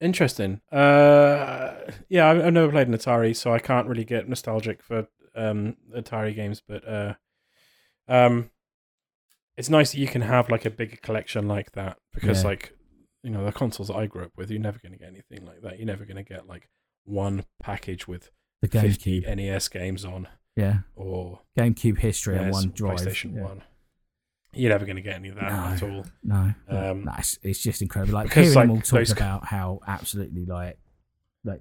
[0.00, 0.60] interesting.
[0.70, 1.74] Uh,
[2.08, 5.76] yeah, I've, I've never played an Atari, so I can't really get nostalgic for um
[5.94, 6.62] Atari games.
[6.66, 7.14] But uh,
[8.08, 8.50] um,
[9.56, 12.48] it's nice that you can have like a bigger collection like that because, Yeah.
[12.50, 12.72] like,
[13.22, 15.62] you know, the consoles I grew up with, you're never going to get anything like
[15.62, 15.78] that.
[15.78, 16.68] You're never going to get like
[17.04, 18.30] one package with
[18.62, 19.36] The 50 GameCube.
[19.36, 22.98] NES games on Yeah, or GameCube history on one drive.
[22.98, 23.42] PlayStation yeah.
[23.42, 23.62] One.
[24.54, 25.58] You're never going to get any of that No.
[25.58, 26.04] at all.
[26.24, 27.10] No, Um,
[27.42, 28.14] it's, just incredible.
[28.14, 30.78] Like hearing them all talk about how absolutely like
[31.44, 31.60] like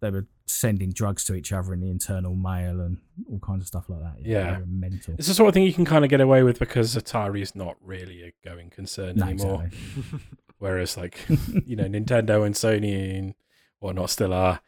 [0.00, 3.66] they were sending drugs to each other in the internal mail and all kinds of
[3.66, 4.24] stuff like that.
[4.24, 4.60] Yeah.
[4.60, 5.14] were mental.
[5.18, 7.54] It's the sort of thing you can kind of get away with because Atari is
[7.56, 9.64] not really a going concern No, anymore.
[9.64, 10.20] exactly.
[10.58, 11.18] Whereas, like,
[11.66, 13.34] you know, Nintendo and Sony and
[13.80, 14.60] whatnot still are.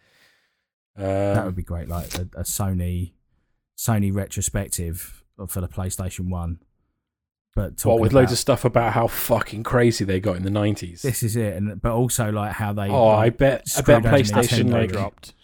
[0.96, 3.12] Um, that would be great, like a, a Sony
[3.78, 6.58] Sony retrospective for the PlayStation One.
[7.54, 10.50] But what talking with loads of stuff about how fucking crazy they got in the
[10.50, 11.02] nineties.
[11.02, 12.88] this is it, and but also like how they.
[12.88, 14.72] Oh, I bet, I bet PlayStation Nintendo.
[14.72, 15.34] like, dropped.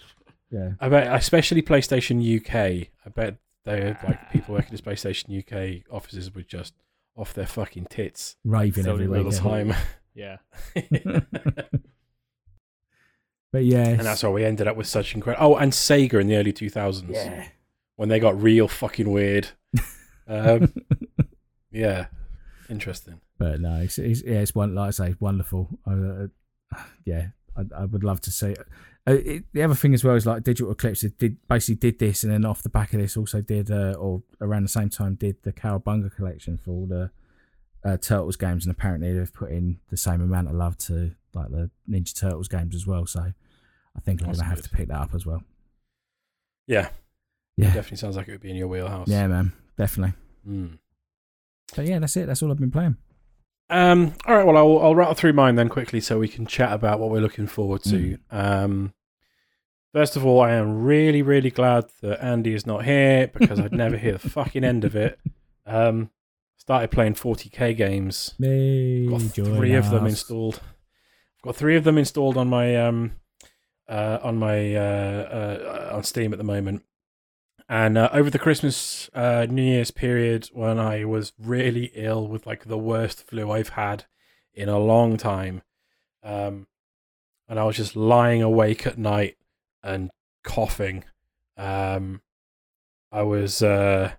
[0.50, 2.88] yeah, I bet, especially PlayStation UK.
[3.04, 6.74] I bet they like people working at PlayStation UK offices were just
[7.16, 9.74] off their fucking tits raving every will all the time.
[10.14, 10.38] Yeah.
[13.56, 15.46] But yeah, and that's why we ended up with such incredible.
[15.46, 17.12] Oh, and Sega in the early two thousands.
[17.14, 17.46] yeah.
[17.94, 19.48] when they got real fucking weird.
[20.28, 20.72] Um,
[21.76, 22.06] yeah,
[22.70, 23.20] interesting.
[23.38, 25.68] But no, it's, it's yeah, it's one like I say, wonderful.
[25.86, 26.28] Uh,
[27.04, 28.48] yeah, I, I would love to see.
[28.48, 28.58] It.
[29.08, 31.98] Uh, it, the other thing as well is like Digital Eclipse it did basically did
[31.98, 34.90] this, and then off the back of this also did, uh, or around the same
[34.90, 37.10] time did the Cowabunga collection for all the
[37.84, 41.50] uh, Turtles games, and apparently they've put in the same amount of love to like
[41.50, 43.06] the Ninja Turtles games as well.
[43.06, 44.64] So I think I'm gonna have good.
[44.64, 45.42] to pick that up as well.
[46.66, 46.88] Yeah,
[47.56, 49.06] Yeah, definitely sounds like it would be in your wheelhouse.
[49.08, 50.14] yeah, man, definitely.
[50.48, 50.78] Mm.
[51.74, 52.26] But yeah, that's it.
[52.26, 52.96] That's all I've been playing.
[53.68, 54.14] Um.
[54.26, 54.46] All right.
[54.46, 57.20] Well, I'll I'll rattle through mine then quickly so we can chat about what we're
[57.20, 58.18] looking forward to.
[58.30, 58.92] Um.
[59.92, 63.72] First of all, I am really, really glad that Andy is not here because I'd
[63.72, 65.18] never hear the fucking end of it.
[65.64, 66.10] Um,
[66.58, 68.34] started playing 40k games.
[68.38, 70.60] Me, got three of them installed.
[71.38, 73.12] I've got three of them installed on my um
[73.88, 76.82] uh on my uh, uh on Steam at the moment.
[77.68, 82.46] And uh, over the Christmas uh New Year's period when I was really ill with
[82.46, 84.04] like the worst flu I've had
[84.54, 85.62] in a long time.
[86.22, 86.66] Um
[87.48, 89.36] and I was just lying awake at night
[89.82, 90.10] and
[90.44, 91.04] coughing.
[91.56, 92.20] Um
[93.10, 94.12] I was uh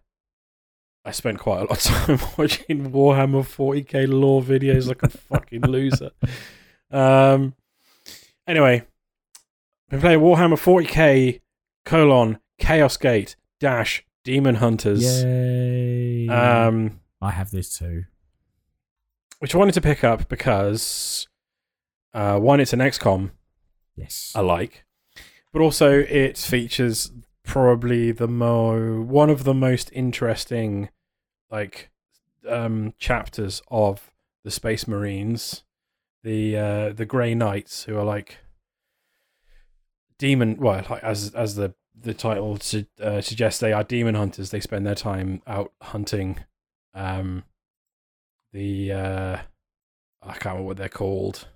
[1.07, 5.61] I spent quite a lot of time watching Warhammer 40k lore videos like a fucking
[5.61, 6.11] loser.
[6.91, 7.55] Um.
[8.45, 8.83] Anyway,
[9.89, 11.39] been playing Warhammer 40k
[11.85, 15.03] colon Chaos Gate dash Demon Hunters.
[15.23, 16.27] Yay!
[16.27, 16.99] Um.
[17.21, 18.05] I have this too.
[19.39, 21.27] which I wanted to pick up because
[22.13, 23.31] uh, one, it's an XCOM
[23.95, 24.31] Yes.
[24.35, 24.85] I like,
[25.51, 27.11] but also it features
[27.43, 30.89] probably the mo one of the most interesting
[31.49, 31.89] like
[32.47, 34.11] um chapters of
[34.43, 35.63] the Space Marines,
[36.23, 38.37] the uh the Grey Knights who are like
[40.19, 41.73] demon well like as as the
[42.07, 46.39] the title su- uh, suggests they are demon hunters they spend their time out hunting
[46.93, 47.43] um
[48.53, 49.37] the uh
[50.23, 51.47] I can't remember what they're called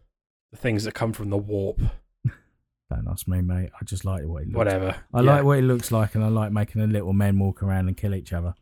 [0.51, 1.79] the things that come from the warp
[2.89, 3.69] Don't ask me, mate.
[3.79, 4.57] I just like what it looks.
[4.57, 5.35] whatever I Yeah.
[5.35, 7.95] like what it looks like, and I like making the little men walk around and
[7.95, 8.53] kill each other.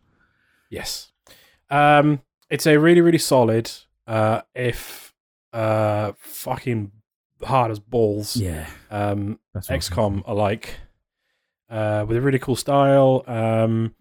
[0.70, 1.12] Yes.
[1.72, 3.72] Um, it's a really, really solid,
[4.06, 5.16] uh, if
[5.52, 6.92] uh, fucking
[7.44, 8.36] hard as balls.
[8.36, 10.76] Yeah, Um, that's what I was XCOM alike,
[11.70, 13.24] uh, with a really cool style.
[13.28, 13.94] Um,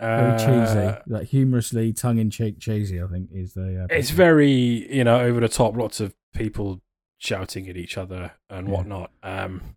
[0.00, 3.00] Very uh, cheesy, like humorously tongue in cheek cheesy.
[3.02, 3.84] I think is the.
[3.84, 4.50] Uh, It's very,
[4.94, 5.76] you know, over the top.
[5.76, 6.80] Lots of people
[7.18, 8.74] shouting at each other and Yeah.
[8.74, 9.10] whatnot.
[9.22, 9.76] Um,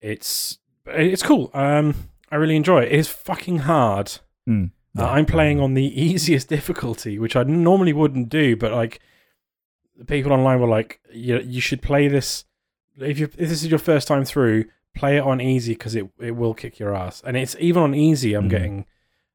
[0.00, 1.50] it's it's cool.
[1.54, 1.94] Um,
[2.32, 2.92] I really enjoy it.
[2.92, 4.12] It is fucking hard.
[4.48, 5.64] Mm, Uh, I'm playing yeah.
[5.64, 8.98] on the easiest difficulty, which I normally wouldn't do, but like
[9.96, 12.44] the people online were like, you you should play this
[12.98, 14.64] if you if this is your first time through,
[14.94, 17.22] play it on easy because it it will kick your ass.
[17.24, 18.50] And it's even on easy, I'm Mhm.
[18.50, 18.86] getting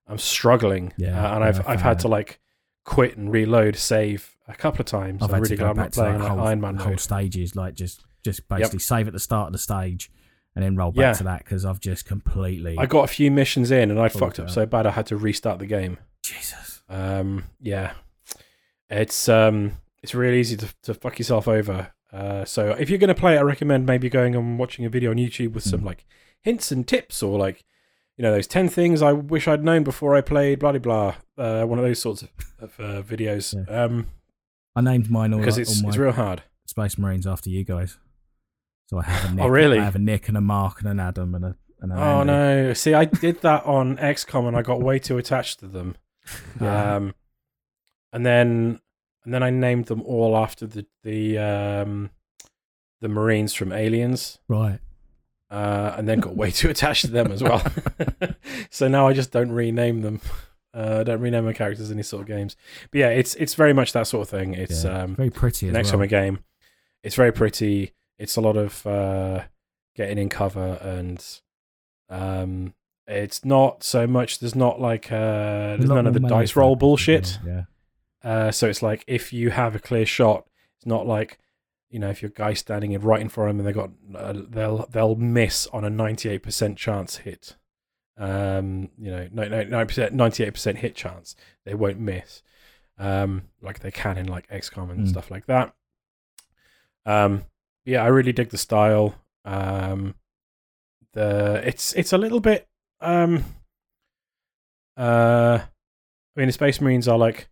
[0.07, 2.39] I'm struggling, Yeah, uh, and I've I've had to like
[2.83, 5.23] quit and reload, save a couple of times.
[5.23, 6.61] I've I'm had really to glad go I'm back not to playing like whole, Iron
[6.61, 6.99] Man whole mode.
[6.99, 10.11] stages, like just just basically save at the start of the stage,
[10.55, 11.13] and then roll back Yeah.
[11.13, 12.75] to that because I've just completely.
[12.77, 14.49] I got a few missions in, and I Fucked up.
[14.51, 15.97] so bad I had to restart the game.
[16.23, 16.83] Jesus.
[16.89, 17.93] Um, yeah,
[18.89, 21.91] it's um, it's really easy to to fuck yourself over.
[22.13, 24.89] Uh, so if you're going to play it, I recommend maybe going and watching a
[24.89, 25.85] video on YouTube with some Mm.
[25.85, 26.05] like
[26.41, 27.63] hints and tips, or like
[28.17, 30.59] you know those ten things I wish I'd known before I played.
[30.59, 31.15] Blah blah blah.
[31.43, 32.29] Uh, one of those sorts of,
[32.59, 33.53] of uh, videos.
[33.71, 34.07] Um,
[34.75, 36.43] I named mine all, because all it's my it's real hard.
[36.65, 37.97] Space Marines after you guys.
[38.87, 39.79] So I have a Nick, Oh, really?
[39.79, 41.55] I have a Nick and a Mark and an Adam and a.
[41.81, 42.31] And an Oh Andy.
[42.31, 42.73] no!
[42.73, 45.95] See, I did that on XCOM, and I got way too attached to them.
[46.61, 46.95] Yeah.
[46.95, 47.13] Um,
[48.13, 48.79] and then
[49.25, 52.09] and then I named them all after the the um,
[53.01, 54.39] the Marines from Aliens.
[54.47, 54.79] right.
[55.51, 57.61] uh, and then got way too attached to them as well.
[58.69, 60.21] so now I just don't rename them.
[60.73, 62.55] Uh, I don't rename my characters in these sort of games.
[62.91, 64.53] But yeah, it's it's very much that sort of thing.
[64.53, 65.03] It's Yeah.
[65.03, 65.99] um, very pretty as next well.
[65.99, 66.39] time a game.
[67.03, 67.93] It's very pretty.
[68.17, 69.43] It's a lot of uh,
[69.95, 71.23] getting in cover and
[72.09, 72.73] um,
[73.07, 74.39] it's not so much.
[74.39, 77.39] There's not like uh, there's none of the dice roll bullshit.
[77.45, 77.63] Yeah.
[78.25, 80.45] Uh, so it's like if you have a clear shot,
[80.77, 81.37] it's not like
[81.91, 83.91] you know if your guy's standing in right in front of them and they got
[84.19, 87.55] uh, they'll they'll miss on a ninety eight percent chance hit.
[88.17, 91.35] Um, you know, ninety percent, ninety eight percent hit chance.
[91.65, 92.41] They won't miss,
[92.97, 95.09] um, like they can in like XCOM and Mm.
[95.09, 95.75] stuff like that.
[97.05, 97.43] Um,
[97.85, 99.15] yeah, I really dig the style.
[99.45, 100.15] Um,
[101.13, 102.67] the it's it's a little bit
[103.01, 103.43] um
[104.97, 107.47] uh I mean the Space Marines are like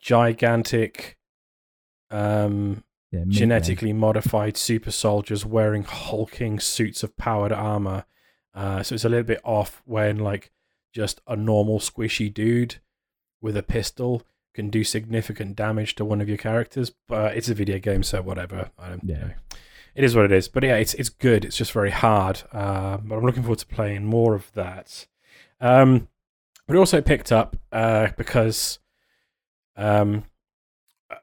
[0.00, 1.16] gigantic
[2.10, 3.24] um Yeah.
[3.28, 8.04] genetically modified super soldiers wearing hulking suits of powered armor.
[8.54, 10.50] Uh, so it's a little bit off when like
[10.92, 12.76] just a normal squishy dude
[13.40, 14.22] with a pistol
[14.54, 16.92] can do significant damage to one of your characters.
[17.08, 18.70] But it's a video game, so whatever.
[18.78, 19.18] I don't, Yeah.
[19.18, 19.30] know.
[19.96, 20.48] It is what it is.
[20.48, 21.44] But yeah, it's it's good.
[21.44, 22.42] It's just very hard.
[22.52, 25.06] Uh, but I'm looking forward to playing more of that.
[25.60, 26.08] Um,
[26.66, 28.78] but also picked up uh, because
[29.76, 30.24] um,
[31.10, 31.16] uh,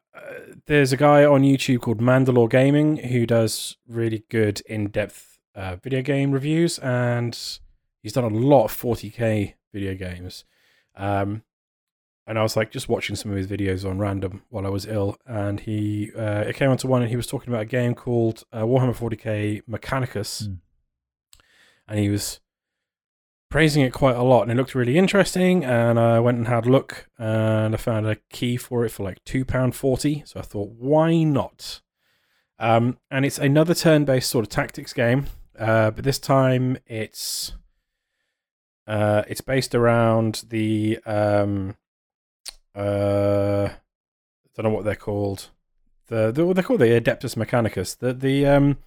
[0.66, 6.02] there's a guy on YouTube called Mandalore Gaming who does really good in-depth uh, video
[6.02, 7.38] game reviews, and
[8.04, 10.44] he's done a lot of 40k video games.
[10.96, 11.44] Um,
[12.28, 14.86] and I was like just watching some of his videos on random while I was
[14.86, 17.96] ill, and he uh, it came onto one, and he was talking about a game
[17.96, 20.54] called uh, Warhammer 40k Mechanicus, Hmm.
[21.88, 22.41] and he was
[23.52, 25.64] praising it quite a lot, and it looked really interesting.
[25.64, 29.04] And I went and had a look, and I found a key for it for
[29.04, 30.24] like two pound forty.
[30.26, 31.82] So I thought, why not?
[32.58, 35.28] Um, and it's another turn-based sort of tactics game,
[35.60, 37.54] uh, but this time it's
[38.88, 41.76] uh, it's based around the um,
[42.76, 45.50] uh, I don't know what they're called.
[46.08, 47.98] The, the what they're called the Adeptus Mechanicus.
[47.98, 48.78] The the um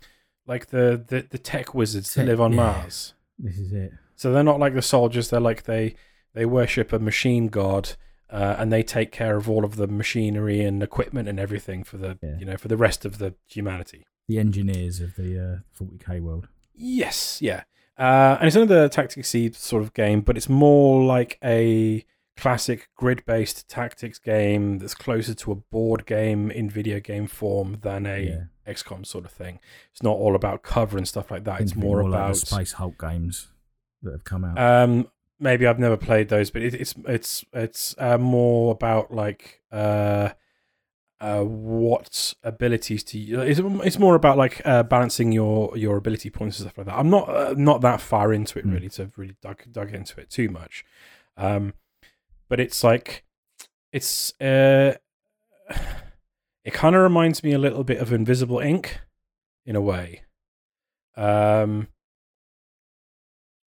[0.46, 2.56] like the the, the tech wizards that live on yeah.
[2.56, 3.14] Mars.
[3.38, 3.92] This is it.
[4.16, 5.30] So they're not like the soldiers.
[5.30, 5.94] They're like they
[6.34, 7.90] they worship a machine god,
[8.30, 11.96] uh, and they take care of all of the machinery and equipment and everything for
[11.96, 12.36] the Yeah.
[12.38, 14.04] you know for the rest of the humanity.
[14.28, 16.48] The engineers of the uh, 40k world.
[16.74, 17.64] Yes, yeah.
[17.98, 22.04] Uh, and it's another tacticsy sort of game, but it's more like a
[22.36, 28.06] classic grid-based tactics game that's closer to a board game in video game form than
[28.06, 28.72] a yeah.
[28.72, 29.60] XCOM sort of thing.
[29.92, 31.60] It's not all about cover and stuff like that.
[31.60, 33.48] It's Think of it more, like about the Space Hulk games
[34.04, 34.58] that have come out.
[34.58, 35.08] um,
[35.40, 40.30] maybe I've never played those, but it, it's it's it's uh, more about like uh,
[41.20, 43.58] uh, what abilities to use.
[43.58, 46.98] It's, it's more about like uh, balancing your your ability points and stuff like that.
[46.98, 48.72] I'm not uh, not that far into it Hmm.
[48.74, 50.84] really to have really dug dug into it too much,
[51.36, 51.74] um,
[52.48, 53.24] but it's like
[53.92, 54.94] it's uh,
[56.64, 58.86] it kind of reminds me a little bit of Invisible Inc
[59.66, 60.22] in a way.
[61.16, 61.88] Um,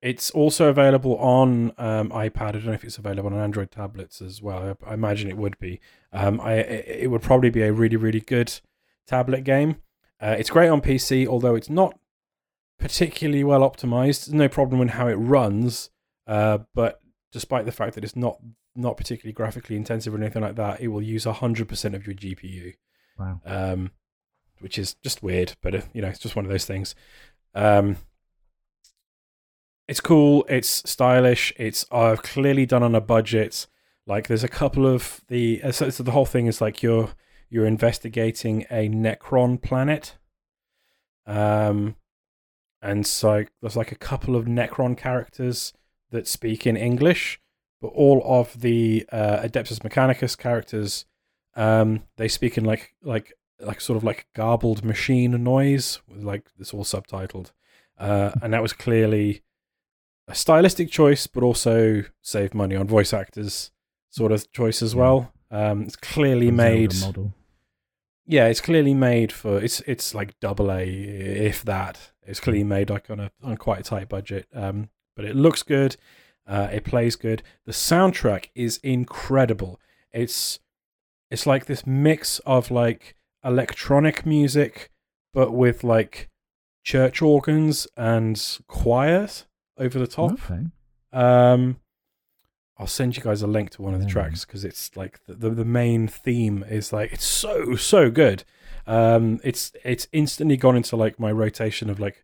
[0.02, 2.50] it's also available on um, iPad.
[2.50, 4.78] I don't know if it's available on Android tablets as well.
[4.86, 5.80] I, I imagine it would be.
[6.14, 8.60] Um, I it would probably be a really really good
[9.08, 9.78] tablet game.
[10.22, 11.98] Uh, it's great on PC, although it's not
[12.80, 14.26] particularly well optimized.
[14.26, 15.90] There's no problem in how it runs,
[16.26, 17.00] uh, but
[17.32, 18.38] despite the fact that it's not
[18.76, 22.16] not particularly graphically intensive or anything like that, it will use hundred percent of your
[22.16, 22.74] GPU
[23.18, 23.42] wow.
[23.46, 23.92] um,
[24.60, 26.96] which is just weird, but uh, you know, it's just one of those things.
[27.54, 27.98] Um,
[29.88, 30.46] it's cool.
[30.50, 31.54] It's stylish.
[31.58, 33.68] It's uh, clearly done on a budget.
[34.06, 37.10] Like, there's a couple of the uh, so, so the whole thing is like you're
[37.50, 40.18] you're investigating a Necron planet,
[41.26, 41.96] um,
[42.82, 45.74] and so there's like a couple of Necron characters
[46.12, 47.40] that speak in English,
[47.82, 51.06] but all of the uh, Adeptus Mechanicus characters
[51.58, 56.74] um, they speak in like like like sort of like garbled machine noise, like it's
[56.74, 57.52] all subtitled,
[57.98, 59.42] uh, and that was clearly
[60.28, 63.72] a stylistic choice, but also save money on voice actors
[64.10, 65.00] sort of choice as Yeah.
[65.00, 65.34] well.
[65.50, 67.34] Um, it's clearly made, model.
[68.26, 72.12] yeah, it's clearly made for it's it's like double A if that.
[72.26, 75.64] It's clearly made like on a on quite a tight budget, um, but it looks
[75.64, 75.96] good.
[76.46, 77.44] Uh, it plays good.
[77.66, 79.80] The soundtrack is incredible.
[80.12, 80.60] It's
[81.32, 84.92] it's like this mix of like electronic music,
[85.34, 86.30] but with like
[86.84, 89.46] church organs and choirs
[89.78, 90.34] over the top.
[90.34, 90.64] Okay.
[91.14, 91.78] Um,
[92.80, 95.34] I'll send you guys a link to one of the tracks because it's like the,
[95.34, 98.44] the the main theme is like it's so so good.
[98.86, 102.24] Um, it's it's instantly gone into like my rotation of like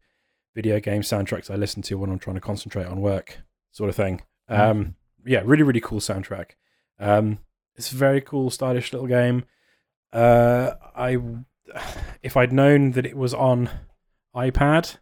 [0.54, 3.40] video game soundtracks I listen to when I'm trying to concentrate on work,
[3.72, 4.22] sort of thing.
[4.48, 4.96] Um,
[5.26, 6.52] yeah, really really cool soundtrack.
[7.00, 7.40] Um,
[7.76, 9.46] it's a very cool, stylish little game.
[10.12, 11.18] Uh, I
[12.22, 13.72] if I'd known that it was on
[14.36, 14.98] iPad,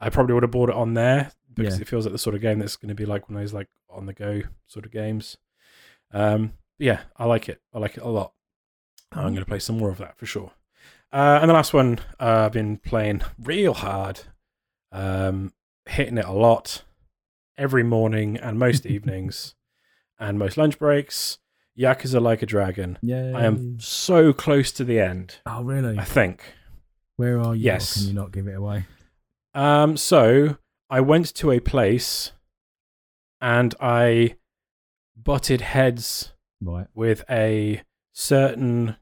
[0.00, 1.82] I probably would have bought it on there because Yeah.
[1.82, 3.52] it feels like the sort of game that's going to be like one of those
[3.54, 5.36] like on the go sort of games.
[6.12, 7.60] Um, yeah, I like it.
[7.72, 8.32] I like it a lot.
[9.12, 10.52] I'm going to play some more of that for sure.
[11.12, 14.20] Uh, and the last one, uh, I've been playing real hard,
[14.90, 15.52] um,
[15.86, 16.82] hitting it a lot
[17.56, 19.54] every morning and most evenings
[20.18, 21.38] and most lunch breaks.
[21.78, 22.98] Yakuza Like a Dragon.
[23.02, 23.32] Yeah.
[23.36, 25.98] I am so close to the end, Oh, really?
[25.98, 26.42] I think.
[27.16, 27.62] Where are you?
[27.62, 27.94] Yes.
[27.98, 28.86] Can you not give it away?
[29.54, 30.56] Um, so
[30.90, 32.32] I went to a place
[33.40, 34.36] and I
[35.16, 36.86] butted heads Right.
[36.94, 37.82] with a
[38.12, 38.96] certain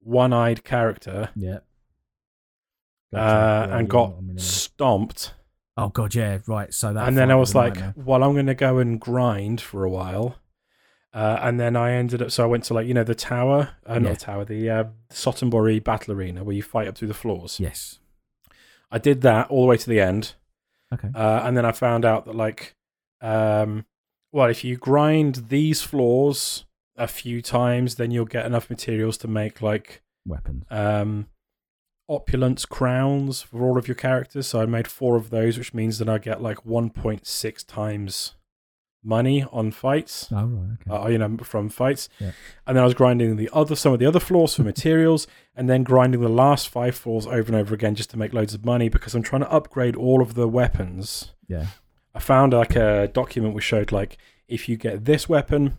[0.00, 1.58] one-eyed character Yeah.
[3.12, 4.38] uh, Yeah, and got know what I mean.
[4.38, 5.34] stomped.
[5.76, 6.72] Oh god, yeah, right.
[6.72, 7.08] So that.
[7.08, 10.36] and then I was like, well, I'm going to go and grind for a while.
[11.12, 13.70] Uh, and then I ended up, so I went to like, you know, the tower,
[13.86, 17.14] uh, not the tower, the uh, Sotenbori battle arena where you fight up through the
[17.14, 17.58] floors.
[17.60, 17.98] yes.
[18.90, 20.34] I did that all the way to the end.
[20.92, 21.08] Okay.
[21.14, 22.74] Uh, and then I found out that like,
[23.20, 23.86] um,
[24.32, 26.64] well, if you grind these floors
[26.96, 30.64] a few times, then you'll get enough materials to make like Weapons.
[30.70, 31.26] um,
[32.08, 34.46] opulence crowns for all of your characters.
[34.46, 38.34] So I made four of those, which means that I get like 1.6 times
[39.04, 40.28] money on fights.
[40.32, 40.76] Oh right.
[40.88, 40.90] Okay.
[41.04, 42.32] Uh, you know, from fights, Yeah.
[42.66, 45.68] and then I was grinding the other some of the other floors for materials, and
[45.68, 48.64] then grinding the last five floors over and over again just to make loads of
[48.64, 51.66] money because I'm trying to upgrade all of the weapons yeah.
[52.14, 54.16] I found like a document which showed like
[54.48, 55.76] if you get this weapon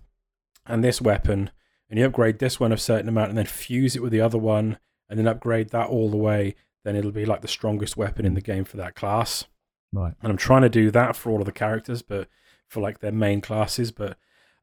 [0.67, 1.49] and this weapon
[1.89, 4.37] and you upgrade this one a certain amount and then fuse it with the other
[4.37, 4.77] one
[5.09, 8.33] and then upgrade that all the way, then it'll be like the strongest weapon in
[8.35, 9.45] the game for that class.
[9.93, 10.13] Right.
[10.21, 12.27] And I'm trying to do that for all of the characters, but
[12.67, 13.91] for like their main classes.
[13.91, 14.17] But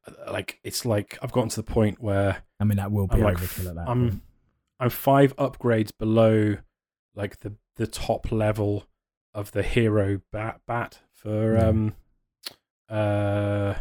[0.07, 3.15] uh, like it's like I've gotten to the point where I mean, that will be
[3.15, 3.87] I'm like overkill at that.
[3.89, 4.21] I'm point.
[4.79, 6.57] I'm five upgrades below
[7.15, 8.85] like the the top level
[9.33, 11.67] of the hero bat bat for Yeah.
[11.67, 11.95] um
[12.89, 13.73] uh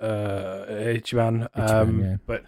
[0.00, 1.48] uh Ichiban.
[1.52, 2.16] Ichiban, Um yeah.
[2.26, 2.44] but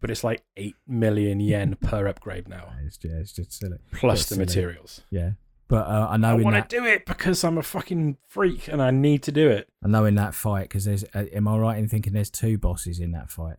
[0.00, 2.72] but it's like eight million yen per upgrade now.
[2.84, 3.78] It's just, it's just silly.
[3.92, 4.46] Plus Bit the silly.
[4.46, 5.00] materials.
[5.10, 5.30] Yeah.
[5.66, 8.82] But uh, I know I want to do it because I'm a fucking freak and
[8.82, 9.68] I need to do it.
[9.82, 11.04] I know in that fight because there's.
[11.14, 13.56] Uh, am I right in thinking there's two bosses in that fight?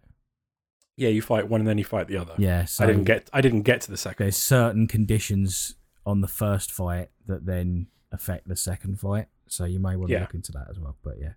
[0.98, 2.34] Yeah, you fight one and then you fight the other.
[2.38, 2.66] Yeah.
[2.66, 4.24] So I didn't get I didn't get to the second.
[4.24, 5.76] There's certain conditions
[6.06, 9.26] on the first fight that then affect the second fight.
[9.48, 10.22] So you may want to Yeah.
[10.22, 10.96] look into that as well.
[11.04, 11.34] But yeah.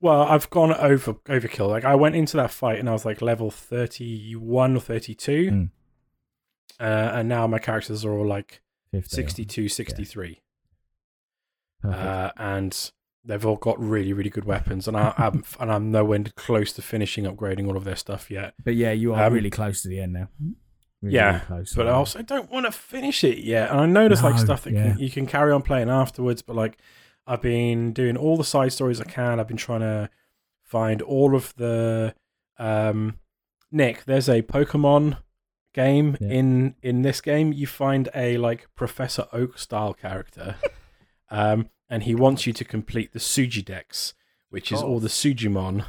[0.00, 1.68] Well, I've gone over overkill.
[1.68, 5.14] Like I went into that fight and I was like level thirty one or thirty
[5.14, 5.70] two, Mm.
[6.80, 8.60] uh, and now my characters are all like
[9.02, 10.42] 50 or- 62, 63.
[11.82, 12.02] Perfect.
[12.02, 12.90] uh, and
[13.24, 16.82] they've all got really really good weapons, and I, I'm and I'm nowhere close to
[16.82, 18.54] finishing upgrading all of their stuff yet.
[18.64, 20.28] but yeah, you are um, really close to the end now.
[21.02, 21.66] Really, Yeah, really.
[21.76, 24.64] But I also don't want to finish it yet, and I know there's like stuff
[24.64, 24.92] that yeah.
[24.92, 26.42] can, you can carry on playing afterwards.
[26.42, 26.78] But like,
[27.26, 29.38] I've been doing all the side stories I can.
[29.38, 30.08] I've been trying to
[30.62, 32.14] find all of the
[32.58, 33.18] um,
[33.70, 34.04] Nick.
[34.04, 35.18] There's a Pokemon
[35.76, 36.28] game Yeah.
[36.38, 37.52] in in this game.
[37.52, 40.56] You find a like Professor Oak style character,
[41.30, 44.14] um, and he wants you to complete the Suji Dex,
[44.50, 45.84] which is all the Sujimon.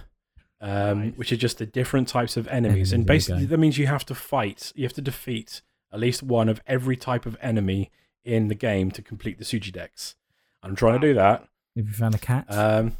[0.60, 3.86] Um, which are just the different types of enemies, Enemies and basically that means you
[3.86, 4.72] have to fight.
[4.76, 5.62] You have to defeat
[5.94, 7.92] at least one of every type of enemy
[8.26, 10.16] in the game to complete the Suji Dex.
[10.64, 11.42] I'm trying to do that.
[11.76, 12.46] Have you found a cat?
[12.50, 12.98] Um,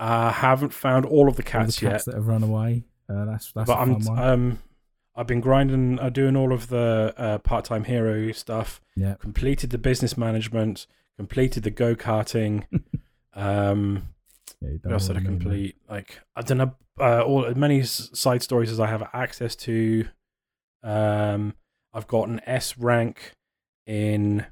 [0.00, 2.82] I haven't found all of the All cats, the cats yet, that have run away.
[3.08, 4.58] Uh, that's that's but I'm um,
[5.14, 8.80] I've been grinding, uh, doing all of the uh, part-time hero stuff.
[8.96, 9.14] yeah.
[9.14, 10.86] Completed the business management.
[11.18, 12.64] Completed the go karting.
[13.34, 14.08] um,
[14.60, 15.42] yeah what else did I the main ones.
[15.42, 15.76] complete?
[15.88, 20.06] Like I don't know, uh, all as many side stories as I have access to.
[20.82, 21.54] Um,
[21.92, 23.32] I've got an S rank
[23.86, 24.46] in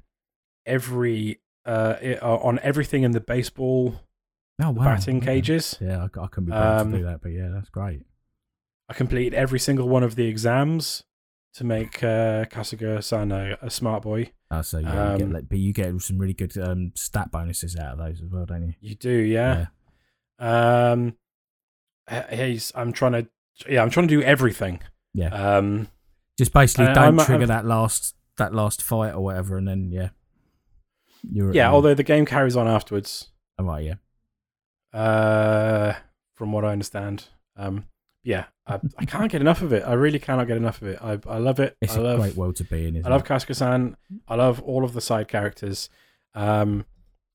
[0.67, 4.01] every uh, uh on everything in the baseball
[4.63, 4.85] Oh, wow.
[4.85, 5.27] batting okay.
[5.27, 5.79] cages.
[5.81, 8.03] Yeah, I, I couldn't be Um, to do that, but yeah, that's great.
[8.91, 11.05] I completed every single one of the exams
[11.55, 14.33] to make uh, Kasuga-san a, a smart boy.
[14.51, 17.77] Oh, so yeah, you get, um, but you get some really good um, stat bonuses
[17.77, 18.75] out of those as well, don't you?
[18.81, 19.67] You do, yeah.
[20.41, 21.15] Um,
[22.31, 22.73] he's.
[22.75, 23.29] I'm trying to.
[23.69, 24.81] Yeah, I'm trying to do everything.
[25.15, 25.29] Yeah.
[25.29, 25.87] Um,
[26.37, 29.91] Just basically don't I'm- trigger I'm- that last that last fight or whatever, and then
[29.93, 30.09] yeah,
[31.31, 31.69] you're yeah.
[31.69, 33.29] um, Although the game carries on afterwards.
[33.59, 35.95] oh, right, yeah, Uh,
[36.35, 37.29] from what I understand.
[37.57, 37.87] Um,
[38.23, 38.45] yeah.
[38.67, 39.83] I, I can't get enough of it.
[39.85, 40.99] I really cannot get enough of it.
[41.03, 41.77] I I love it.
[41.81, 42.21] it's I a love.
[42.21, 42.97] great world to be in.
[42.97, 43.27] Isn't I love it?
[43.29, 43.97] Kasuga-san.
[44.29, 45.89] I love all of the side characters.
[46.35, 46.85] Um,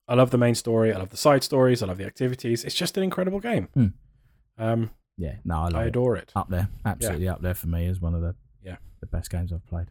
[0.07, 0.93] I love the main story.
[0.93, 1.81] I love the side stories.
[1.83, 2.63] I love the activities.
[2.63, 3.67] It's just an incredible game.
[3.73, 3.87] Hmm.
[4.57, 5.87] Um, Yeah, no, I love I it.
[5.87, 6.31] adore it.
[6.35, 8.77] Up there, absolutely up there for me as one of the Yeah.
[9.01, 9.87] the best games I've played.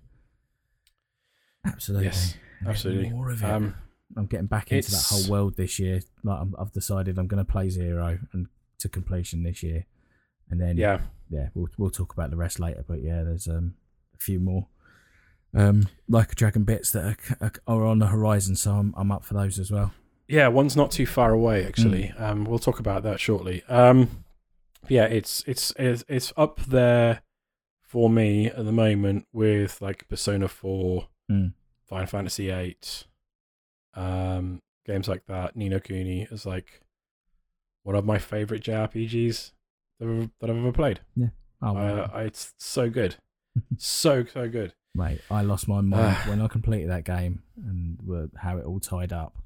[1.66, 2.36] Absolutely, Yes,
[2.66, 3.10] absolutely.
[3.10, 3.50] More of it.
[3.50, 3.74] Um,
[4.16, 6.00] I'm getting back into that whole world this year.
[6.22, 8.46] Like I'm, I've decided I'm going to play Zero and
[8.78, 9.86] to completion this year,
[10.50, 11.00] and then yeah.
[11.30, 12.84] yeah, we'll we'll talk about the rest later.
[12.86, 13.74] But yeah, there's um
[14.14, 14.66] a few more
[15.54, 19.24] um like a dragon bits that are, are on the horizon, so I'm I'm up
[19.24, 19.92] for those as well.
[20.26, 22.08] Yeah, one's not too far away actually.
[22.08, 22.22] Hmm.
[22.22, 23.62] Um, we'll talk about that shortly.
[23.68, 24.24] Um,
[24.88, 27.22] yeah, it's it's it's it's up there
[27.82, 31.54] for me at the moment with like Persona Four, Mm.
[31.86, 33.04] Final Fantasy Eight,
[33.94, 35.56] um, games like that.
[35.56, 36.82] Ni no Kuni is like
[37.82, 39.52] one of my favorite JRPGs
[40.00, 41.00] that I've, that I've ever played.
[41.62, 43.16] Oh, Uh, I- it's so good,
[43.78, 44.74] so so good.
[44.94, 46.24] mate, I lost my mind Ah.
[46.28, 47.98] when I completed that game and
[48.36, 49.36] how it all tied up.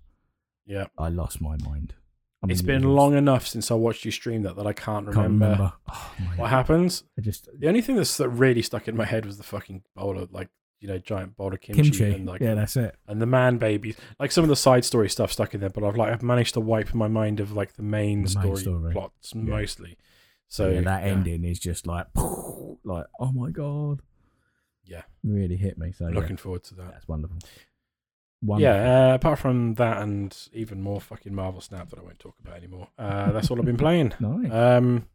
[0.66, 1.94] Yeah, I lost my mind.
[2.42, 4.72] I mean, it's it been long enough since I watched you stream that that I
[4.72, 5.72] can't remember, Can't remember.
[5.90, 7.04] Oh, what happens.
[7.18, 9.82] I just The only thing that's that really stuck in my head was the fucking
[9.96, 10.48] bowl of like
[10.80, 12.12] you know giant bowl of kimchi, kimchi.
[12.12, 12.94] and like yeah, that's it.
[13.08, 13.96] and the man babies.
[14.20, 16.54] Like some of the side story stuff stuck in there, but I've like I've managed
[16.54, 18.92] to wipe my mind of like the main, The main story, story.
[18.92, 19.96] plots mostly.
[20.48, 21.10] So yeah, that yeah.
[21.12, 22.06] ending is just like,
[22.84, 24.00] like oh my god,
[24.84, 25.02] Yeah.
[25.22, 25.92] really hit me.
[25.92, 26.92] So I'm yeah, looking forward to that.
[26.92, 27.38] that's wonderful.
[28.40, 28.72] Wonderful.
[28.74, 32.36] Yeah, uh, apart from that and even more fucking Marvel Snap that I won't talk
[32.40, 32.88] about anymore.
[32.98, 34.14] Uh, that's all I've been playing.
[34.20, 34.50] nice.
[34.52, 35.06] Um,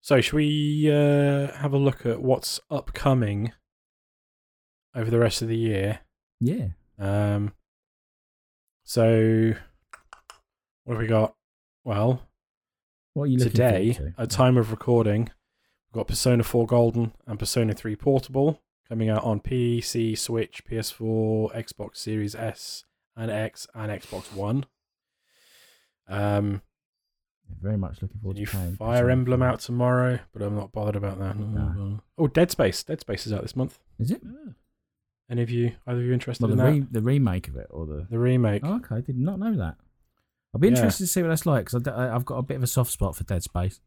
[0.00, 3.52] so should we uh, have a look at what's upcoming
[4.94, 6.00] over the rest of the year?
[6.40, 6.68] yeah.
[6.98, 7.52] Um,
[8.84, 9.54] so
[10.84, 11.34] what have we got?
[11.84, 12.22] Well,
[13.14, 14.22] What are you looking today, forward to?
[14.22, 19.22] at time of recording, we've got Persona 4 Golden and Persona 3 Portable coming out
[19.24, 22.84] on PC, Switch, PS4, Xbox Series S
[23.16, 24.64] and X, and Xbox One.
[26.08, 26.62] Um,
[27.60, 30.72] Very much looking forward new to playing Fire Persona Emblem out tomorrow, but I'm not
[30.72, 31.38] bothered about that.
[31.38, 32.00] No.
[32.16, 32.82] Oh, Dead Space.
[32.82, 33.78] Dead Space is out this month.
[33.98, 34.22] Is it?
[35.30, 36.70] Any of you, either of you interested Well, in the, that?
[36.72, 38.62] re- the remake of it or the the remake.
[38.64, 39.76] Oh, okay, I did not know that.
[40.54, 40.74] I'll be Yeah.
[40.74, 43.16] interested to see what that's like because I've got a bit of a soft spot
[43.16, 43.80] for Dead Space.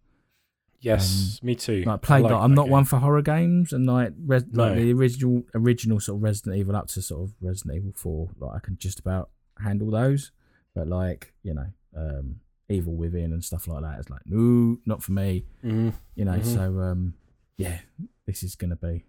[0.82, 1.84] Yes, me too.
[1.84, 2.72] Like played, I like, I'm not game.
[2.72, 6.76] one for horror games, and like res- like the original original sort of Resident Evil
[6.76, 8.30] up to sort of Resident Evil Four.
[8.38, 9.30] Like I can just about
[9.63, 10.32] handle those,
[10.76, 12.36] but like you know, um,
[12.70, 15.45] Evil Within and stuff like that is like no, not for me.
[15.63, 15.93] Mhm.
[16.16, 16.45] You know, Mhm.
[16.45, 17.16] so um,
[17.57, 17.80] yeah,
[18.28, 19.05] this is gonna be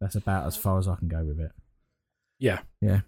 [0.00, 1.52] that's about as far as I can go with it.
[2.38, 3.00] Yeah, yeah,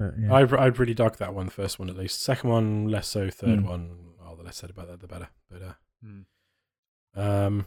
[0.00, 2.22] But yeah, I I really dug that one, the first one at least.
[2.22, 3.28] Second one less so.
[3.30, 3.64] Third Mm.
[3.68, 3.96] one,
[4.26, 5.28] oh, the less said about that, the better.
[5.50, 5.72] But uh,
[6.02, 6.20] Hmm.
[7.14, 7.66] um,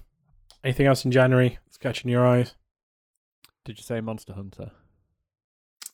[0.63, 2.55] anything else in January that's catching your eyes?
[3.65, 4.71] Did you say Monster Hunter?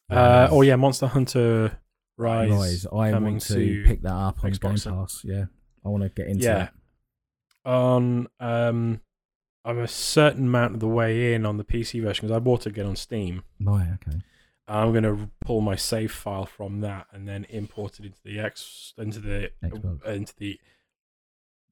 [0.09, 1.77] Uh, oh yeah, Monster Hunter
[2.17, 2.49] Rise.
[2.49, 2.85] Rise.
[2.87, 5.21] I want to, to pick that up on Xbox Game Pass.
[5.25, 5.45] Yeah,
[5.85, 6.69] I want to get into Yeah.
[7.65, 9.01] On um,
[9.65, 12.61] I'm a certain amount of the way in on the PC version because I bought
[12.65, 13.43] it again on Steam.
[13.59, 13.69] that.
[13.69, 14.17] Right, okay.
[14.69, 18.93] I'm gonna pull my save file from that and then import it into the X
[18.97, 20.07] into the Xbox.
[20.07, 20.59] uh, into the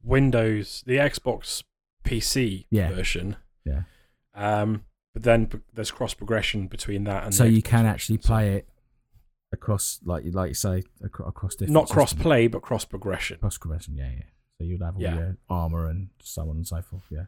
[0.03, 1.63] Windows the Xbox
[2.03, 2.89] PC Yeah.
[2.89, 3.35] version.
[3.65, 3.83] Yeah.
[4.33, 8.55] Um, but then there's cross progression between that and so you Xbox can actually play
[8.55, 8.69] it
[9.51, 11.73] across, like you like you say, across, across different.
[11.73, 12.23] not cross systems.
[12.23, 13.39] play but cross progression.
[13.39, 14.23] Cross progression, yeah, yeah.
[14.57, 15.15] So you'd have all Yeah.
[15.15, 17.03] your armor and so on and so forth.
[17.09, 17.25] Yeah.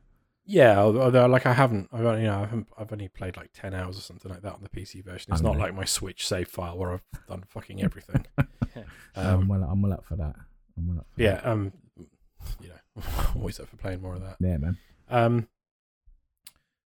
[0.52, 3.52] Yeah, although like I haven't, I've only, you know, I haven't, I've only played like
[3.54, 5.32] ten hours or something like that on the PC version.
[5.32, 8.26] It's Oh, not like my Switch save file where I've done fucking everything.
[9.16, 10.36] I'm um, well, I'm well up for that.
[10.76, 11.08] I'm well up.
[11.16, 11.46] For yeah, that.
[11.46, 11.72] um,
[12.62, 13.04] you know,
[13.36, 14.38] always up for playing more of that.
[14.40, 14.78] yeah, man.
[15.10, 15.48] Um,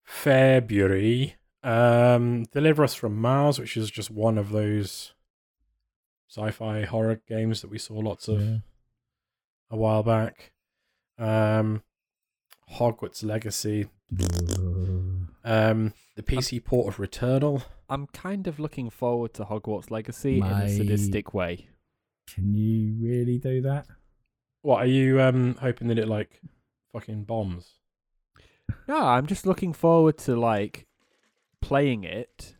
[0.05, 5.13] February, um, Deliver Us from Mars, which is just one of those
[6.29, 8.57] sci-fi horror games that we saw lots of Yeah.
[9.71, 10.53] a while back.
[11.19, 11.83] Um,
[12.75, 13.87] Hogwarts Legacy,
[15.45, 17.63] um, the PC port of Returnal.
[17.89, 21.69] I'm kind of looking forward to Hogwarts Legacy in a sadistic way.
[22.33, 23.87] Can you really do that?
[24.63, 26.41] What are you um hoping that it like
[26.93, 27.75] fucking bombs?
[28.87, 30.87] No, I'm just looking forward to like
[31.61, 32.55] playing it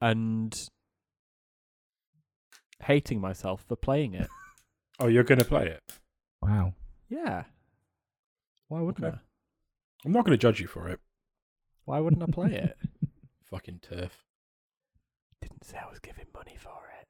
[0.00, 0.54] and
[2.82, 4.28] hating myself for playing it.
[4.98, 5.82] Oh, you're gonna play it.
[6.40, 6.72] Wow.
[7.10, 7.44] yeah.
[8.68, 9.16] Why wouldn't Okay.
[9.16, 9.20] I?
[10.04, 11.00] I'm not gonna judge you for it.
[11.84, 12.76] Why wouldn't I play it?
[13.50, 14.24] Fucking turf.
[15.40, 17.06] Didn't say I was giving money for it.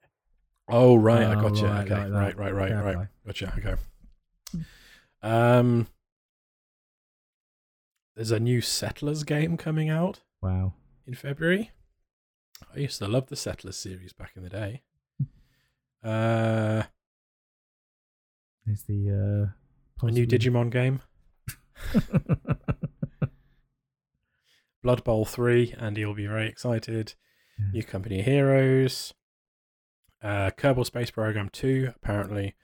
[0.68, 1.64] Oh right, I got gotcha.
[1.66, 2.94] right, okay, right, right, right, right.
[2.94, 3.06] play.
[3.26, 3.54] Gotcha.
[3.58, 4.64] Okay.
[5.22, 5.86] Um,
[8.14, 10.74] there's a new Settlers game coming out Wow.
[11.06, 11.70] in February.
[12.74, 14.82] I used to love the Settlers series back in the day.
[16.02, 16.84] Uh,
[18.64, 19.52] There's the
[20.02, 21.00] uh, a new Digimon game,
[24.82, 25.74] Blood Bowl three.
[25.78, 27.14] Andy will be very excited.
[27.58, 27.64] Yeah.
[27.72, 29.14] New Company of Heroes,
[30.22, 32.54] uh, Kerbal Space Program 2, apparently,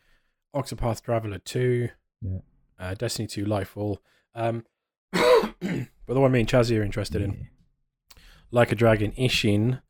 [0.54, 1.88] Octopath Traveler 2,
[2.20, 2.38] Yeah.
[2.78, 3.96] uh, Destiny 2 Lightfall.
[4.34, 4.64] Um,
[5.12, 7.48] but the one me and Chazzy are interested in,
[8.50, 9.80] Like a Dragon Ishin.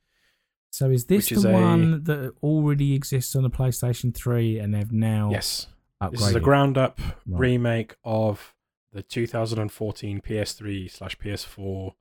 [0.70, 4.58] So is this Which is the a- one that already exists on the PlayStation 3
[4.60, 5.66] and they've now Yes,
[6.00, 6.10] upgraded?
[6.12, 7.16] this is a ground up Right.
[7.40, 8.54] remake of
[8.93, 11.93] the 2014 PS3 slash PS4.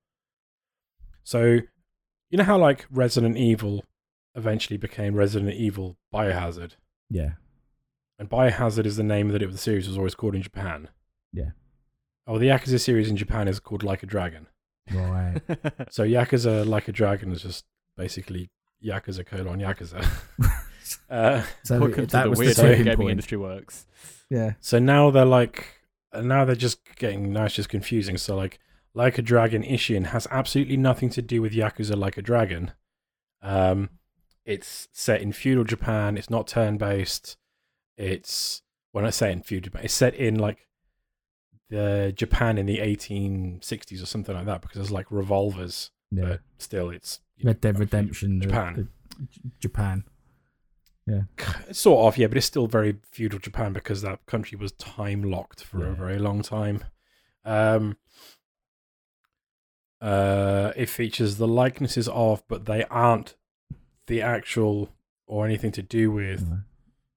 [1.24, 1.44] So,
[2.30, 3.86] you know how like Resident Evil
[4.36, 6.72] eventually became Resident Evil Biohazard?
[7.10, 7.32] Yeah.
[8.20, 10.90] And Biohazard is the name that it, the series was always called in Japan.
[11.34, 11.52] Yeah.
[12.28, 14.48] Oh, the Yakuza series in Japan is called Like a Dragon.
[14.94, 15.42] Right.
[15.90, 17.66] So Yakuza Like a Dragon is just
[17.98, 18.50] basically
[18.84, 20.06] Yakuza colon Yakuza.
[21.10, 23.12] uh, so Welcome to that the was weird the way the gaming point.
[23.12, 23.86] industry works.
[24.30, 24.54] Yeah.
[24.62, 25.81] so now they're like,
[26.14, 28.18] and now they're just getting, now it's just confusing.
[28.18, 28.60] So like,
[28.94, 32.72] Like a Dragon Ishin has absolutely nothing to do with Yakuza Like a Dragon.
[33.42, 33.90] Um,
[34.46, 36.18] it's set in feudal Japan.
[36.18, 37.38] It's not turn based.
[37.98, 38.62] It's
[38.92, 40.68] when I say in feudal Japan, it's set in like
[41.70, 46.24] the Japan in the 1860s or something like that because there's like revolvers, Yeah.
[46.26, 48.42] but still it's you know, Red Dead Redemption.
[48.42, 48.90] Japan.
[49.18, 50.04] the J- Japan.
[51.72, 55.64] Sort of yeah but it's still very feudal japan because that country was time locked
[55.64, 56.84] for a very long time.
[57.44, 57.98] Um
[60.02, 63.36] uh it features the likenesses of but they aren't
[64.08, 64.90] the actual
[65.28, 66.58] or anything to do with No.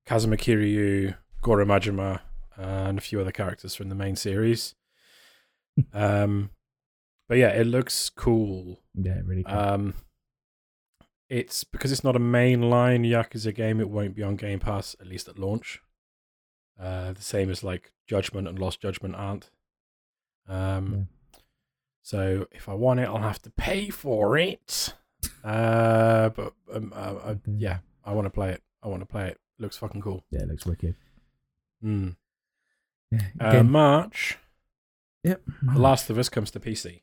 [0.06, 2.20] kazuma kiryu goro majima
[2.56, 4.74] and a few other characters from the main series.
[5.92, 6.50] Um
[7.28, 8.80] but yeah it looks cool.
[8.94, 9.58] Yeah, really cool.
[9.58, 9.94] um,
[11.28, 13.80] it's because it's not a mainline Yakuza game.
[13.80, 15.80] It won't be on Game Pass at least at launch.
[16.80, 19.50] Uh, the same as like Judgment and Lost Judgment aren't.
[20.48, 21.08] Um,
[22.02, 24.94] so if I want it, I'll have to pay for it.
[25.42, 28.62] Uh, but um, uh, uh, yeah, I want to play it.
[28.82, 29.40] I want to play it.
[29.58, 30.24] Looks fucking cool.
[30.30, 30.94] yeah, it looks wicked.
[31.82, 32.16] Mm.
[33.10, 33.20] Yeah.
[33.40, 34.38] Uh, March.
[35.22, 35.42] Yep.
[35.62, 37.00] The Last of Us comes to PC.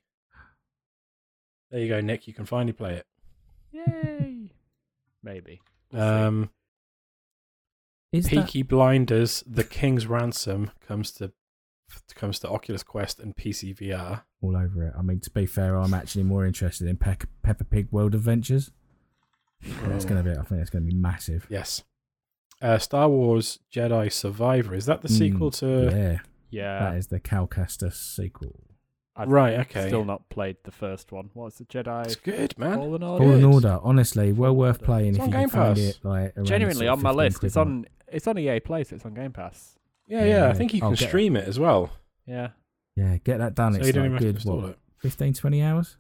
[1.72, 2.28] There you go, Nick.
[2.28, 3.08] You can finally play it.
[3.72, 4.52] Yay!
[5.24, 5.62] Maybe.
[5.92, 6.02] We'll.
[6.02, 6.50] Um,
[8.12, 11.32] Is that, Peaky Blinders: The King's Ransom comes to
[12.16, 14.24] comes to Oculus Quest and PC VR.
[14.42, 14.94] all over it?
[14.98, 18.72] I mean, to be fair, I'm actually more interested in Pe- Peppa Pig World Adventures.
[19.84, 20.32] That's going to be.
[20.32, 21.46] I think that's going to be massive.
[21.50, 21.84] Yes.
[22.62, 24.74] Uh, Star Wars Jedi Survivor.
[24.76, 25.90] Is that the Mm, sequel to?
[25.92, 26.18] yeah,
[26.50, 26.80] yeah.
[26.92, 28.56] that is the Cal Kestis sequel.
[29.16, 29.60] I've Right.
[29.62, 29.88] Okay.
[29.88, 31.30] Still not played the first one.
[31.34, 32.76] What was the Jedi It's good, man.
[32.78, 33.24] Fallen Order?
[33.26, 35.84] Fallen Order, honestly, well worth playing It's if on you Game can find Pass.
[35.86, 36.00] it.
[36.04, 37.40] Like Genuinely on my list.
[37.40, 37.68] quid It's mark.
[37.68, 37.86] on.
[38.08, 39.78] It's on EA Play, so it's on Game Pass.
[40.08, 40.50] Yeah, Yeah, yeah.
[40.50, 41.08] I think you can get it.
[41.08, 41.92] stream it as well.
[42.26, 42.50] Yeah.
[42.96, 43.74] Yeah, get that done.
[43.74, 44.36] so it's you don't like even have to good.
[44.36, 44.80] install What, it.
[45.00, 45.98] 15, 20 hours?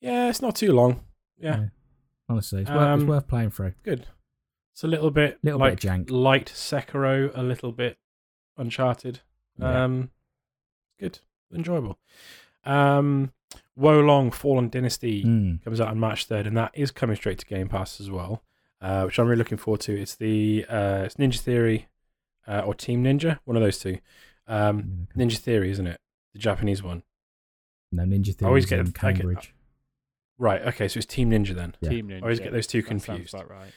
[0.00, 1.00] Yeah, it's not too long.
[1.38, 1.66] Yeah,
[2.28, 3.74] Honestly, it's, worth, it's Um, worth playing through.
[3.82, 4.06] good.
[4.72, 6.10] It's a little bit Little like bit jank.
[6.10, 7.98] light Sekiro, a little bit
[8.56, 9.20] Uncharted.
[9.58, 9.84] Yeah.
[9.84, 10.10] Um,
[11.00, 11.18] good,
[11.52, 11.98] enjoyable.
[12.64, 13.32] Um,
[13.76, 15.62] Wo Long Fallen Dynasty Mm.
[15.64, 18.42] comes out on March third, and that is coming straight to Game Pass as well,
[18.80, 19.98] uh, which I'm really looking forward to.
[20.00, 21.88] It's the uh, it's Ninja Theory
[22.46, 23.98] uh, or Team Ninja, one of those two.
[24.46, 26.00] Um, Ninja Theory, isn't it?
[26.34, 27.02] The Japanese one.
[27.90, 29.54] No, Ninja Theory always get in it- I get- Cambridge.
[30.38, 30.62] Right.
[30.62, 30.88] Okay.
[30.88, 31.74] So it's Team Ninja then.
[31.80, 31.90] Yeah.
[31.90, 32.18] Team Ninja.
[32.18, 33.34] I always get those two That sounds confused.
[33.34, 33.72] about right.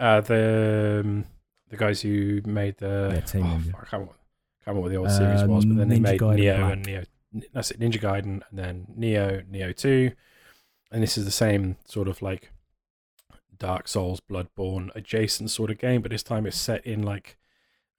[0.00, 1.24] Uh, the um,
[1.68, 3.72] the guys who made the Yeah, Team oh, Ninja.
[3.72, 3.98] fuck, I
[4.66, 6.72] can't, remember- what the old series was, but then they Ninja made Gaiden Nioh Black.
[6.72, 7.06] and Nioh.
[7.52, 10.12] That's it, Ninja Gaiden, and then Nioh, Nioh Two,
[10.90, 12.50] and this is the same sort of like
[13.58, 17.36] Dark Souls, Bloodborne adjacent sort of game, but this time it's set in like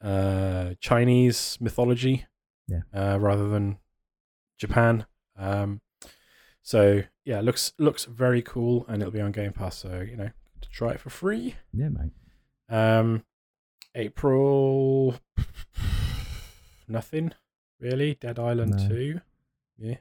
[0.04, 2.26] uh, Chinese mythology,
[2.68, 2.82] Yeah.
[2.94, 3.78] uh, rather than
[4.60, 5.06] Japan.
[5.38, 5.82] Um,
[6.64, 9.78] so yeah, looks looks very cool, and it'll be on Game Pass.
[9.78, 10.30] So you know,
[10.62, 11.56] to try it for free.
[11.74, 12.12] Yeah, mate.
[12.70, 13.24] Um,
[13.96, 15.16] April,
[16.88, 17.34] nothing
[17.80, 18.16] really.
[18.16, 18.88] Dead Island No.
[18.90, 19.22] two,
[19.78, 19.98] yeah.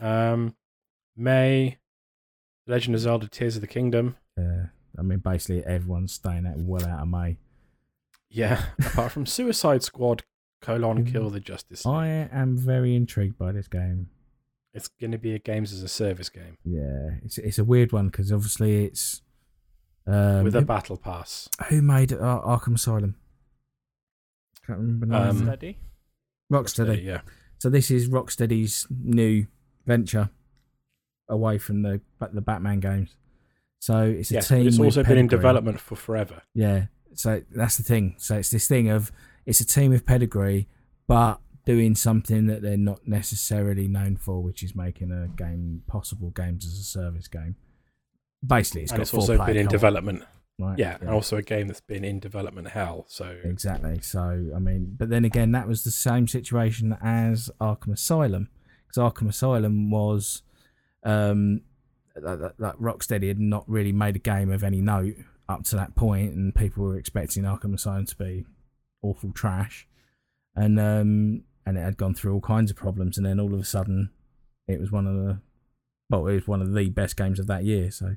[0.00, 0.56] Um,
[1.16, 1.78] May,
[2.66, 4.16] Legend of Zelda: Tears of the Kingdom.
[4.38, 4.66] Uh,
[4.98, 7.38] I mean, basically, everyone's staying out well out of May.
[8.28, 10.24] Yeah, apart from Suicide Squad:
[10.60, 11.12] colon Mhm.
[11.12, 11.84] Kill the Justice.
[11.86, 11.94] League.
[11.94, 14.10] I am very intrigued by this game.
[14.74, 17.92] It's going to be a games as a service game Yeah, it's it's a weird
[17.92, 19.22] one because obviously it's
[20.06, 21.48] um, with a who, battle pass.
[21.70, 23.16] who made uh, Arkham Asylum?
[24.66, 25.06] Can't remember.
[25.06, 25.46] the Um, name.
[25.46, 25.78] Steady.
[26.52, 27.04] Rocksteady.
[27.04, 27.20] yeah.
[27.58, 29.46] So this is Rocksteady's new
[29.86, 30.30] venture
[31.28, 32.00] away from the
[32.32, 33.16] the Batman games.
[33.78, 34.66] So it's a Yes, team.
[34.66, 36.42] it's with also been in development for forever.
[36.54, 36.86] Yeah.
[37.14, 38.14] So that's the thing.
[38.18, 39.12] So it's this thing of
[39.46, 40.68] it's a team with pedigree,
[41.06, 46.30] but doing something that they're not necessarily known for, which is making a game possible
[46.30, 47.56] games as a service game.
[48.46, 50.22] Basically, it's and got it's four also been in co-op, development.
[50.58, 50.78] Right?
[50.78, 53.06] Yeah, and also a game that's been in development hell.
[53.08, 54.00] So Exactly.
[54.00, 58.48] So, I mean, but then again, that was the same situation as Arkham Asylum,
[58.86, 60.42] because Arkham Asylum was,
[61.04, 61.62] um,
[62.14, 65.16] that, that, that Rocksteady had not really made a game of any note
[65.48, 68.44] up to that point, and people were expecting Arkham Asylum to be
[69.02, 69.86] awful trash,
[70.54, 73.60] and um, and it had gone through all kinds of problems, and then all of
[73.60, 74.10] a sudden,
[74.66, 75.40] it was one of the,
[76.08, 77.90] well, it was one of the best games of that year.
[77.90, 78.16] So,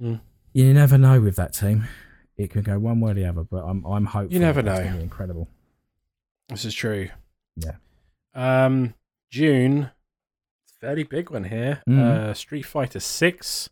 [0.00, 0.20] Mm.
[0.52, 1.86] You never know with that team
[2.36, 4.32] it can go one way or the other, but I'm I'm hopeful.
[4.32, 4.80] You never know.
[4.80, 5.48] be incredible.
[6.48, 7.10] This is true.
[7.56, 7.76] Yeah.
[8.34, 8.94] Um,
[9.30, 9.90] June,
[10.80, 11.82] fairly big one here.
[11.88, 12.00] Mm.
[12.00, 13.68] Uh, Street Fighter Six,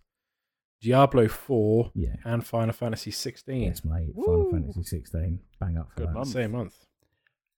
[0.83, 2.17] Diablo Four, Yeah.
[2.25, 3.63] and Final Fantasy Sixteen.
[3.63, 4.15] Yes, mate.
[4.15, 5.41] Final Fantasy 16.
[5.59, 6.15] Bang up for Good that.
[6.15, 6.29] month.
[6.29, 6.75] Same month.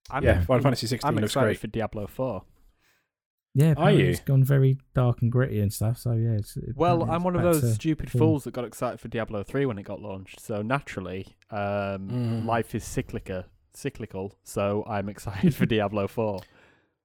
[0.09, 1.59] I'm, yeah, Final Fantasy Sixteen I'm looks excited great.
[1.59, 2.43] for Diablo 4.
[3.53, 4.05] Yeah, Are you?
[4.05, 5.97] It's gone very dark and gritty and stuff.
[5.97, 6.37] So yeah.
[6.37, 8.19] It's, Well, apparently I'm one of those stupid form.
[8.19, 10.39] fools that got excited for Diablo 3 when it got launched.
[10.39, 12.45] So naturally, um, Mm.
[12.45, 14.37] life is cyclical, cyclical.
[14.43, 16.39] So I'm excited for Diablo 4.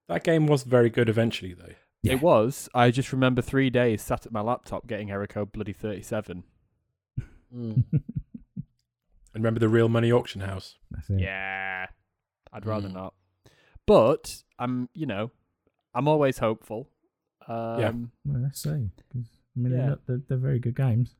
[0.07, 1.73] That game was very good eventually, though.
[2.01, 2.13] Yeah.
[2.13, 2.69] It was.
[2.73, 6.43] I just remember three days sat at my laptop getting error code bloody 37.
[9.33, 10.77] And remember the real money auction house?
[11.09, 11.87] Yeah,
[12.51, 12.93] I'd rather Mm.
[12.93, 13.13] not.
[13.85, 15.31] But I'm, you know,
[15.97, 16.89] I'm always hopeful.
[17.47, 18.91] Um, Well, let's see.
[19.11, 19.25] 'cause,
[19.55, 19.77] I mean, Yeah.
[19.77, 21.15] they're, not, they're, they're very good games.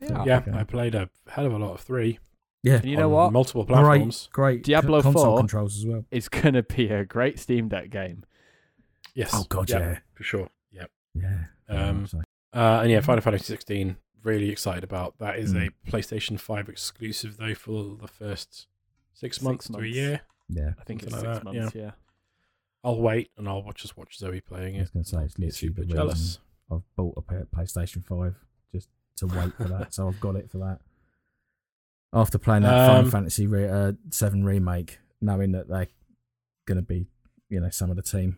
[0.00, 0.26] they are.
[0.26, 0.52] yeah, okay.
[0.52, 2.18] I played a hell of a lot of three.
[2.62, 2.76] Yeah.
[2.76, 3.32] And you know on what?
[3.32, 4.28] Multiple platforms.
[4.32, 6.04] Great, great Diablo co- console 4 controls as well.
[6.10, 8.24] It's gonna be a great Steam Deck game.
[9.14, 9.30] Yes.
[9.34, 10.48] Oh god, yeah, for sure.
[10.70, 10.86] Yeah.
[11.14, 11.44] yeah.
[11.68, 12.06] Um.
[12.54, 13.96] Uh, and yeah, Final Fantasy 16.
[14.22, 15.38] Really excited about that.
[15.38, 15.68] Is Mm.
[15.68, 18.66] a PlayStation 5 exclusive though for the first
[19.12, 20.20] six Six months to a year.
[20.48, 20.70] yeah.
[20.80, 21.74] I think Something it's like six that, months.
[21.74, 21.90] Yeah.
[22.88, 25.38] I'll wait and I'll watch just watch Zoe playing I was going to say it's
[25.38, 26.38] literally super jealous.
[26.72, 28.34] I've bought a PlayStation Five
[28.72, 30.78] just to wait for that, so I've got it for that.
[32.12, 35.88] After playing that Final Um, Fantasy re- uh, Seven remake, knowing that they're
[36.66, 37.06] going to be
[37.50, 38.36] you know some of the team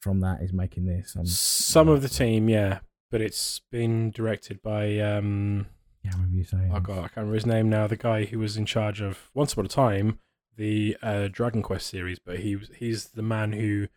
[0.00, 1.14] from that is making this.
[1.16, 2.80] I'm, Some of the team, yeah,
[3.10, 5.66] but it's been directed by um,
[6.02, 6.72] yeah, I remember you saying.
[6.74, 7.86] oh god, I can't remember his name now.
[7.86, 10.18] The guy who was in charge of Once Upon a Time,
[10.56, 13.88] the uh, Dragon Quest series, but he was he's the man who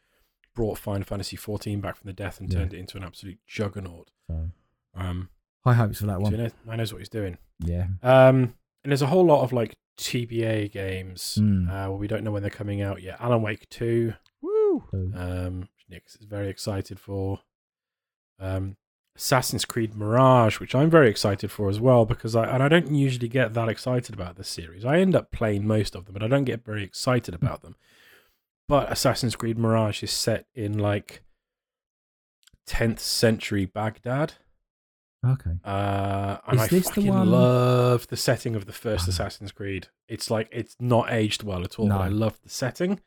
[0.55, 2.59] brought Final Fantasy XIV back from the death and Yeah.
[2.59, 4.09] turned it into an absolute juggernaut.
[4.27, 4.49] So,
[4.95, 5.29] Um,
[5.63, 6.31] high hopes for that so one.
[6.31, 7.38] he knows, he knows what he's doing.
[7.59, 7.88] Yeah.
[8.01, 11.38] Um, and there's a whole lot of like TBA games.
[11.39, 11.67] Mm.
[11.67, 13.17] Uh, well, we don't know when they're coming out yet.
[13.19, 14.13] Alan Wake Two.
[14.41, 14.84] Woo!
[14.91, 17.41] So, Um, Nick is very excited for.
[18.39, 18.77] Um,
[19.18, 22.94] Assassin's Creed Mirage, which I'm very excited for as well, because I and I don't
[22.94, 24.85] usually get that excited about this series.
[24.85, 27.76] I end up playing most of them, but I don't get very excited about them.
[28.68, 31.23] But Assassin's Creed Mirage is set in like
[32.68, 34.34] 10th century Baghdad.
[35.26, 35.52] okay.
[35.65, 39.11] Uh, and Is I this the fucking one- love the setting of the first Ah.
[39.11, 39.88] Assassin's Creed.
[40.07, 42.99] It's like it's not aged well at all, but I love the setting.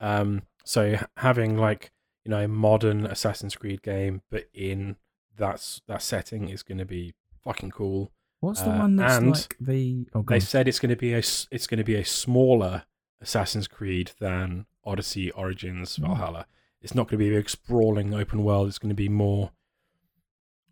[0.00, 1.92] Um, so having like
[2.24, 4.96] you know a modern Assassin's Creed game, but in
[5.36, 8.12] that's that setting is going to be fucking cool.
[8.40, 10.06] What's the uh, one that's and like the?
[10.14, 12.84] Oh, They said it's going to be a s- it's going to be a smaller
[13.20, 16.02] Assassin's Creed than Odyssey, Origins, Hmm.
[16.06, 16.46] Valhalla.
[16.82, 18.68] It's not going to be a big sprawling open world.
[18.68, 19.52] It's going to be more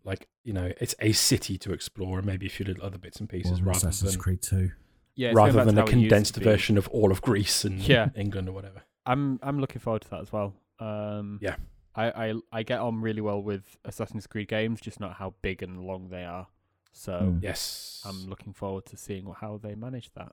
[0.03, 3.19] like you know, it's a city to explore and maybe a few little other bits
[3.21, 4.71] and pieces Well, rather Assassin's than Creed Two.
[5.15, 7.79] Yeah, rather than a how it used to condensed version of all of Greece and
[7.79, 8.09] Yeah.
[8.15, 8.81] England or whatever.
[9.05, 10.53] I'm I'm looking forward to that as well.
[10.83, 11.55] Um, Yeah.
[11.95, 15.61] I, I I get on really well with Assassin's Creed games, just not how big
[15.61, 16.47] and long they are.
[16.91, 17.43] So Mm.
[17.43, 18.01] Yes.
[18.05, 20.31] I'm looking forward to seeing what, how they manage that.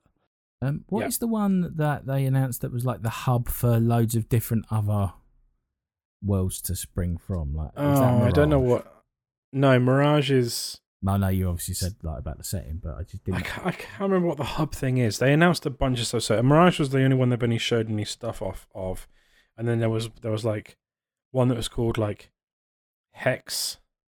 [0.63, 1.21] Um, what is Yeah.
[1.21, 5.13] the one that they announced that was like the hub for loads of different other
[6.23, 7.55] worlds to spring from?
[7.55, 9.03] Like, is that oh, I don't know what.
[9.53, 10.81] No, Mirage is.
[11.03, 13.45] No, no, you obviously said like about the setting, but I just didn't.
[13.45, 15.19] can't, I can't remember what the hub thing is.
[15.19, 16.23] They announced a bunch of stuff.
[16.25, 19.09] So Mirage was the only one they've only showed any stuff off of,
[19.61, 20.77] and then there was there was like
[21.31, 22.31] one that was called like
[23.13, 23.77] Hex.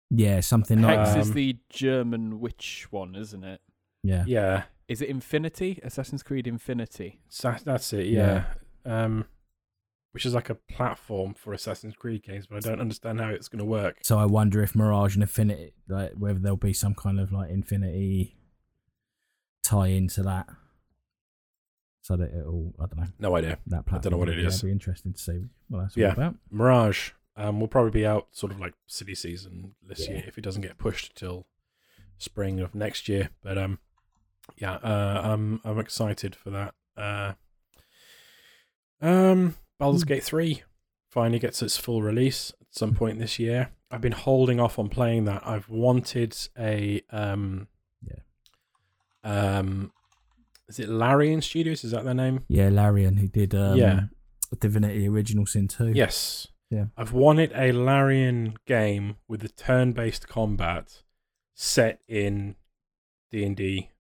[0.09, 1.19] Yeah, something like Hex that.
[1.21, 3.61] is Um, the German witch one, isn't it?
[4.05, 4.25] Yeah.
[4.27, 5.81] Yeah, Is it Infinity?
[5.83, 7.21] Assassin's Creed Infinity.
[7.29, 8.07] so that's it.
[8.07, 8.45] Yeah.
[8.85, 9.27] Um,
[10.13, 13.49] which is like a platform for Assassin's Creed games, but I don't understand how it's
[13.49, 13.97] going to work.
[14.03, 17.51] So I wonder if Mirage and Infinity, like whether there'll be some kind of like
[17.51, 18.37] Infinity
[19.65, 20.49] tie into that,
[22.03, 23.59] so that it'll I don't know No idea.
[23.69, 24.03] that platform.
[24.03, 24.57] don't know what it yeah, is.
[24.57, 26.13] It'll be interesting to see what that's all Yeah.
[26.13, 26.35] about.
[26.51, 30.15] Mirage um, will probably be out sort of like city season this Yeah.
[30.17, 31.47] year if it doesn't get pushed till
[32.19, 33.31] spring of next year.
[33.43, 33.79] But um,
[34.59, 36.75] yeah, uh, I'm I'm excited for that.
[36.97, 37.33] Uh,
[39.01, 40.09] um, Baldur's Hmm.
[40.09, 40.63] Gate three
[41.09, 43.71] finally gets its full release at some point this year.
[43.91, 45.47] I've been holding off on playing that.
[45.47, 47.69] I've wanted a um,
[48.03, 48.21] Yeah.
[49.25, 49.93] um,
[50.73, 51.85] is it Larian Studios?
[51.85, 52.45] Is that their name?
[52.49, 54.01] Yeah, Larian who did um, Yeah.
[54.59, 55.93] Divinity Original Sin two.
[55.93, 56.49] Yes.
[56.71, 56.87] Yeah.
[56.97, 61.03] I've wanted a Larian game with the turn-based combat
[61.55, 62.57] set in
[63.31, 63.91] D and D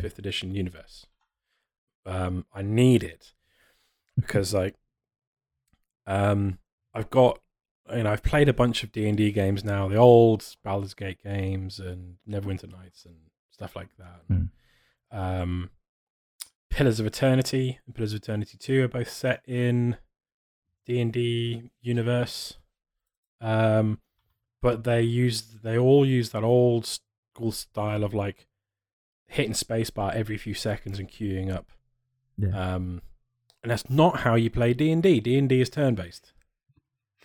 [0.00, 1.06] fifth edition universe.
[2.04, 3.32] Um, I need it
[4.16, 4.74] because like,
[6.06, 6.58] um,
[6.92, 7.40] I've got
[7.94, 10.94] you know I've played a bunch of D and D games now, the old Baldur's
[10.94, 13.16] Gate games and Neverwinter Nights and
[13.50, 14.20] stuff like that.
[14.28, 14.44] Hmm.
[15.12, 15.70] Um,
[16.70, 19.96] Pillars of Eternity and Pillars of Eternity Two are both set in
[20.86, 22.56] D and D universe.
[23.40, 23.98] Um,
[24.62, 28.46] but they use they all use that old school style of like
[29.26, 31.70] hitting spacebar every few seconds and queuing up.
[32.36, 32.74] yeah.
[32.74, 33.02] Um,
[33.62, 35.20] and that's not how you play D and D.
[35.20, 36.32] D and D is turn based.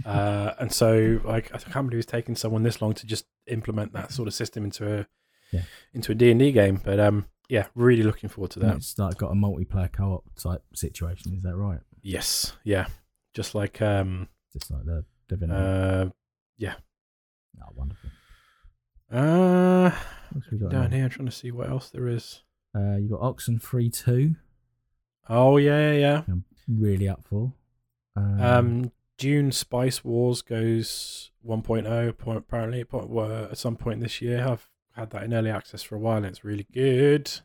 [0.06, 3.94] Uh, and so like I can't believe it's taken someone this long to just implement
[3.94, 5.08] that sort of system into a
[5.54, 5.62] Yeah.
[5.94, 6.82] into a D and D game.
[6.84, 8.76] But um, yeah, really looking forward to And that.
[8.78, 11.34] it's like got a multiplayer co-op type situation.
[11.36, 11.80] Is that right?
[12.02, 12.88] Yes, yeah,
[13.34, 15.60] just like um, Just like the Divinity.
[15.60, 16.06] uh,
[16.58, 16.76] yeah.
[17.62, 18.10] oh, wonderful.
[19.12, 19.92] uh,
[20.70, 21.04] down here?
[21.06, 22.42] I'm trying to see what else there is.
[22.76, 24.36] Uh, you got Oxenfree two.
[25.30, 26.22] Oh yeah, yeah, yeah.
[26.28, 27.54] I'm really up for.
[28.16, 32.84] Um, Um, Dune Spice Wars goes 1.0 po- apparently
[33.52, 34.46] at some point this year.
[34.46, 37.26] I've had that in early access for a while and it's really good.
[37.26, 37.42] there's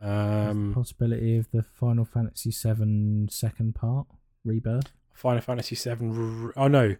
[0.00, 4.06] the Um, possibility of the Final Fantasy VII second part
[4.44, 4.92] rebirth.
[5.14, 6.96] Final Fantasy 7 oh no.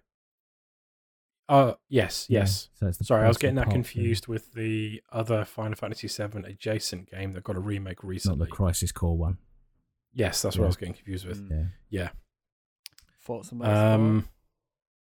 [1.49, 2.71] Oh, yes, Yeah, yes.
[2.75, 6.45] so Sorry, I was getting that part two, confused with the other Final Fantasy 7
[6.45, 8.39] adjacent game that got a remake recently.
[8.39, 9.39] Not the Crisis Core one.
[10.13, 11.49] yes, that's what I was getting confused with.
[11.49, 11.71] Mm.
[11.91, 12.09] Yeah.
[13.19, 13.95] Forza Motorsport.
[13.95, 14.29] Um,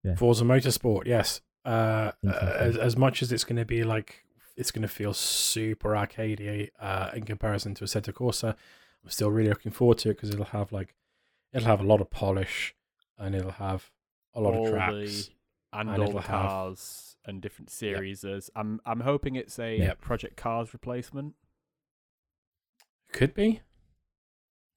[0.03, 0.15] Yeah.
[0.15, 1.41] Forza Motorsport, yes.
[1.69, 4.23] Uh, uh, as, as much as it's going to be like,
[4.57, 8.55] it's going to feel super arcadey uh, in comparison to a Assetto Corsa,
[9.03, 10.95] I'm still really looking forward to it because it'll have like
[11.53, 12.75] it'll have a lot of polish,
[13.17, 13.91] and it'll have
[14.33, 15.29] a lot all of the tracks.
[15.73, 18.23] and, and all it'll the have- cars and different series.
[18.25, 20.01] As I'm I'm hoping it's a Yep.
[20.01, 21.35] Project Cars replacement.
[23.13, 23.61] Could be,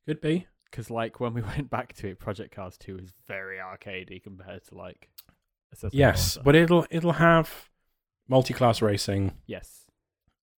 [0.07, 0.47] could be.
[0.71, 4.65] Because like when we went back to it, Project Cars Two is very arcadey compared
[4.69, 5.09] to like.
[5.73, 6.45] Assassin's Yes, Creed.
[6.45, 7.69] but it'll it'll have
[8.29, 9.33] multi-class racing.
[9.47, 9.79] yes.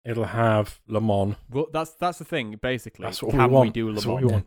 [0.05, 1.35] It'll have Le Mans.
[1.51, 2.57] Well, that's that's the thing.
[2.61, 3.73] Basically, That's what can we want.
[3.73, 4.15] do Le That's Mans?
[4.17, 4.47] what we want.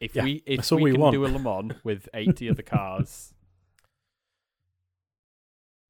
[0.00, 1.12] If Yeah, we if that's what we, we can want.
[1.12, 3.34] do a Le Mans with eighty of the cars,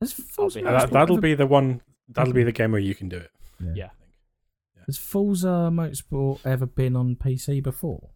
[0.01, 1.83] Has Forza be Uh, that, that'll be the one.
[2.09, 3.31] That'll be the game where you can do it.
[3.75, 3.91] yeah.
[4.87, 8.11] Has Forza Motorsport ever been on PC before?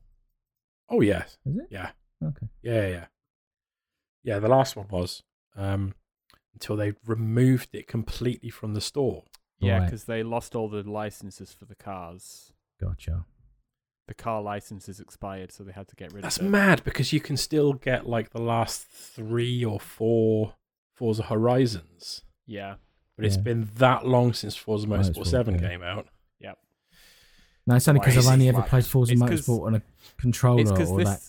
[0.88, 1.38] Oh yes.
[1.46, 1.66] Is it?
[1.70, 1.90] yeah,
[2.24, 2.48] Okay.
[2.62, 3.06] yeah, yeah.
[4.22, 5.22] Yeah, the last one was
[5.56, 5.94] um,
[6.54, 9.24] until they removed it completely from the store.
[9.58, 9.84] Yeah, Right.
[9.84, 12.52] because they lost all the licenses for the cars.
[12.80, 13.26] Gotcha.
[14.08, 16.44] The car licenses expired, so they had to get rid That's of it.
[16.46, 20.54] That's mad because you can still get like the last three or four
[20.94, 22.76] Forza Horizons, Yeah,
[23.16, 25.68] but it's been that long since Forza Motorsport Motorsport, Seven yeah.
[25.68, 26.08] came out.
[26.40, 26.58] Yep.
[27.66, 29.82] No, it's only because I've only ever played Forza it's 'cause- Motorsport on a
[30.18, 31.20] controller it's because or that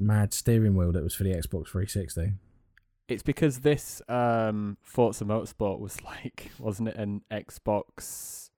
[0.00, 2.32] mad steering wheel that was for the Xbox 360.
[3.08, 8.50] It's because this um, Forza Motorsport was like, wasn't it an Xbox?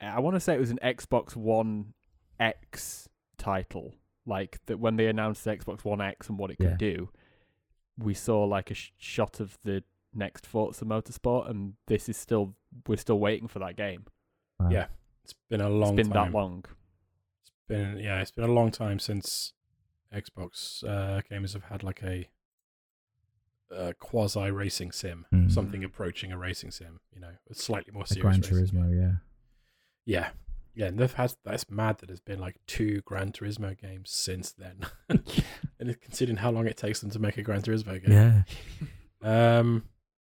[0.00, 1.94] I want to say it was an Xbox One
[2.38, 3.94] X title.
[4.26, 6.76] Like that when they announced the Xbox One X and what it could Yeah.
[6.76, 7.08] do,
[7.98, 9.82] we saw like a sh- shot of the
[10.14, 12.54] next Forza Motorsport, and this is still
[12.86, 14.04] we're still waiting for that game.
[14.60, 14.68] Wow.
[14.70, 14.86] Yeah.
[15.24, 16.32] It's been a long it's been time.
[16.32, 16.64] that long.
[17.42, 19.52] It's been yeah, it's been a long time since
[20.14, 22.28] Xbox uh, gamers have had like a,
[23.76, 25.50] uh quasi racing sim, Mm.
[25.50, 27.00] something approaching a racing sim.
[27.14, 28.22] You know, slightly more A serious.
[28.22, 28.40] Gran.
[28.42, 29.12] Turismo, yeah.
[30.06, 30.30] Yeah,
[30.74, 34.80] yeah, and had that's mad that there's been like two Gran Turismo games since then,
[35.78, 38.44] and considering how long it takes them to make a Gran Turismo game.
[39.22, 39.58] Yeah.
[39.58, 39.84] Um,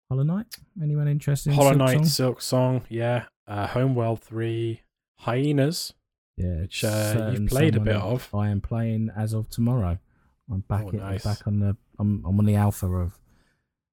[0.09, 0.47] Hollow Knight?
[0.83, 2.05] Anyone interested in Hollow Silk Knight, Song?
[2.05, 3.25] Silk Song, yeah.
[3.47, 4.83] Uh, Homeworld Three,
[5.21, 5.95] Hyenas,
[6.37, 8.29] Yeah, which uh, you've played a bit of.
[8.35, 9.99] I am playing as of tomorrow.
[10.51, 10.85] I'm back.
[10.87, 11.25] Oh, nice.
[11.25, 11.77] back on the.
[11.99, 13.19] I'm, I'm on the alpha of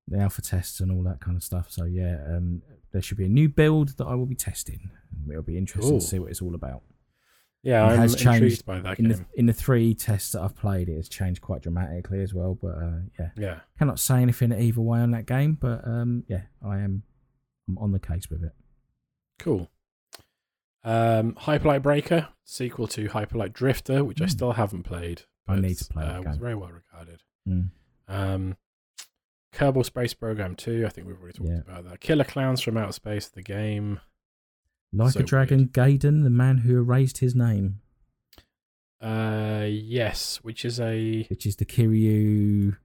[0.07, 1.69] the alpha tests and all that kind of stuff.
[1.71, 2.61] So yeah, um,
[2.91, 4.89] there should be a new build that I will be testing.
[5.29, 5.99] It'll be interesting Cool.
[5.99, 6.84] to see what it's all about.
[7.63, 9.17] Yeah, It I'm has intrigued changed by that In game.
[9.34, 12.57] the in the three tests that I've played, it has changed quite dramatically as well.
[12.61, 15.57] But uh, yeah, yeah, cannot say anything either way on that game.
[15.59, 17.03] But um, yeah, I am.
[17.67, 18.53] I'm on the case with it.
[19.39, 19.69] cool.
[20.84, 24.29] Um, Hyperlight Breaker, sequel to Hyperlight Drifter, which I Hmm.
[24.29, 25.23] still haven't played.
[25.45, 26.41] But, I need to play that uh, was game.
[26.41, 27.23] very well regarded.
[27.47, 27.69] Mm.
[28.07, 28.57] Um,
[29.53, 31.60] Kerbal Space Program 2, I think we've already talked Yeah.
[31.60, 31.99] about that.
[31.99, 33.99] Killer Clowns from Outer Space, the game.
[34.94, 37.82] Like So a dragon, Gaiden, the man who erased his name,
[38.99, 42.78] Uh, yes, which is a which is the Kiryu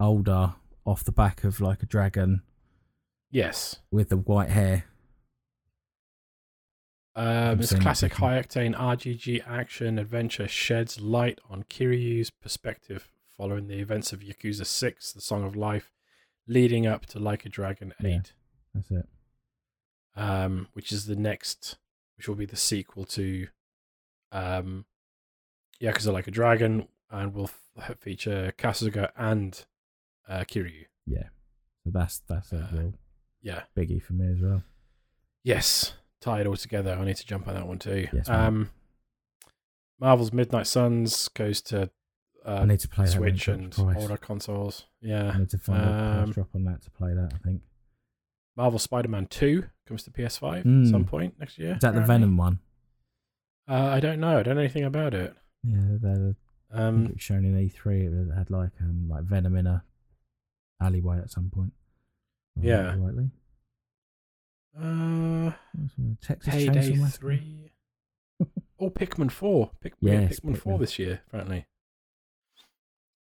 [0.00, 0.54] older
[0.84, 2.42] off the back of like a dragon
[3.30, 3.76] yes.
[3.92, 4.86] with the white hair.
[7.14, 13.78] Um, it's classic high octane RGG action adventure sheds light on Kiryu's perspective following the
[13.78, 15.92] events of Yakuza 6, The Song of Life,
[16.46, 18.18] leading up to Like a Dragon 8, Yeah.
[18.74, 19.06] That's it.
[20.16, 21.76] um, which is the next,
[22.16, 23.48] which will be the sequel to
[24.32, 24.84] um,
[25.80, 29.64] Yakuza Like a Dragon, and will f- feature Kasuga and
[30.28, 30.86] uh, Kiryu.
[31.06, 31.28] Yeah.
[31.84, 32.90] So that's that's a Uh,
[33.42, 33.64] Yeah.
[33.76, 34.62] biggie for me as well.
[35.42, 36.94] Yes, tie it all together.
[36.98, 38.08] I need to jump on that one too.
[38.12, 38.70] Yes, um,
[40.00, 41.90] Marvel's Midnight Suns goes to
[42.44, 44.84] I uh, need to play Switch and older consoles.
[45.00, 47.32] Yeah, I need to find a price Um, drop on that to play that.
[47.34, 47.62] I think
[48.56, 50.82] Marvel Spider-Man Two comes to PS5 Hmm.
[50.84, 51.74] at some point next year.
[51.74, 52.02] is that the.
[52.02, 52.58] Venom one.
[53.68, 54.38] Uh, I don't know.
[54.38, 55.34] I don't know anything about it.
[55.62, 56.36] Yeah, they're,
[56.70, 58.30] Um, it shown in E3.
[58.30, 59.82] It had like um like Venom in a
[60.82, 61.72] alleyway at some point.
[62.60, 62.94] Yeah.
[62.98, 63.30] Rightly.
[64.78, 65.52] uh,
[66.20, 67.16] Texas Payday Chainsaw?
[67.18, 67.72] Three.
[68.80, 69.70] oh, Pikmin Four.
[69.80, 71.22] Pick, Yes, Pikmin Four this year.
[71.28, 71.66] Apparently,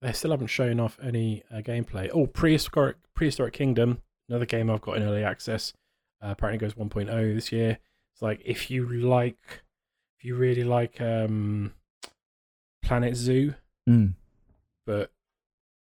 [0.03, 2.11] they still haven't shown off any uh, gameplay.
[2.13, 5.73] Oh, prehistoric Prehistoric Kingdom, another game I've got in early access.
[6.23, 7.79] Uh, apparently goes 1.0 this year.
[8.13, 9.39] It's like if you like,
[10.19, 11.73] if you really like um,
[12.83, 13.55] Planet Zoo,
[13.89, 14.15] Mm.
[14.87, 15.11] but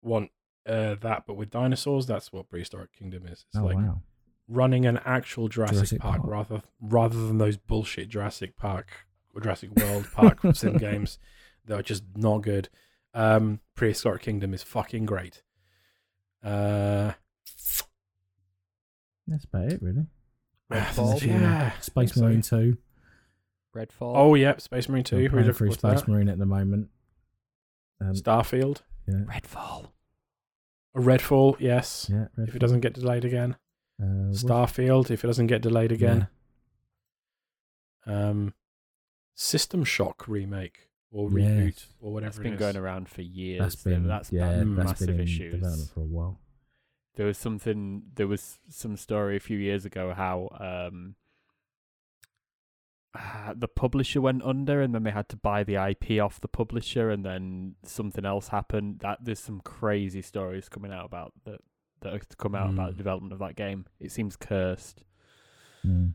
[0.02, 0.30] want
[0.68, 3.44] uh, that but with dinosaurs, that's what Prehistoric Kingdom is.
[3.48, 4.02] It's Oh like wow.
[4.48, 6.30] running an actual Jurassic, Jurassic Park, Park.
[6.30, 8.90] rather rather than those bullshit Jurassic Park
[9.34, 11.18] or Jurassic World Park sim games
[11.64, 12.68] that are just not good.
[13.16, 15.42] Um, Prehistoric Kingdom is fucking great.
[16.44, 17.12] Uh,
[19.26, 20.06] That's about it, really.
[20.70, 21.22] Redfall.
[21.26, 22.20] yeah, Space so.
[22.20, 22.76] Marine Two.
[23.74, 24.12] Redfall.
[24.14, 25.16] Oh yeah, Space Marine Two.
[25.16, 26.08] We're Really playing through Space that.
[26.08, 26.90] Marine at the moment.
[28.02, 29.88] Um, Starfield, yeah, Redfall.
[30.94, 32.10] a Redfall, yes.
[32.12, 32.26] yeah.
[32.36, 33.56] If it doesn't get delayed again,
[33.98, 35.96] uh, Starfield, if it doesn't get delayed yeah.
[35.96, 36.28] again,
[38.06, 38.54] um,
[39.34, 41.50] System Shock remake or Yes.
[41.50, 43.60] reboot or whatever It's been going around for years.
[43.60, 44.76] That's been that's yeah, had Mm.
[44.76, 45.54] that's massive been in issues.
[45.54, 46.40] development for a while.
[47.14, 48.02] There was something.
[48.14, 51.14] There was some story a few years ago how um,
[53.14, 56.48] uh, the publisher went under, and then they had to buy the IP off the
[56.48, 58.98] publisher, and then something else happened.
[59.00, 61.60] That there's some crazy stories coming out about that
[62.00, 62.98] that are to come out about the Mm.
[62.98, 63.86] development of that game.
[63.98, 65.02] It seems cursed.
[65.84, 66.14] Mm.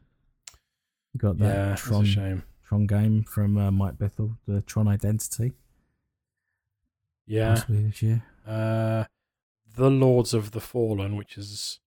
[1.13, 2.43] You got that Yeah, Tron a shame.
[2.72, 5.52] Tron game from uh, Mike Bithell, the Tron Identity,
[7.27, 7.56] Yeah.
[7.56, 8.23] possibly this year.
[8.48, 9.03] Uh,
[9.76, 11.81] the Lords of the Fallen, which is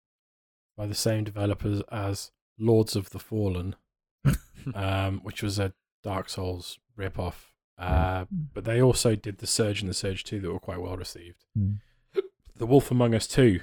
[0.76, 3.76] by the same developers as Lords of the Fallen,
[4.74, 7.54] um, which was a Dark Souls rip-off.
[7.78, 10.98] Uh, but they also did the Surge and the Surge 2 that were quite well
[10.98, 11.46] received.
[11.58, 11.78] Mm.
[12.56, 13.60] The Wolf Among Us 2,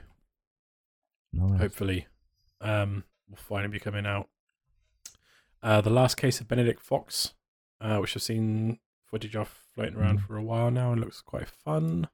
[1.33, 1.59] Nice.
[1.59, 2.07] hopefully,
[2.61, 4.27] um, will finally be coming out.
[5.63, 7.33] Uh, the Last Case of Benedict Fox,
[7.79, 10.27] uh, which I've seen footage of floating around Mhm.
[10.27, 12.07] for a while now and looks quite fun.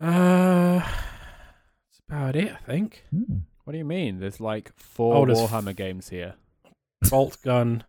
[0.00, 3.04] Uh, that's about it, I think.
[3.14, 3.42] Mm.
[3.64, 4.20] What do you mean?
[4.20, 6.34] There's like four Oh, there's f- Warhammer games here.
[7.04, 7.82] Boltgun.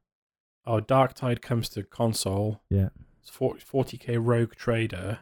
[0.66, 2.62] Oh, Darktide comes to console.
[2.70, 2.90] Yeah.
[3.22, 5.20] It's 40, k Rogue Trader,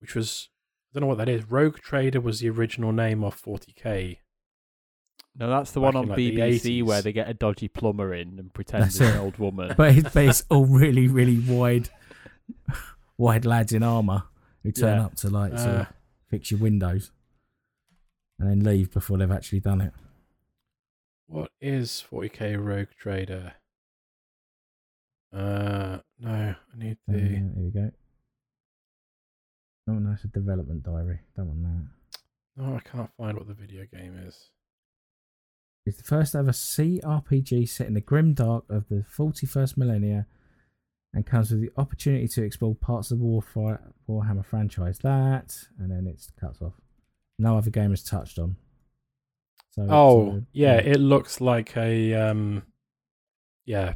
[0.00, 0.48] which was
[0.90, 1.50] I don't know what that is.
[1.50, 4.18] Rogue Trader was the original name of 40k.
[5.34, 8.12] No, that's the one on in, like, the BBC where they get a dodgy plumber
[8.12, 9.74] in and pretend That's he's an old woman.
[9.76, 11.88] But it's, but it's all really, really wide,
[13.16, 14.24] wide lads in armour
[14.62, 15.06] who turn Yeah.
[15.06, 15.86] up to like sort Uh, of
[16.28, 17.12] fix your windows
[18.38, 19.92] and then leave before they've actually done it.
[21.26, 23.54] what is 40k Rogue Trader?
[25.32, 27.18] Uh, no, I need Uh, the.
[27.20, 27.90] here we go.
[29.88, 31.20] Oh, no, it's a development diary.
[31.34, 32.62] Don't want that.
[32.62, 34.50] No, I can't find what the video game is.
[35.84, 40.26] It's the first ever CRPG set in the grim dark of the 41st millennia
[41.12, 44.98] and comes with the opportunity to explore parts of the Warhammer franchise.
[45.00, 46.74] That, and then it cuts off.
[47.38, 48.56] No other game is touched on.
[49.70, 52.62] So Oh, uh, yeah, it looks like a um,
[53.64, 53.94] yeah.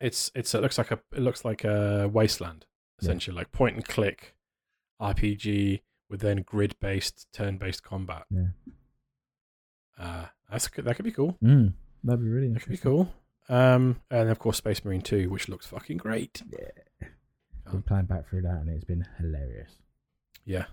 [0.00, 2.66] It's it's it looks like a it looks like a wasteland
[3.00, 3.06] Yeah.
[3.06, 4.34] essentially, like point and click
[5.00, 8.24] RPG with then grid based turn based combat.
[8.30, 8.48] Yeah.
[9.98, 10.68] Uh, that's.
[10.76, 11.36] That could be cool.
[11.42, 11.72] Mm,
[12.04, 13.12] that'd be really That could be cool.
[13.48, 16.42] Um, and of course, Space Marine Two, which looks fucking great.
[16.50, 17.08] Yeah.
[17.66, 19.70] I'm been playing back through that and it's been hilarious.
[20.44, 20.66] Yeah,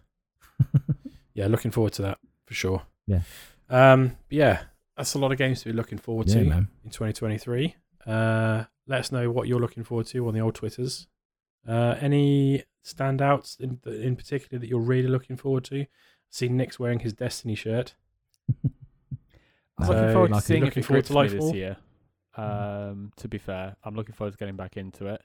[1.33, 2.83] yeah, looking forward to that for sure.
[3.07, 3.21] Yeah.
[3.69, 4.63] Um, yeah,
[4.95, 6.45] that's a lot of games to be looking forward yeah, to.
[6.45, 6.67] man.
[6.83, 7.75] in 2023.
[8.05, 11.07] Uh, let us know what you're looking forward to on the old Twitters.
[11.67, 15.81] Uh, any standouts in in particular that you're really looking forward to?
[15.81, 15.87] I
[16.29, 17.95] see Nick's wearing his Destiny shirt.
[19.77, 21.53] I'm So, looking forward to seeing looking if it forward to me this Lightfall?
[21.55, 21.77] year.
[22.35, 25.21] Um, to be fair, I'm looking forward to getting back into it.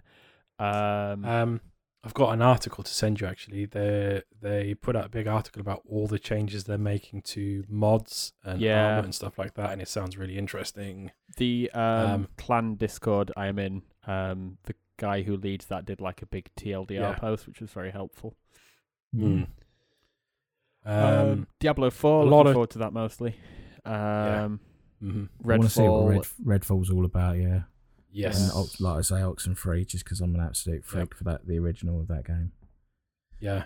[0.59, 1.61] Um, Um,
[2.05, 3.27] I've got an article to send you.
[3.27, 7.65] Actually, they they put out a big article about all the changes they're making to
[7.69, 8.95] mods and Yeah.
[8.97, 11.13] armor and stuff like that, and it sounds really interesting.
[11.37, 16.01] the um, um, clan Discord I am in, um, the guy who leads that did
[16.01, 17.15] like a big TLDR Yeah.
[17.19, 18.37] post, which was very helpful.
[19.13, 19.45] Hmm.
[20.85, 20.95] Um,
[21.31, 23.37] Um, Diablo Four, a looking lot of- forward to that mostly.
[23.89, 24.61] Um,
[25.03, 25.29] mhm.
[25.45, 27.63] I want to see what Redfall, Red, Redfall's all about, yeah.
[28.11, 28.41] Yes.
[28.41, 31.59] And Ox, like I say, Oxenfree, just because I'm an absolute freak for that, the
[31.59, 32.53] original of that game.
[33.41, 33.65] Yeah.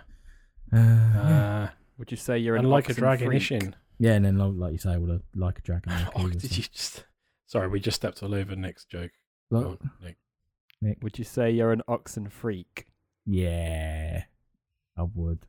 [0.71, 1.63] Uh, yeah.
[1.63, 3.73] Uh, would you say you're an like a Oxen dragon freak?
[3.99, 5.93] Yeah, and then like, like you say, with a like a dragon.
[6.15, 7.05] Oh, did you just?
[7.45, 9.11] Sorry, we just stepped all over Nick's joke.
[9.51, 9.63] something.
[9.63, 10.17] Go Look, on, Nick.
[10.81, 10.97] Nick.
[11.03, 12.87] Would you say you're an Oxen freak?
[13.25, 14.23] Yeah,
[14.97, 15.45] I would.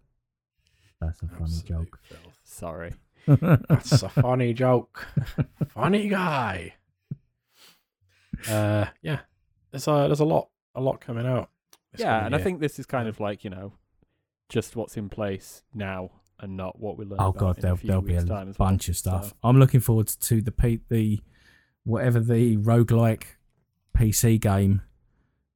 [1.01, 1.99] That's a funny Absolute joke.
[2.05, 2.39] filth.
[2.45, 2.93] Sorry.
[3.27, 5.07] That's a funny joke.
[5.69, 6.75] funny guy.
[8.49, 9.21] Uh, yeah.
[9.71, 11.51] There's a there's a lot a lot coming out.
[11.97, 13.73] yeah, coming and I think this is kind of like you know,
[14.49, 16.11] just what's in place now
[16.41, 17.19] and not what we learn.
[17.21, 18.53] oh god, there'll there'll be a weeks' well.
[18.59, 19.29] bunch of stuff.
[19.29, 21.21] So- I'm looking forward to the P- the
[21.85, 23.25] whatever the roguelike
[23.97, 24.83] PC game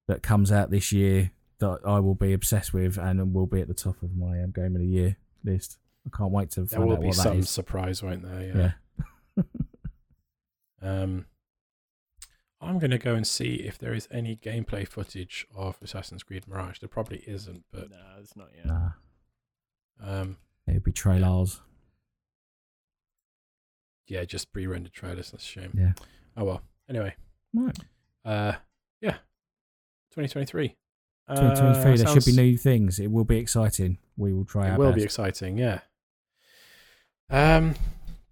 [0.06, 3.68] that comes out this year that I will be obsessed with and will be at
[3.68, 5.78] the top of my um, game of the year list.
[6.12, 8.42] I can't wait to there find will out be what that some surprise, won't there?
[8.42, 8.72] Yeah.
[9.36, 9.42] Yeah.
[10.80, 11.26] Um,
[12.60, 16.78] I'm gonna go and see if there is any gameplay footage of Assassin's Creed Mirage.
[16.78, 18.66] There probably isn't, but no, it's not yet.
[18.66, 18.90] Nah,
[20.00, 20.36] um,
[20.68, 21.60] it'll be trailers.
[24.06, 25.32] yeah, just pre-rendered trailers.
[25.32, 25.72] That's a shame.
[25.76, 25.92] Yeah.
[26.36, 26.62] Oh well.
[26.88, 27.14] Anyway,
[27.52, 27.76] Right.
[28.24, 28.52] uh,
[29.00, 29.16] yeah,
[30.12, 30.76] 2023.
[31.28, 31.92] 2023.
[31.92, 32.98] Uh, there should be new things.
[32.98, 33.98] It will be exciting.
[34.16, 34.96] We will try It our will best.
[34.96, 35.80] be exciting, yeah.
[37.30, 37.74] Um,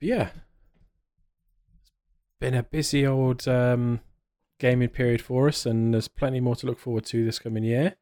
[0.01, 0.31] yeah,
[2.41, 4.01] been a busy old um
[4.59, 7.97] gaming period for us, and there's plenty more to look forward to this coming year.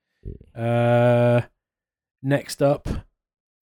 [0.54, 1.42] Uh,
[2.22, 2.88] next up,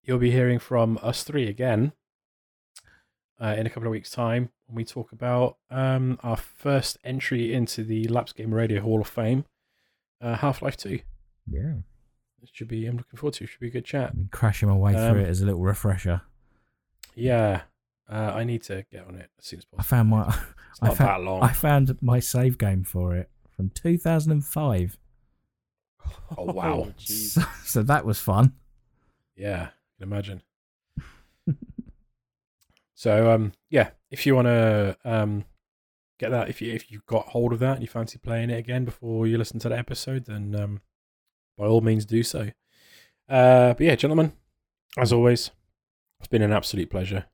[0.04, 1.92] you'll be hearing from us three again
[3.40, 7.52] uh, in a couple of weeks' time when we talk about um our first entry
[7.54, 9.46] into the Lapsed Gamer Radio Hall of Fame,
[10.20, 11.00] uh, Half Life Two.
[11.50, 11.74] yeah.
[12.42, 12.86] It should be.
[12.86, 13.44] I'm looking forward to.
[13.44, 14.12] It should be a good chat.
[14.32, 16.22] Crashing my way Um, through it as a little refresher.
[17.14, 17.62] Yeah,
[18.10, 19.78] uh, I need to get on it as soon as possible.
[19.78, 19.96] I possible.
[19.96, 21.42] found my It's I not found- that long.
[21.42, 24.98] I found my save game for it from 2005.
[26.36, 26.92] Oh, wow.
[26.98, 27.32] jeez.
[27.34, 28.54] So, so that was fun.
[29.36, 30.42] Yeah, I can imagine.
[32.94, 35.44] so, um, yeah, if you want to um,
[36.18, 38.58] get that, if you if you got hold of that and you fancy playing it
[38.58, 40.80] again before you listen to the episode, then um,
[41.58, 42.50] by all means do so.
[43.28, 44.32] Uh, but yeah, gentlemen,
[44.98, 45.50] as always,
[46.22, 47.24] it's been an absolute pleasure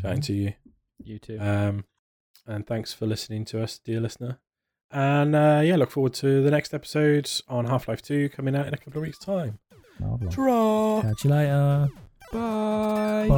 [0.00, 0.22] chatting mm-hmm.
[0.22, 0.52] to you.
[1.04, 1.38] You too.
[1.38, 1.84] Um,
[2.46, 4.38] and thanks for listening to us, dear listener.
[4.90, 8.66] And uh, yeah, look forward to the next episode on Half Life 2 coming out
[8.66, 9.58] in a couple of weeks' time.
[10.30, 11.02] Draw.
[11.02, 11.90] Catch you later.
[12.32, 13.28] Bye.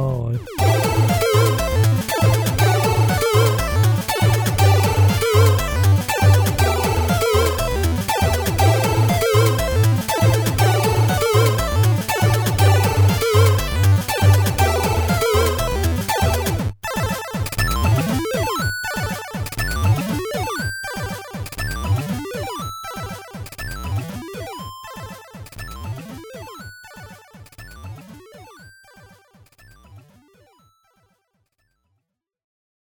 [0.57, 2.57] Bye.